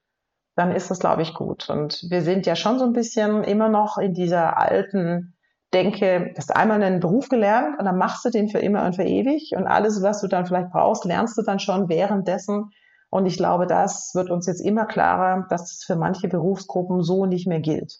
dann 0.54 0.72
ist 0.72 0.90
das, 0.90 0.98
glaube 0.98 1.22
ich, 1.22 1.34
gut. 1.34 1.70
Und 1.70 2.04
wir 2.10 2.22
sind 2.22 2.46
ja 2.46 2.56
schon 2.56 2.78
so 2.78 2.84
ein 2.84 2.92
bisschen 2.92 3.42
immer 3.44 3.68
noch 3.68 3.98
in 3.98 4.12
dieser 4.12 4.58
alten 4.58 5.34
Denke, 5.72 6.32
du 6.34 6.36
hast 6.36 6.54
einmal 6.54 6.82
einen 6.82 7.00
Beruf 7.00 7.30
gelernt 7.30 7.78
und 7.78 7.86
dann 7.86 7.96
machst 7.96 8.24
du 8.26 8.30
den 8.30 8.48
für 8.48 8.58
immer 8.58 8.84
und 8.84 8.94
für 8.94 9.04
ewig 9.04 9.52
und 9.56 9.66
alles, 9.66 10.02
was 10.02 10.20
du 10.20 10.28
dann 10.28 10.44
vielleicht 10.44 10.70
brauchst, 10.70 11.06
lernst 11.06 11.38
du 11.38 11.42
dann 11.42 11.58
schon 11.58 11.88
währenddessen. 11.88 12.70
Und 13.08 13.24
ich 13.24 13.38
glaube, 13.38 13.66
das 13.66 14.12
wird 14.14 14.30
uns 14.30 14.46
jetzt 14.46 14.60
immer 14.60 14.84
klarer, 14.84 15.46
dass 15.48 15.72
es 15.72 15.84
für 15.84 15.96
manche 15.96 16.28
Berufsgruppen 16.28 17.02
so 17.02 17.24
nicht 17.24 17.46
mehr 17.46 17.60
gilt. 17.60 17.98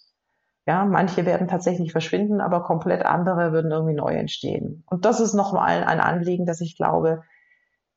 Ja, 0.66 0.84
manche 0.84 1.24
werden 1.26 1.48
tatsächlich 1.48 1.92
verschwinden, 1.92 2.40
aber 2.40 2.62
komplett 2.62 3.04
andere 3.04 3.52
würden 3.52 3.70
irgendwie 3.70 3.94
neu 3.94 4.12
entstehen. 4.12 4.84
Und 4.88 5.04
das 5.04 5.20
ist 5.20 5.34
nochmal 5.34 5.82
ein 5.84 6.00
Anliegen, 6.00 6.46
dass 6.46 6.60
ich 6.60 6.76
glaube, 6.76 7.22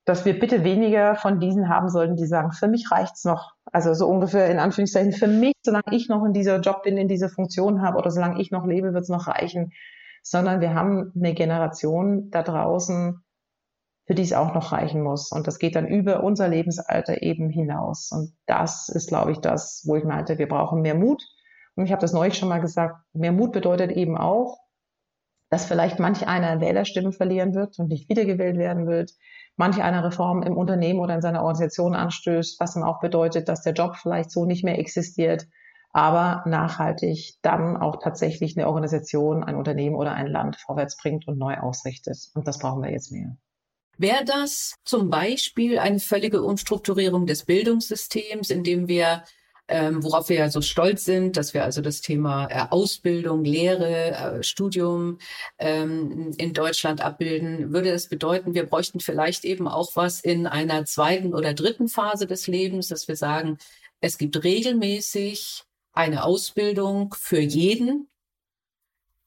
dass 0.06 0.24
wir 0.24 0.40
bitte 0.40 0.64
weniger 0.64 1.16
von 1.16 1.40
diesen 1.40 1.68
haben 1.68 1.90
sollten, 1.90 2.16
die 2.16 2.28
sagen, 2.28 2.52
für 2.52 2.68
mich 2.68 2.92
reicht's 2.92 3.26
noch. 3.26 3.54
Also 3.66 3.94
so 3.96 4.08
ungefähr 4.08 4.50
in 4.50 4.60
Anführungszeichen, 4.60 5.14
für 5.14 5.28
mich, 5.28 5.54
solange 5.64 5.92
ich 5.92 6.08
noch 6.10 6.24
in 6.24 6.34
dieser 6.34 6.60
Job 6.60 6.84
bin, 6.84 6.98
in 6.98 7.08
dieser 7.08 7.30
Funktion 7.30 7.82
habe 7.82 7.98
oder 7.98 8.12
solange 8.12 8.40
ich 8.40 8.52
noch 8.52 8.66
lebe, 8.66 8.94
wird's 8.94 9.10
noch 9.10 9.28
reichen. 9.28 9.72
Sondern 10.22 10.62
wir 10.62 10.76
haben 10.76 11.12
eine 11.16 11.34
Generation 11.34 12.30
da 12.30 12.44
draußen, 12.44 13.24
für 14.06 14.14
die 14.14 14.22
es 14.22 14.34
auch 14.34 14.54
noch 14.54 14.72
reichen 14.72 15.02
muss. 15.02 15.32
Und 15.32 15.48
das 15.48 15.58
geht 15.58 15.76
dann 15.76 15.88
über 15.88 16.24
unser 16.24 16.48
Lebensalter 16.48 17.24
eben 17.24 17.50
hinaus. 17.50 18.12
Und 18.12 18.34
das 18.46 18.90
ist, 18.90 19.08
glaube 19.08 19.32
ich, 19.32 19.40
das, 19.40 19.84
wo 19.88 19.96
ich 19.96 20.04
meinte, 20.04 20.38
wir 20.38 20.48
brauchen 20.48 20.82
mehr 20.82 20.96
Mut. 20.96 21.24
Und 21.76 21.86
ich 21.86 21.92
habe 21.92 22.02
das 22.02 22.14
neulich 22.14 22.38
schon 22.38 22.50
mal 22.50 22.62
gesagt, 22.62 22.96
mehr 23.14 23.32
Mut 23.32 23.52
bedeutet 23.52 23.92
eben 23.92 24.18
auch, 24.18 24.60
dass 25.50 25.66
vielleicht 25.66 26.00
manch 26.00 26.28
einer 26.28 26.62
Wählerstimmen 26.62 27.14
verlieren 27.14 27.54
wird 27.56 27.80
und 27.80 27.90
nicht 27.90 28.10
wiedergewählt 28.10 28.58
werden 28.58 28.88
wird, 28.88 29.12
manche 29.58 29.84
eine 29.84 30.04
Reform 30.04 30.44
im 30.44 30.58
Unternehmen 30.58 31.00
oder 31.00 31.16
in 31.16 31.22
seiner 31.22 31.42
Organisation 31.42 31.96
anstößt, 31.96 32.60
was 32.60 32.74
dann 32.74 32.84
auch 32.84 33.00
bedeutet, 33.00 33.48
dass 33.50 33.62
der 33.62 33.74
Job 33.74 33.96
vielleicht 33.96 34.32
so 34.32 34.46
nicht 34.46 34.64
mehr 34.64 34.80
existiert, 34.80 35.48
aber 35.92 36.44
nachhaltig 36.46 37.36
dann 37.42 37.78
auch 37.78 38.00
tatsächlich 38.02 38.58
eine 38.58 38.68
Organisation, 38.68 39.44
ein 39.44 39.56
Unternehmen 39.56 39.96
oder 39.96 40.14
ein 40.14 40.28
Land 40.28 40.58
vorwärts 40.58 40.98
bringt 40.98 41.28
und 41.28 41.38
neu 41.38 41.56
ausrichtet. 41.56 42.18
Und 42.34 42.48
das 42.48 42.60
brauchen 42.60 42.84
wir 42.84 42.92
jetzt 42.92 43.12
mehr. 43.12 43.38
Wäre 43.98 44.26
das 44.26 44.76
zum 44.84 45.10
Beispiel 45.10 45.80
eine 45.80 46.00
völlige 46.00 46.42
Umstrukturierung 46.42 47.28
des 47.28 47.46
Bildungssystems, 47.46 48.50
indem 48.50 48.90
wir 48.90 49.24
ähm, 49.68 50.04
worauf 50.04 50.30
wir 50.30 50.38
ja 50.38 50.50
so 50.50 50.62
stolz 50.62 51.06
sind, 51.06 51.38
dass 51.38 51.54
wir 51.54 51.64
also 51.64 51.82
das 51.82 52.02
Thema 52.02 52.48
äh, 52.48 52.68
Ausbildung, 52.70 53.44
Lehre, 53.44 54.12
äh, 54.12 54.44
Studium 54.44 55.18
ähm, 55.58 56.32
in 56.38 56.54
Deutschland 56.54 57.02
abbilden, 57.02 57.74
würde 57.74 57.90
es 57.90 58.08
bedeuten, 58.08 58.54
wir 58.54 58.66
bräuchten 58.66 59.00
vielleicht 59.00 59.44
eben 59.46 59.68
auch 59.68 59.96
was 59.96 60.20
in 60.20 60.48
einer 60.48 60.86
zweiten 60.86 61.34
oder 61.34 61.54
dritten 61.54 61.88
Phase 61.88 62.28
des 62.28 62.48
Lebens, 62.48 62.90
dass 62.90 63.08
wir 63.08 63.16
sagen, 63.16 63.58
es 64.02 64.18
gibt 64.18 64.44
regelmäßig 64.44 65.64
eine 65.94 66.24
Ausbildung 66.24 67.16
für 67.18 67.40
jeden, 67.40 68.10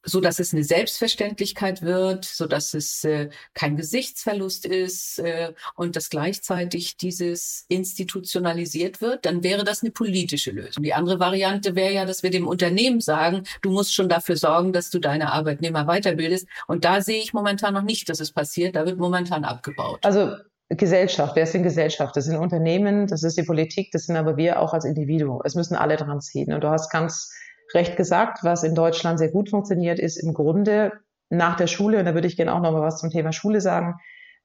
so 0.04 0.20
dass 0.20 0.38
es 0.38 0.52
eine 0.52 0.64
Selbstverständlichkeit 0.64 1.82
wird, 1.82 2.24
so 2.24 2.46
dass 2.46 2.74
es 2.74 3.04
äh, 3.04 3.30
kein 3.54 3.76
Gesichtsverlust 3.76 4.64
ist 4.64 5.18
äh, 5.18 5.52
und 5.74 5.96
dass 5.96 6.10
gleichzeitig 6.10 6.96
dieses 6.96 7.64
institutionalisiert 7.68 9.00
wird, 9.00 9.26
dann 9.26 9.42
wäre 9.42 9.64
das 9.64 9.82
eine 9.82 9.90
politische 9.90 10.50
Lösung. 10.50 10.82
Die 10.82 10.94
andere 10.94 11.20
Variante 11.20 11.74
wäre 11.74 11.92
ja, 11.92 12.04
dass 12.04 12.22
wir 12.22 12.30
dem 12.30 12.46
Unternehmen 12.46 13.00
sagen, 13.00 13.44
du 13.62 13.70
musst 13.70 13.94
schon 13.94 14.08
dafür 14.08 14.36
sorgen, 14.36 14.72
dass 14.72 14.90
du 14.90 14.98
deine 14.98 15.32
Arbeitnehmer 15.32 15.84
weiterbildest. 15.86 16.46
Und 16.66 16.84
da 16.84 17.00
sehe 17.00 17.22
ich 17.22 17.32
momentan 17.32 17.74
noch 17.74 17.82
nicht, 17.82 18.08
dass 18.08 18.20
es 18.20 18.32
passiert. 18.32 18.76
Da 18.76 18.86
wird 18.86 18.98
momentan 18.98 19.44
abgebaut. 19.44 19.98
Also 20.02 20.32
Gesellschaft, 20.70 21.34
wer 21.34 21.44
ist 21.44 21.54
denn 21.54 21.62
Gesellschaft? 21.62 22.14
Das 22.14 22.26
sind 22.26 22.36
Unternehmen, 22.36 23.06
das 23.06 23.22
ist 23.22 23.38
die 23.38 23.42
Politik, 23.42 23.90
das 23.90 24.04
sind 24.04 24.16
aber 24.16 24.36
wir 24.36 24.60
auch 24.60 24.74
als 24.74 24.84
Individuum. 24.84 25.40
Es 25.44 25.54
müssen 25.54 25.76
alle 25.76 25.96
dran 25.96 26.20
ziehen. 26.20 26.52
Und 26.52 26.62
du 26.62 26.68
hast 26.68 26.90
ganz 26.90 27.32
recht 27.74 27.96
gesagt, 27.96 28.40
was 28.42 28.62
in 28.62 28.74
Deutschland 28.74 29.18
sehr 29.18 29.30
gut 29.30 29.50
funktioniert, 29.50 29.98
ist 29.98 30.16
im 30.16 30.34
Grunde 30.34 30.92
nach 31.30 31.56
der 31.56 31.66
Schule, 31.66 31.98
und 31.98 32.04
da 32.06 32.14
würde 32.14 32.26
ich 32.26 32.36
gerne 32.36 32.54
auch 32.54 32.60
noch 32.60 32.72
mal 32.72 32.82
was 32.82 32.98
zum 32.98 33.10
Thema 33.10 33.32
Schule 33.32 33.60
sagen, 33.60 33.96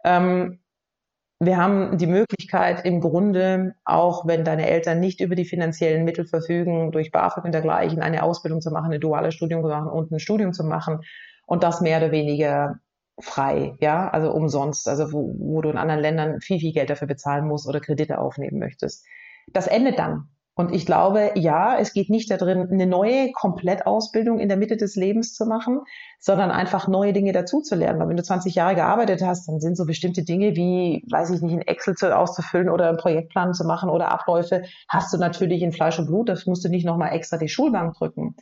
ähm, 0.04 0.60
wir 1.40 1.58
haben 1.58 1.98
die 1.98 2.08
Möglichkeit 2.08 2.86
im 2.86 3.02
Grunde, 3.02 3.76
auch 3.84 4.26
wenn 4.26 4.46
deine 4.46 4.70
Eltern 4.70 5.00
nicht 5.00 5.20
über 5.20 5.36
die 5.36 5.46
finanziellen 5.46 6.06
Mittel 6.06 6.26
verfügen, 6.26 6.92
durch 6.92 7.12
BAföG 7.12 7.44
und 7.44 7.54
dergleichen 7.54 8.02
eine 8.02 8.24
Ausbildung 8.24 8.62
zu 8.62 8.72
machen, 8.72 8.94
ein 8.94 9.02
duales 9.02 9.34
Studium 9.36 9.62
zu 9.62 9.68
machen 9.68 9.90
und 9.90 10.12
ein 10.12 10.20
Studium 10.20 10.54
zu 10.54 10.64
machen 10.64 11.02
und 11.46 11.64
das 11.64 11.82
mehr 11.82 11.98
oder 11.98 12.12
weniger 12.12 12.80
frei, 13.20 13.76
ja, 13.80 14.10
also 14.10 14.32
umsonst, 14.32 14.88
also 14.88 15.12
wo, 15.12 15.36
wo 15.38 15.62
du 15.62 15.70
in 15.70 15.78
anderen 15.78 16.02
Ländern 16.02 16.42
viel, 16.42 16.60
viel 16.60 16.74
Geld 16.74 16.90
dafür 16.90 17.08
bezahlen 17.08 17.48
musst 17.48 17.68
oder 17.68 17.80
Kredite 17.80 18.18
aufnehmen 18.18 18.60
möchtest. 18.60 19.06
Das 19.52 19.68
endet 19.68 20.00
dann. 20.00 20.30
Und 20.56 20.72
ich 20.72 20.86
glaube, 20.86 21.32
ja, 21.34 21.80
es 21.80 21.94
geht 21.94 22.12
nicht 22.12 22.30
darin, 22.30 22.70
eine 22.70 22.86
neue 22.86 23.32
Komplettausbildung 23.32 24.38
in 24.38 24.50
der 24.50 24.58
Mitte 24.58 24.78
des 24.78 24.96
Lebens 24.96 25.34
zu 25.34 25.48
machen, 25.48 25.82
sondern 26.20 26.52
einfach 26.52 26.88
neue 26.88 27.12
Dinge 27.12 27.32
dazuzulernen. 27.32 28.00
Weil 28.00 28.10
wenn 28.10 28.18
du 28.18 28.24
20 28.24 28.54
Jahre 28.54 28.76
gearbeitet 28.76 29.24
hast, 29.24 29.48
dann 29.48 29.60
sind 29.60 29.76
so 29.76 29.86
bestimmte 29.86 30.24
Dinge 30.24 30.56
wie, 30.56 31.04
weiß 31.10 31.32
ich 31.32 31.42
nicht, 31.42 31.54
ein 31.54 31.62
Excel 31.62 32.14
auszufüllen 32.14 32.70
oder 32.70 32.88
einen 32.88 32.98
Projektplan 32.98 33.56
zu 33.56 33.66
machen 33.66 33.90
oder 33.90 34.12
Abläufe, 34.12 34.62
hast 34.88 35.12
du 35.12 35.18
natürlich 35.18 35.64
in 35.64 35.72
Fleisch 35.72 35.98
und 35.98 36.06
Blut. 36.06 36.30
Das 36.30 36.46
musst 36.46 36.64
du 36.64 36.70
nicht 36.70 36.86
nochmal 36.86 37.14
extra 37.14 37.38
die 37.38 37.50
Schulbank 37.50 37.96
drücken. 37.96 38.36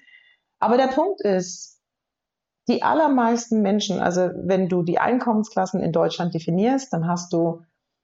Aber 0.60 0.76
der 0.76 0.88
Punkt 0.88 1.22
ist, 1.22 1.80
die 2.68 2.84
allermeisten 2.84 3.62
Menschen, 3.62 4.00
also 4.00 4.30
wenn 4.36 4.68
du 4.68 4.84
die 4.84 5.00
Einkommensklassen 5.00 5.82
in 5.82 5.92
Deutschland 5.92 6.34
definierst, 6.34 6.92
dann 6.92 7.08
hast 7.08 7.32
du 7.32 7.62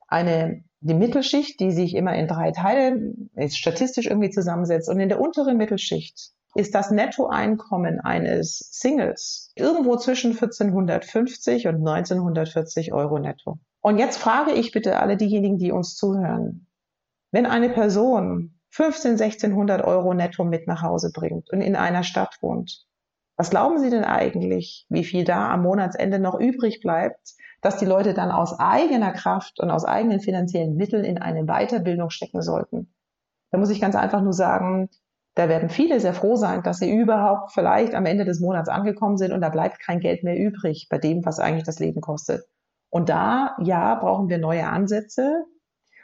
eine, 0.07 0.63
die 0.79 0.93
Mittelschicht, 0.93 1.59
die 1.59 1.71
sich 1.71 1.95
immer 1.95 2.15
in 2.15 2.27
drei 2.27 2.51
Teile 2.51 3.13
statistisch 3.49 4.07
irgendwie 4.07 4.29
zusammensetzt. 4.29 4.89
Und 4.89 4.99
in 4.99 5.09
der 5.09 5.19
unteren 5.19 5.57
Mittelschicht 5.57 6.31
ist 6.55 6.75
das 6.75 6.91
Nettoeinkommen 6.91 7.99
eines 7.99 8.57
Singles 8.71 9.51
irgendwo 9.55 9.97
zwischen 9.97 10.31
1450 10.31 11.67
und 11.67 11.87
1940 11.87 12.93
Euro 12.93 13.19
netto. 13.19 13.59
Und 13.81 13.99
jetzt 13.99 14.17
frage 14.17 14.53
ich 14.53 14.71
bitte 14.71 14.99
alle 14.99 15.17
diejenigen, 15.17 15.57
die 15.57 15.71
uns 15.71 15.95
zuhören, 15.95 16.67
wenn 17.31 17.45
eine 17.45 17.69
Person 17.69 18.59
15, 18.69 19.13
1600 19.13 19.83
Euro 19.83 20.13
netto 20.13 20.43
mit 20.43 20.67
nach 20.67 20.81
Hause 20.81 21.11
bringt 21.13 21.49
und 21.51 21.61
in 21.61 21.75
einer 21.75 22.03
Stadt 22.03 22.37
wohnt, 22.41 22.85
was 23.35 23.49
glauben 23.51 23.79
Sie 23.79 23.89
denn 23.89 24.03
eigentlich, 24.03 24.85
wie 24.89 25.03
viel 25.03 25.23
da 25.23 25.51
am 25.51 25.61
Monatsende 25.61 26.19
noch 26.19 26.39
übrig 26.39 26.81
bleibt, 26.81 27.35
dass 27.67 27.75
die 27.77 27.85
Leute 27.85 28.13
dann 28.13 28.31
aus 28.31 28.57
eigener 28.59 29.11
Kraft 29.11 29.59
und 29.59 29.71
aus 29.71 29.83
eigenen 29.83 30.21
finanziellen 30.21 30.77
Mitteln 30.77 31.03
in 31.03 31.17
eine 31.17 31.43
Weiterbildung 31.43 32.09
stecken 32.11 32.41
sollten? 32.41 32.93
Da 33.51 33.57
muss 33.57 33.69
ich 33.69 33.81
ganz 33.81 33.93
einfach 33.93 34.21
nur 34.21 34.31
sagen, 34.31 34.89
da 35.35 35.49
werden 35.49 35.67
viele 35.67 35.99
sehr 35.99 36.13
froh 36.13 36.37
sein, 36.37 36.63
dass 36.63 36.79
sie 36.79 36.89
überhaupt 36.89 37.51
vielleicht 37.51 37.93
am 37.93 38.05
Ende 38.05 38.23
des 38.23 38.39
Monats 38.39 38.69
angekommen 38.69 39.17
sind 39.17 39.33
und 39.33 39.41
da 39.41 39.49
bleibt 39.49 39.81
kein 39.81 39.99
Geld 39.99 40.23
mehr 40.23 40.37
übrig 40.37 40.87
bei 40.89 40.97
dem, 40.97 41.25
was 41.25 41.39
eigentlich 41.39 41.65
das 41.65 41.79
Leben 41.79 41.99
kostet. 41.99 42.45
Und 42.89 43.09
da, 43.09 43.57
ja, 43.61 43.95
brauchen 43.95 44.29
wir 44.29 44.37
neue 44.37 44.65
Ansätze. 44.65 45.43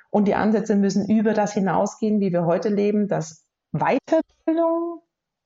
Und 0.09 0.27
die 0.27 0.35
Ansätze 0.35 0.75
müssen 0.75 1.09
über 1.09 1.33
das 1.33 1.53
hinausgehen, 1.53 2.19
wie 2.19 2.33
wir 2.33 2.45
heute 2.45 2.67
leben, 2.67 3.07
dass 3.07 3.47
Weiterbildung 3.71 4.99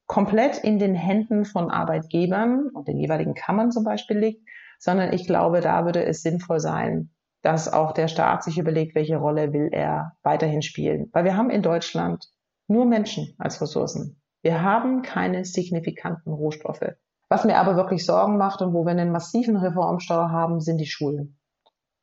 komplett 0.08 0.58
in 0.58 0.80
den 0.80 0.96
Händen 0.96 1.46
von 1.46 1.70
Arbeitgebern 1.70 2.70
und 2.74 2.88
den 2.88 2.98
jeweiligen 2.98 3.36
Kammern 3.36 3.72
zum 3.72 3.84
Beispiel 3.84 4.18
liegt, 4.18 4.50
sondern 4.78 5.14
ich 5.14 5.28
glaube, 5.28 5.62
da 5.62 5.86
würde 5.86 6.06
es 6.06 6.22
sinnvoll 6.22 6.60
sein, 6.60 7.10
dass 7.42 7.72
auch 7.72 7.92
der 7.94 8.08
Staat 8.08 8.44
sich 8.44 8.58
überlegt, 8.58 8.96
welche 8.96 9.18
Rolle 9.18 9.54
will 9.54 9.70
er 9.72 10.14
weiterhin 10.24 10.62
spielen. 10.62 11.10
Weil 11.14 11.24
wir 11.24 11.38
haben 11.38 11.50
in 11.50 11.62
Deutschland 11.62 12.26
nur 12.68 12.86
Menschen 12.86 13.36
als 13.38 13.62
Ressourcen. 13.62 14.22
Wir 14.42 14.62
haben 14.62 15.02
keine 15.02 15.46
signifikanten 15.46 16.34
Rohstoffe. 16.34 16.96
Was 17.30 17.44
mir 17.44 17.58
aber 17.58 17.76
wirklich 17.76 18.06
Sorgen 18.06 18.38
macht 18.38 18.62
und 18.62 18.74
wo 18.74 18.86
wir 18.86 18.92
einen 18.92 19.12
massiven 19.12 19.58
Reformstau 19.58 20.30
haben, 20.30 20.62
sind 20.62 20.78
die 20.78 20.86
Schulen. 20.86 21.38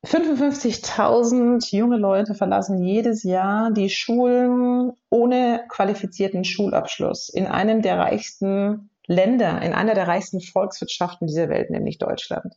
55.000 0.05 1.75
junge 1.75 1.97
Leute 1.97 2.35
verlassen 2.35 2.83
jedes 2.83 3.23
Jahr 3.23 3.71
die 3.71 3.89
Schulen 3.89 4.93
ohne 5.09 5.65
qualifizierten 5.67 6.43
Schulabschluss 6.43 7.29
in 7.29 7.47
einem 7.47 7.81
der 7.81 7.97
reichsten 7.97 8.91
Länder, 9.07 9.61
in 9.61 9.73
einer 9.73 9.95
der 9.95 10.07
reichsten 10.07 10.41
Volkswirtschaften 10.41 11.27
dieser 11.27 11.49
Welt, 11.49 11.71
nämlich 11.71 11.97
Deutschland. 11.97 12.53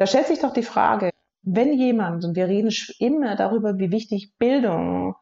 Da 0.00 0.06
stellt 0.06 0.28
sich 0.28 0.38
doch 0.38 0.54
die 0.54 0.62
Frage, 0.62 1.10
wenn 1.42 1.74
jemand, 1.74 2.24
und 2.24 2.34
wir 2.34 2.48
reden 2.48 2.72
immer 3.00 3.36
darüber, 3.36 3.78
wie 3.78 3.90
wichtig 3.90 4.32
Bildung 4.38 5.14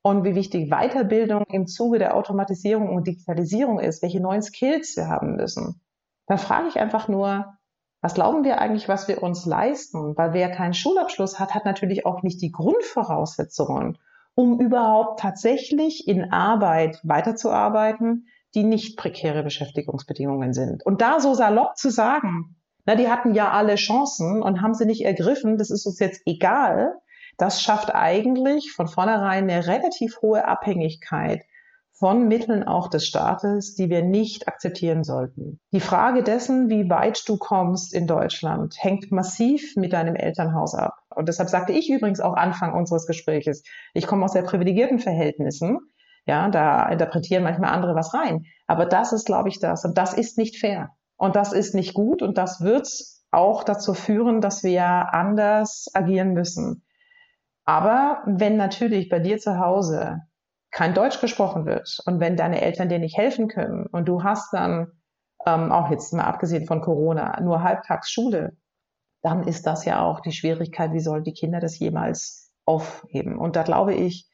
und 0.00 0.24
wie 0.24 0.34
wichtig 0.34 0.70
Weiterbildung 0.70 1.44
im 1.50 1.66
Zuge 1.66 1.98
der 1.98 2.16
Automatisierung 2.16 2.88
und 2.96 3.06
Digitalisierung 3.06 3.78
ist, 3.78 4.02
welche 4.02 4.22
neuen 4.22 4.40
Skills 4.40 4.96
wir 4.96 5.08
haben 5.08 5.36
müssen, 5.36 5.82
dann 6.28 6.38
frage 6.38 6.68
ich 6.68 6.80
einfach 6.80 7.08
nur, 7.08 7.58
was 8.00 8.14
glauben 8.14 8.42
wir 8.42 8.58
eigentlich, 8.58 8.88
was 8.88 9.06
wir 9.06 9.22
uns 9.22 9.44
leisten? 9.44 10.16
Weil 10.16 10.32
wer 10.32 10.50
keinen 10.50 10.72
Schulabschluss 10.72 11.38
hat, 11.38 11.54
hat 11.54 11.66
natürlich 11.66 12.06
auch 12.06 12.22
nicht 12.22 12.40
die 12.40 12.52
Grundvoraussetzungen, 12.52 13.98
um 14.34 14.58
überhaupt 14.60 15.20
tatsächlich 15.20 16.08
in 16.08 16.32
Arbeit 16.32 17.00
weiterzuarbeiten, 17.02 18.28
die 18.54 18.64
nicht 18.64 18.96
prekäre 18.96 19.42
Beschäftigungsbedingungen 19.42 20.54
sind. 20.54 20.86
Und 20.86 21.02
da 21.02 21.20
so 21.20 21.34
salopp 21.34 21.76
zu 21.76 21.90
sagen, 21.90 22.56
na, 22.84 22.94
die 22.94 23.08
hatten 23.08 23.34
ja 23.34 23.50
alle 23.50 23.76
Chancen 23.76 24.42
und 24.42 24.60
haben 24.60 24.74
sie 24.74 24.86
nicht 24.86 25.04
ergriffen, 25.04 25.58
das 25.58 25.70
ist 25.70 25.86
uns 25.86 25.98
jetzt 25.98 26.22
egal, 26.26 26.94
das 27.38 27.62
schafft 27.62 27.94
eigentlich 27.94 28.72
von 28.72 28.88
vornherein 28.88 29.48
eine 29.48 29.66
relativ 29.66 30.20
hohe 30.22 30.46
Abhängigkeit 30.46 31.42
von 32.02 32.26
Mitteln 32.26 32.64
auch 32.64 32.88
des 32.88 33.06
Staates, 33.06 33.76
die 33.76 33.88
wir 33.88 34.02
nicht 34.02 34.48
akzeptieren 34.48 35.04
sollten. 35.04 35.60
Die 35.72 35.78
Frage 35.78 36.24
dessen, 36.24 36.68
wie 36.68 36.90
weit 36.90 37.22
du 37.28 37.36
kommst 37.36 37.94
in 37.94 38.08
Deutschland, 38.08 38.74
hängt 38.76 39.12
massiv 39.12 39.76
mit 39.76 39.92
deinem 39.92 40.16
Elternhaus 40.16 40.74
ab. 40.74 40.96
Und 41.14 41.28
deshalb 41.28 41.48
sagte 41.48 41.72
ich 41.72 41.90
übrigens 41.90 42.20
auch 42.20 42.34
Anfang 42.34 42.74
unseres 42.74 43.06
Gespräches, 43.06 43.62
ich 43.94 44.08
komme 44.08 44.24
aus 44.24 44.32
sehr 44.32 44.42
privilegierten 44.42 44.98
Verhältnissen. 44.98 45.78
Ja, 46.26 46.48
da 46.48 46.88
interpretieren 46.88 47.44
manchmal 47.44 47.72
andere 47.72 47.94
was 47.94 48.14
rein. 48.14 48.46
Aber 48.66 48.86
das 48.86 49.12
ist, 49.12 49.26
glaube 49.26 49.48
ich, 49.48 49.60
das. 49.60 49.84
Und 49.84 49.96
das 49.96 50.12
ist 50.12 50.38
nicht 50.38 50.58
fair. 50.58 50.90
Und 51.22 51.36
das 51.36 51.52
ist 51.52 51.72
nicht 51.72 51.94
gut. 51.94 52.20
Und 52.20 52.36
das 52.36 52.62
wird 52.62 52.90
auch 53.30 53.62
dazu 53.62 53.94
führen, 53.94 54.40
dass 54.40 54.64
wir 54.64 55.14
anders 55.14 55.88
agieren 55.94 56.32
müssen. 56.32 56.84
Aber 57.64 58.24
wenn 58.26 58.56
natürlich 58.56 59.08
bei 59.08 59.20
dir 59.20 59.38
zu 59.38 59.60
Hause 59.60 60.22
kein 60.72 60.94
Deutsch 60.94 61.20
gesprochen 61.20 61.64
wird 61.64 62.00
und 62.06 62.18
wenn 62.18 62.36
deine 62.36 62.60
Eltern 62.60 62.88
dir 62.88 62.98
nicht 62.98 63.16
helfen 63.16 63.46
können 63.46 63.86
und 63.86 64.08
du 64.08 64.24
hast 64.24 64.52
dann 64.52 64.90
ähm, 65.46 65.70
auch 65.70 65.92
jetzt 65.92 66.12
mal 66.12 66.24
abgesehen 66.24 66.66
von 66.66 66.80
Corona 66.80 67.40
nur 67.40 67.62
halbtags 67.62 68.10
Schule, 68.10 68.56
dann 69.22 69.46
ist 69.46 69.64
das 69.64 69.84
ja 69.84 70.02
auch 70.02 70.18
die 70.18 70.32
Schwierigkeit, 70.32 70.92
wie 70.92 70.98
sollen 70.98 71.22
die 71.22 71.34
Kinder 71.34 71.60
das 71.60 71.78
jemals 71.78 72.52
aufheben? 72.64 73.38
Und 73.38 73.54
da 73.54 73.62
glaube 73.62 73.94
ich, 73.94 74.28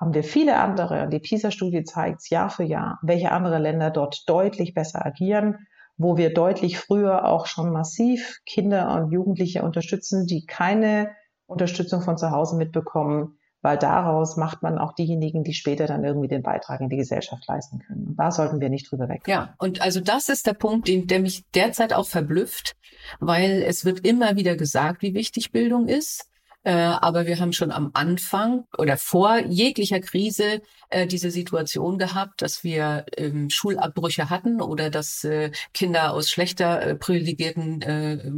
haben 0.00 0.14
wir 0.14 0.24
viele 0.24 0.56
andere, 0.56 1.10
die 1.10 1.20
PISA-Studie 1.20 1.84
zeigt 1.84 2.26
Jahr 2.30 2.48
für 2.48 2.64
Jahr, 2.64 2.98
welche 3.02 3.32
andere 3.32 3.58
Länder 3.58 3.90
dort 3.90 4.26
deutlich 4.30 4.72
besser 4.72 5.04
agieren, 5.04 5.66
wo 6.02 6.16
wir 6.16 6.32
deutlich 6.32 6.78
früher 6.78 7.26
auch 7.26 7.46
schon 7.46 7.72
massiv 7.72 8.40
Kinder 8.46 8.94
und 8.94 9.12
Jugendliche 9.12 9.62
unterstützen, 9.62 10.26
die 10.26 10.46
keine 10.46 11.10
Unterstützung 11.46 12.02
von 12.02 12.16
zu 12.18 12.30
Hause 12.30 12.56
mitbekommen, 12.56 13.38
weil 13.60 13.78
daraus 13.78 14.36
macht 14.36 14.62
man 14.62 14.78
auch 14.78 14.92
diejenigen, 14.94 15.44
die 15.44 15.54
später 15.54 15.86
dann 15.86 16.04
irgendwie 16.04 16.28
den 16.28 16.42
Beitrag 16.42 16.80
in 16.80 16.88
die 16.88 16.96
Gesellschaft 16.96 17.46
leisten 17.46 17.78
können. 17.78 18.08
Und 18.08 18.16
da 18.16 18.30
sollten 18.32 18.60
wir 18.60 18.68
nicht 18.68 18.90
drüber 18.90 19.08
weg. 19.08 19.22
Ja, 19.26 19.54
und 19.58 19.80
also 19.80 20.00
das 20.00 20.28
ist 20.28 20.46
der 20.46 20.54
Punkt, 20.54 20.88
den, 20.88 21.06
der 21.06 21.20
mich 21.20 21.44
derzeit 21.54 21.92
auch 21.92 22.06
verblüfft, 22.06 22.74
weil 23.20 23.62
es 23.62 23.84
wird 23.84 24.04
immer 24.04 24.36
wieder 24.36 24.56
gesagt, 24.56 25.02
wie 25.02 25.14
wichtig 25.14 25.52
Bildung 25.52 25.86
ist. 25.86 26.28
Äh, 26.64 26.72
aber 26.72 27.26
wir 27.26 27.40
haben 27.40 27.52
schon 27.52 27.72
am 27.72 27.90
Anfang 27.94 28.64
oder 28.78 28.96
vor 28.96 29.38
jeglicher 29.38 30.00
Krise 30.00 30.62
äh, 30.90 31.06
diese 31.06 31.30
Situation 31.30 31.98
gehabt, 31.98 32.40
dass 32.42 32.62
wir 32.62 33.04
ähm, 33.16 33.50
Schulabbrüche 33.50 34.30
hatten 34.30 34.60
oder 34.60 34.88
dass 34.88 35.24
äh, 35.24 35.50
Kinder 35.74 36.12
aus 36.12 36.30
schlechter 36.30 36.82
äh, 36.82 36.94
privilegierten 36.94 37.82
äh, 37.82 38.30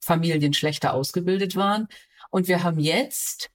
Familien 0.00 0.54
schlechter 0.54 0.94
ausgebildet 0.94 1.56
waren. 1.56 1.88
Und 2.30 2.46
wir 2.46 2.62
haben 2.62 2.78
jetzt 2.78 3.50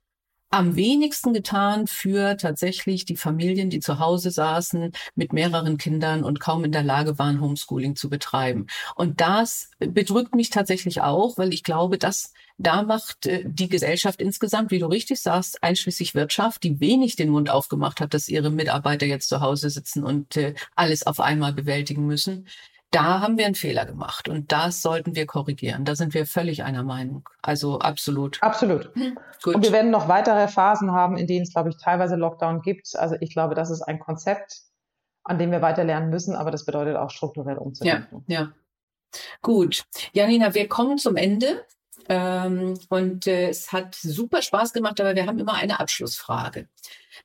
am 0.51 0.75
wenigsten 0.75 1.33
getan 1.33 1.85
für 1.87 2.35
tatsächlich 2.35 3.05
die 3.05 3.17
Familien, 3.17 3.69
die 3.69 3.79
zu 3.79 3.99
Hause 3.99 4.31
saßen 4.31 4.91
mit 5.15 5.31
mehreren 5.31 5.77
Kindern 5.77 6.23
und 6.23 6.39
kaum 6.39 6.65
in 6.65 6.71
der 6.71 6.83
Lage 6.83 7.19
waren, 7.19 7.39
Homeschooling 7.39 7.95
zu 7.95 8.09
betreiben. 8.09 8.65
Und 8.95 9.21
das 9.21 9.69
bedrückt 9.77 10.35
mich 10.35 10.49
tatsächlich 10.49 11.01
auch, 11.01 11.37
weil 11.37 11.53
ich 11.53 11.63
glaube, 11.63 11.97
dass 11.97 12.33
da 12.59 12.83
macht 12.83 13.25
äh, 13.25 13.43
die 13.45 13.69
Gesellschaft 13.69 14.21
insgesamt, 14.21 14.69
wie 14.69 14.79
du 14.79 14.85
richtig 14.87 15.21
sagst, 15.21 15.63
einschließlich 15.63 16.13
Wirtschaft, 16.13 16.63
die 16.63 16.79
wenig 16.79 17.15
den 17.15 17.29
Mund 17.29 17.49
aufgemacht 17.49 18.01
hat, 18.01 18.13
dass 18.13 18.27
ihre 18.27 18.51
Mitarbeiter 18.51 19.05
jetzt 19.05 19.29
zu 19.29 19.41
Hause 19.41 19.69
sitzen 19.69 20.03
und 20.03 20.35
äh, 20.37 20.53
alles 20.75 21.07
auf 21.07 21.19
einmal 21.19 21.53
bewältigen 21.53 22.05
müssen, 22.05 22.47
da 22.91 23.21
haben 23.21 23.37
wir 23.37 23.45
einen 23.45 23.55
Fehler 23.55 23.85
gemacht 23.85 24.27
und 24.27 24.51
das 24.51 24.81
sollten 24.81 25.15
wir 25.15 25.25
korrigieren. 25.25 25.85
Da 25.85 25.95
sind 25.95 26.13
wir 26.13 26.25
völlig 26.25 26.63
einer 26.63 26.83
Meinung. 26.83 27.29
Also 27.41 27.79
absolut. 27.79 28.41
Absolut. 28.41 28.93
Hm, 28.95 29.17
gut. 29.43 29.55
Und 29.55 29.63
wir 29.63 29.71
werden 29.71 29.91
noch 29.91 30.07
weitere 30.07 30.47
Phasen 30.47 30.91
haben, 30.91 31.15
in 31.15 31.27
denen 31.27 31.43
es, 31.43 31.53
glaube 31.53 31.69
ich, 31.69 31.77
teilweise 31.77 32.15
Lockdown 32.15 32.61
gibt. 32.61 32.95
Also 32.95 33.15
ich 33.19 33.31
glaube, 33.31 33.53
das 33.55 33.69
ist 33.69 33.83
ein 33.83 33.99
Konzept, 33.99 34.63
an 35.23 35.37
dem 35.37 35.51
wir 35.51 35.61
weiter 35.61 35.83
lernen 35.83 36.09
müssen, 36.09 36.35
aber 36.35 36.49
das 36.49 36.65
bedeutet 36.65 36.97
auch 36.97 37.11
strukturell 37.11 37.57
umzudenken. 37.57 38.23
Ja, 38.27 38.39
ja. 38.39 38.51
Gut. 39.41 39.85
Janina, 40.13 40.53
wir 40.55 40.67
kommen 40.67 40.97
zum 40.97 41.15
Ende. 41.15 41.63
Ähm, 42.09 42.73
und 42.89 43.27
äh, 43.27 43.49
es 43.49 43.71
hat 43.71 43.93
super 43.95 44.41
Spaß 44.41 44.73
gemacht, 44.73 44.99
aber 44.99 45.15
wir 45.15 45.27
haben 45.27 45.37
immer 45.37 45.53
eine 45.53 45.79
Abschlussfrage. 45.79 46.67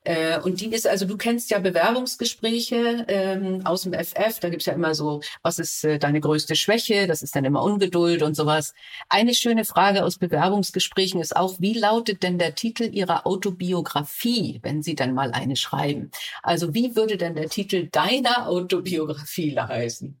Äh, 0.03 0.39
und 0.39 0.61
die 0.61 0.67
ist, 0.67 0.87
also 0.87 1.05
du 1.05 1.17
kennst 1.17 1.49
ja 1.49 1.57
Bewerbungsgespräche 1.57 3.05
ähm, 3.07 3.65
aus 3.65 3.81
dem 3.83 3.93
FF, 3.93 4.39
da 4.39 4.49
gibt's 4.49 4.67
ja 4.67 4.73
immer 4.73 4.93
so, 4.93 5.21
was 5.41 5.57
ist 5.57 5.83
äh, 5.83 5.97
deine 5.97 6.21
größte 6.21 6.55
Schwäche? 6.55 7.07
Das 7.07 7.23
ist 7.23 7.35
dann 7.35 7.45
immer 7.45 7.63
Ungeduld 7.63 8.21
und 8.21 8.35
sowas. 8.35 8.75
Eine 9.09 9.33
schöne 9.33 9.65
Frage 9.65 10.03
aus 10.03 10.19
Bewerbungsgesprächen 10.19 11.19
ist 11.19 11.35
auch, 11.35 11.55
wie 11.59 11.73
lautet 11.73 12.21
denn 12.21 12.37
der 12.37 12.53
Titel 12.53 12.83
Ihrer 12.83 13.25
Autobiografie, 13.25 14.59
wenn 14.61 14.83
Sie 14.83 14.93
dann 14.93 15.15
mal 15.15 15.31
eine 15.31 15.55
schreiben? 15.55 16.11
Also 16.43 16.75
wie 16.75 16.95
würde 16.95 17.17
denn 17.17 17.33
der 17.35 17.49
Titel 17.49 17.87
deiner 17.87 18.47
Autobiografie 18.49 19.57
heißen? 19.57 20.19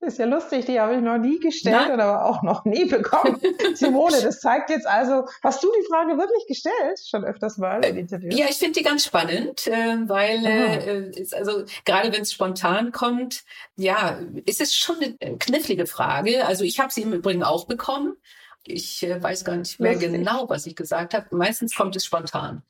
Ist 0.00 0.18
ja 0.18 0.26
lustig, 0.26 0.66
die 0.66 0.78
habe 0.78 0.94
ich 0.94 1.00
noch 1.00 1.18
nie 1.18 1.40
gestellt 1.40 1.90
oder 1.92 2.04
aber 2.04 2.24
auch 2.26 2.42
noch 2.42 2.64
nie 2.64 2.84
bekommen. 2.84 3.40
Simone, 3.74 4.22
das 4.22 4.40
zeigt 4.40 4.70
jetzt 4.70 4.86
also, 4.86 5.26
hast 5.42 5.62
du 5.62 5.68
die 5.76 5.86
Frage 5.88 6.16
wirklich 6.16 6.46
gestellt? 6.46 7.00
Schon 7.04 7.24
öfters 7.24 7.58
mal 7.58 7.84
im 7.84 7.96
Interview? 7.96 8.30
Ja, 8.30 8.46
ich 8.48 8.58
finde 8.58 8.78
die 8.78 8.84
ganz 8.84 9.04
spannend, 9.04 9.66
äh, 9.66 9.96
weil 10.08 10.46
äh, 10.46 11.26
also 11.34 11.64
gerade 11.84 12.12
wenn 12.12 12.22
es 12.22 12.32
spontan 12.32 12.92
kommt, 12.92 13.42
ja, 13.74 14.20
ist 14.46 14.60
es 14.60 14.76
schon 14.76 14.96
eine 15.00 15.36
knifflige 15.36 15.86
Frage. 15.86 16.46
Also 16.46 16.62
ich 16.62 16.78
habe 16.78 16.92
sie 16.92 17.02
im 17.02 17.12
Übrigen 17.12 17.42
auch 17.42 17.66
bekommen. 17.66 18.16
Ich 18.64 19.02
äh, 19.02 19.20
weiß 19.20 19.44
gar 19.44 19.56
nicht 19.56 19.80
mehr 19.80 19.94
lustig. 19.94 20.12
genau, 20.12 20.48
was 20.48 20.66
ich 20.66 20.76
gesagt 20.76 21.12
habe. 21.12 21.34
Meistens 21.34 21.74
kommt 21.74 21.96
es 21.96 22.04
spontan. 22.04 22.62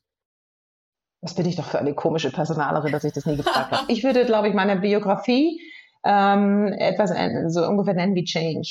Was 1.21 1.35
bin 1.35 1.47
ich 1.47 1.57
doch 1.57 1.67
für 1.67 1.79
eine 1.79 1.95
komische 1.95 2.31
Personalerin, 2.31 2.93
dass 2.93 3.05
ich 3.05 3.13
das 3.13 3.27
nie 3.27 3.37
gefragt 3.37 3.73
habe. 3.73 3.85
Ich 3.93 4.05
würde, 4.05 4.25
glaube 4.25 4.49
ich, 4.49 4.55
meine 4.55 4.77
Biografie 4.77 5.61
ähm, 6.05 6.69
etwas 6.69 7.13
so 7.53 7.67
ungefähr 7.67 7.95
nennen 7.95 8.15
wie 8.15 8.25
Change. 8.25 8.69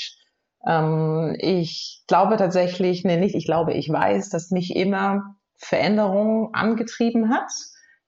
Ähm, 0.66 1.36
ich 1.40 2.04
glaube 2.08 2.38
tatsächlich, 2.38 3.04
nee, 3.04 3.18
nicht 3.18 3.36
ich 3.36 3.46
glaube, 3.46 3.74
ich 3.74 3.90
weiß, 3.90 4.30
dass 4.30 4.52
mich 4.52 4.76
immer 4.76 5.36
Veränderung 5.58 6.54
angetrieben 6.54 7.30
hat. 7.30 7.52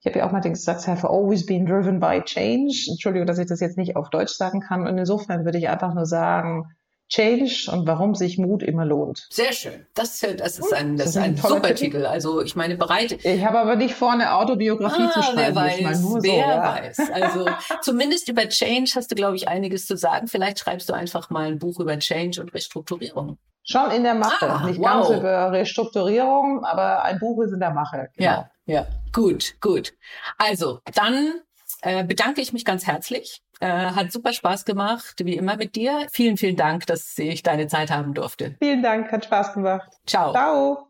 Ich 0.00 0.06
habe 0.06 0.20
ja 0.20 0.26
auch 0.26 0.32
mal 0.32 0.40
den 0.40 0.54
Satz, 0.54 0.86
have 0.86 1.08
always 1.08 1.44
been 1.44 1.66
driven 1.66 2.00
by 2.00 2.22
change. 2.24 2.86
Entschuldigung, 2.90 3.26
dass 3.26 3.38
ich 3.38 3.46
das 3.46 3.60
jetzt 3.60 3.76
nicht 3.76 3.96
auf 3.96 4.08
Deutsch 4.08 4.32
sagen 4.32 4.60
kann. 4.60 4.86
Und 4.86 4.96
insofern 4.96 5.44
würde 5.44 5.58
ich 5.58 5.68
einfach 5.68 5.94
nur 5.94 6.06
sagen, 6.06 6.64
Change 7.10 7.68
und 7.72 7.88
warum 7.88 8.14
sich 8.14 8.38
Mut 8.38 8.62
immer 8.62 8.84
lohnt. 8.84 9.26
Sehr 9.30 9.52
schön. 9.52 9.84
Das, 9.94 10.20
das 10.20 10.58
ist 10.60 10.72
ein, 10.72 10.96
das, 10.96 11.06
das 11.06 11.16
ist 11.16 11.16
ein, 11.16 11.30
ein 11.30 11.36
super 11.36 11.74
Titel. 11.74 12.06
Also 12.06 12.40
ich 12.40 12.54
meine, 12.54 12.76
bereit. 12.76 13.24
Ich 13.24 13.44
habe 13.44 13.58
aber 13.58 13.74
nicht 13.74 13.94
vor, 13.94 14.12
eine 14.12 14.34
Autobiografie 14.34 15.02
ah, 15.02 15.10
zu 15.10 15.22
schreiben. 15.22 15.56
Wer 15.56 15.56
weiß, 15.56 15.80
wer 15.82 15.94
so, 15.96 16.24
ja. 16.24 16.62
weiß. 16.62 17.00
Also 17.12 17.46
zumindest 17.82 18.28
über 18.28 18.48
Change 18.48 18.92
hast 18.94 19.10
du, 19.10 19.16
glaube 19.16 19.34
ich, 19.34 19.48
einiges 19.48 19.86
zu 19.86 19.96
sagen. 19.96 20.28
Vielleicht 20.28 20.60
schreibst 20.60 20.88
du 20.88 20.92
einfach 20.92 21.30
mal 21.30 21.48
ein 21.48 21.58
Buch 21.58 21.80
über 21.80 21.98
Change 21.98 22.40
und 22.40 22.54
Restrukturierung. 22.54 23.38
Schon 23.64 23.90
in 23.90 24.04
der 24.04 24.14
Mache. 24.14 24.48
Ah, 24.48 24.66
nicht 24.66 24.78
wow. 24.78 24.84
ganz 24.84 25.10
über 25.10 25.52
Restrukturierung, 25.52 26.64
aber 26.64 27.02
ein 27.02 27.18
Buch 27.18 27.42
ist 27.42 27.52
in 27.52 27.60
der 27.60 27.72
Mache. 27.72 28.08
Genau. 28.16 28.30
Ja, 28.30 28.50
ja. 28.66 28.86
Gut, 29.12 29.56
gut. 29.60 29.94
Also, 30.38 30.78
dann 30.94 31.40
äh, 31.82 32.04
bedanke 32.04 32.40
ich 32.40 32.52
mich 32.52 32.64
ganz 32.64 32.86
herzlich 32.86 33.42
äh, 33.60 33.66
hat 33.68 34.10
super 34.10 34.32
Spaß 34.32 34.64
gemacht, 34.64 35.16
wie 35.24 35.36
immer 35.36 35.56
mit 35.56 35.76
dir. 35.76 36.06
Vielen, 36.10 36.36
vielen 36.36 36.56
Dank, 36.56 36.86
dass 36.86 37.16
ich 37.18 37.42
deine 37.42 37.68
Zeit 37.68 37.90
haben 37.90 38.14
durfte. 38.14 38.56
Vielen 38.58 38.82
Dank, 38.82 39.12
hat 39.12 39.24
Spaß 39.24 39.54
gemacht. 39.54 39.90
Ciao. 40.06 40.32
Ciao. 40.32 40.88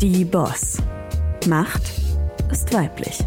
Die 0.00 0.24
Boss. 0.24 0.78
Macht 1.46 1.82
ist 2.50 2.72
weiblich. 2.72 3.18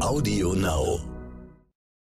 Audio 0.00 0.54
Now. 0.54 1.09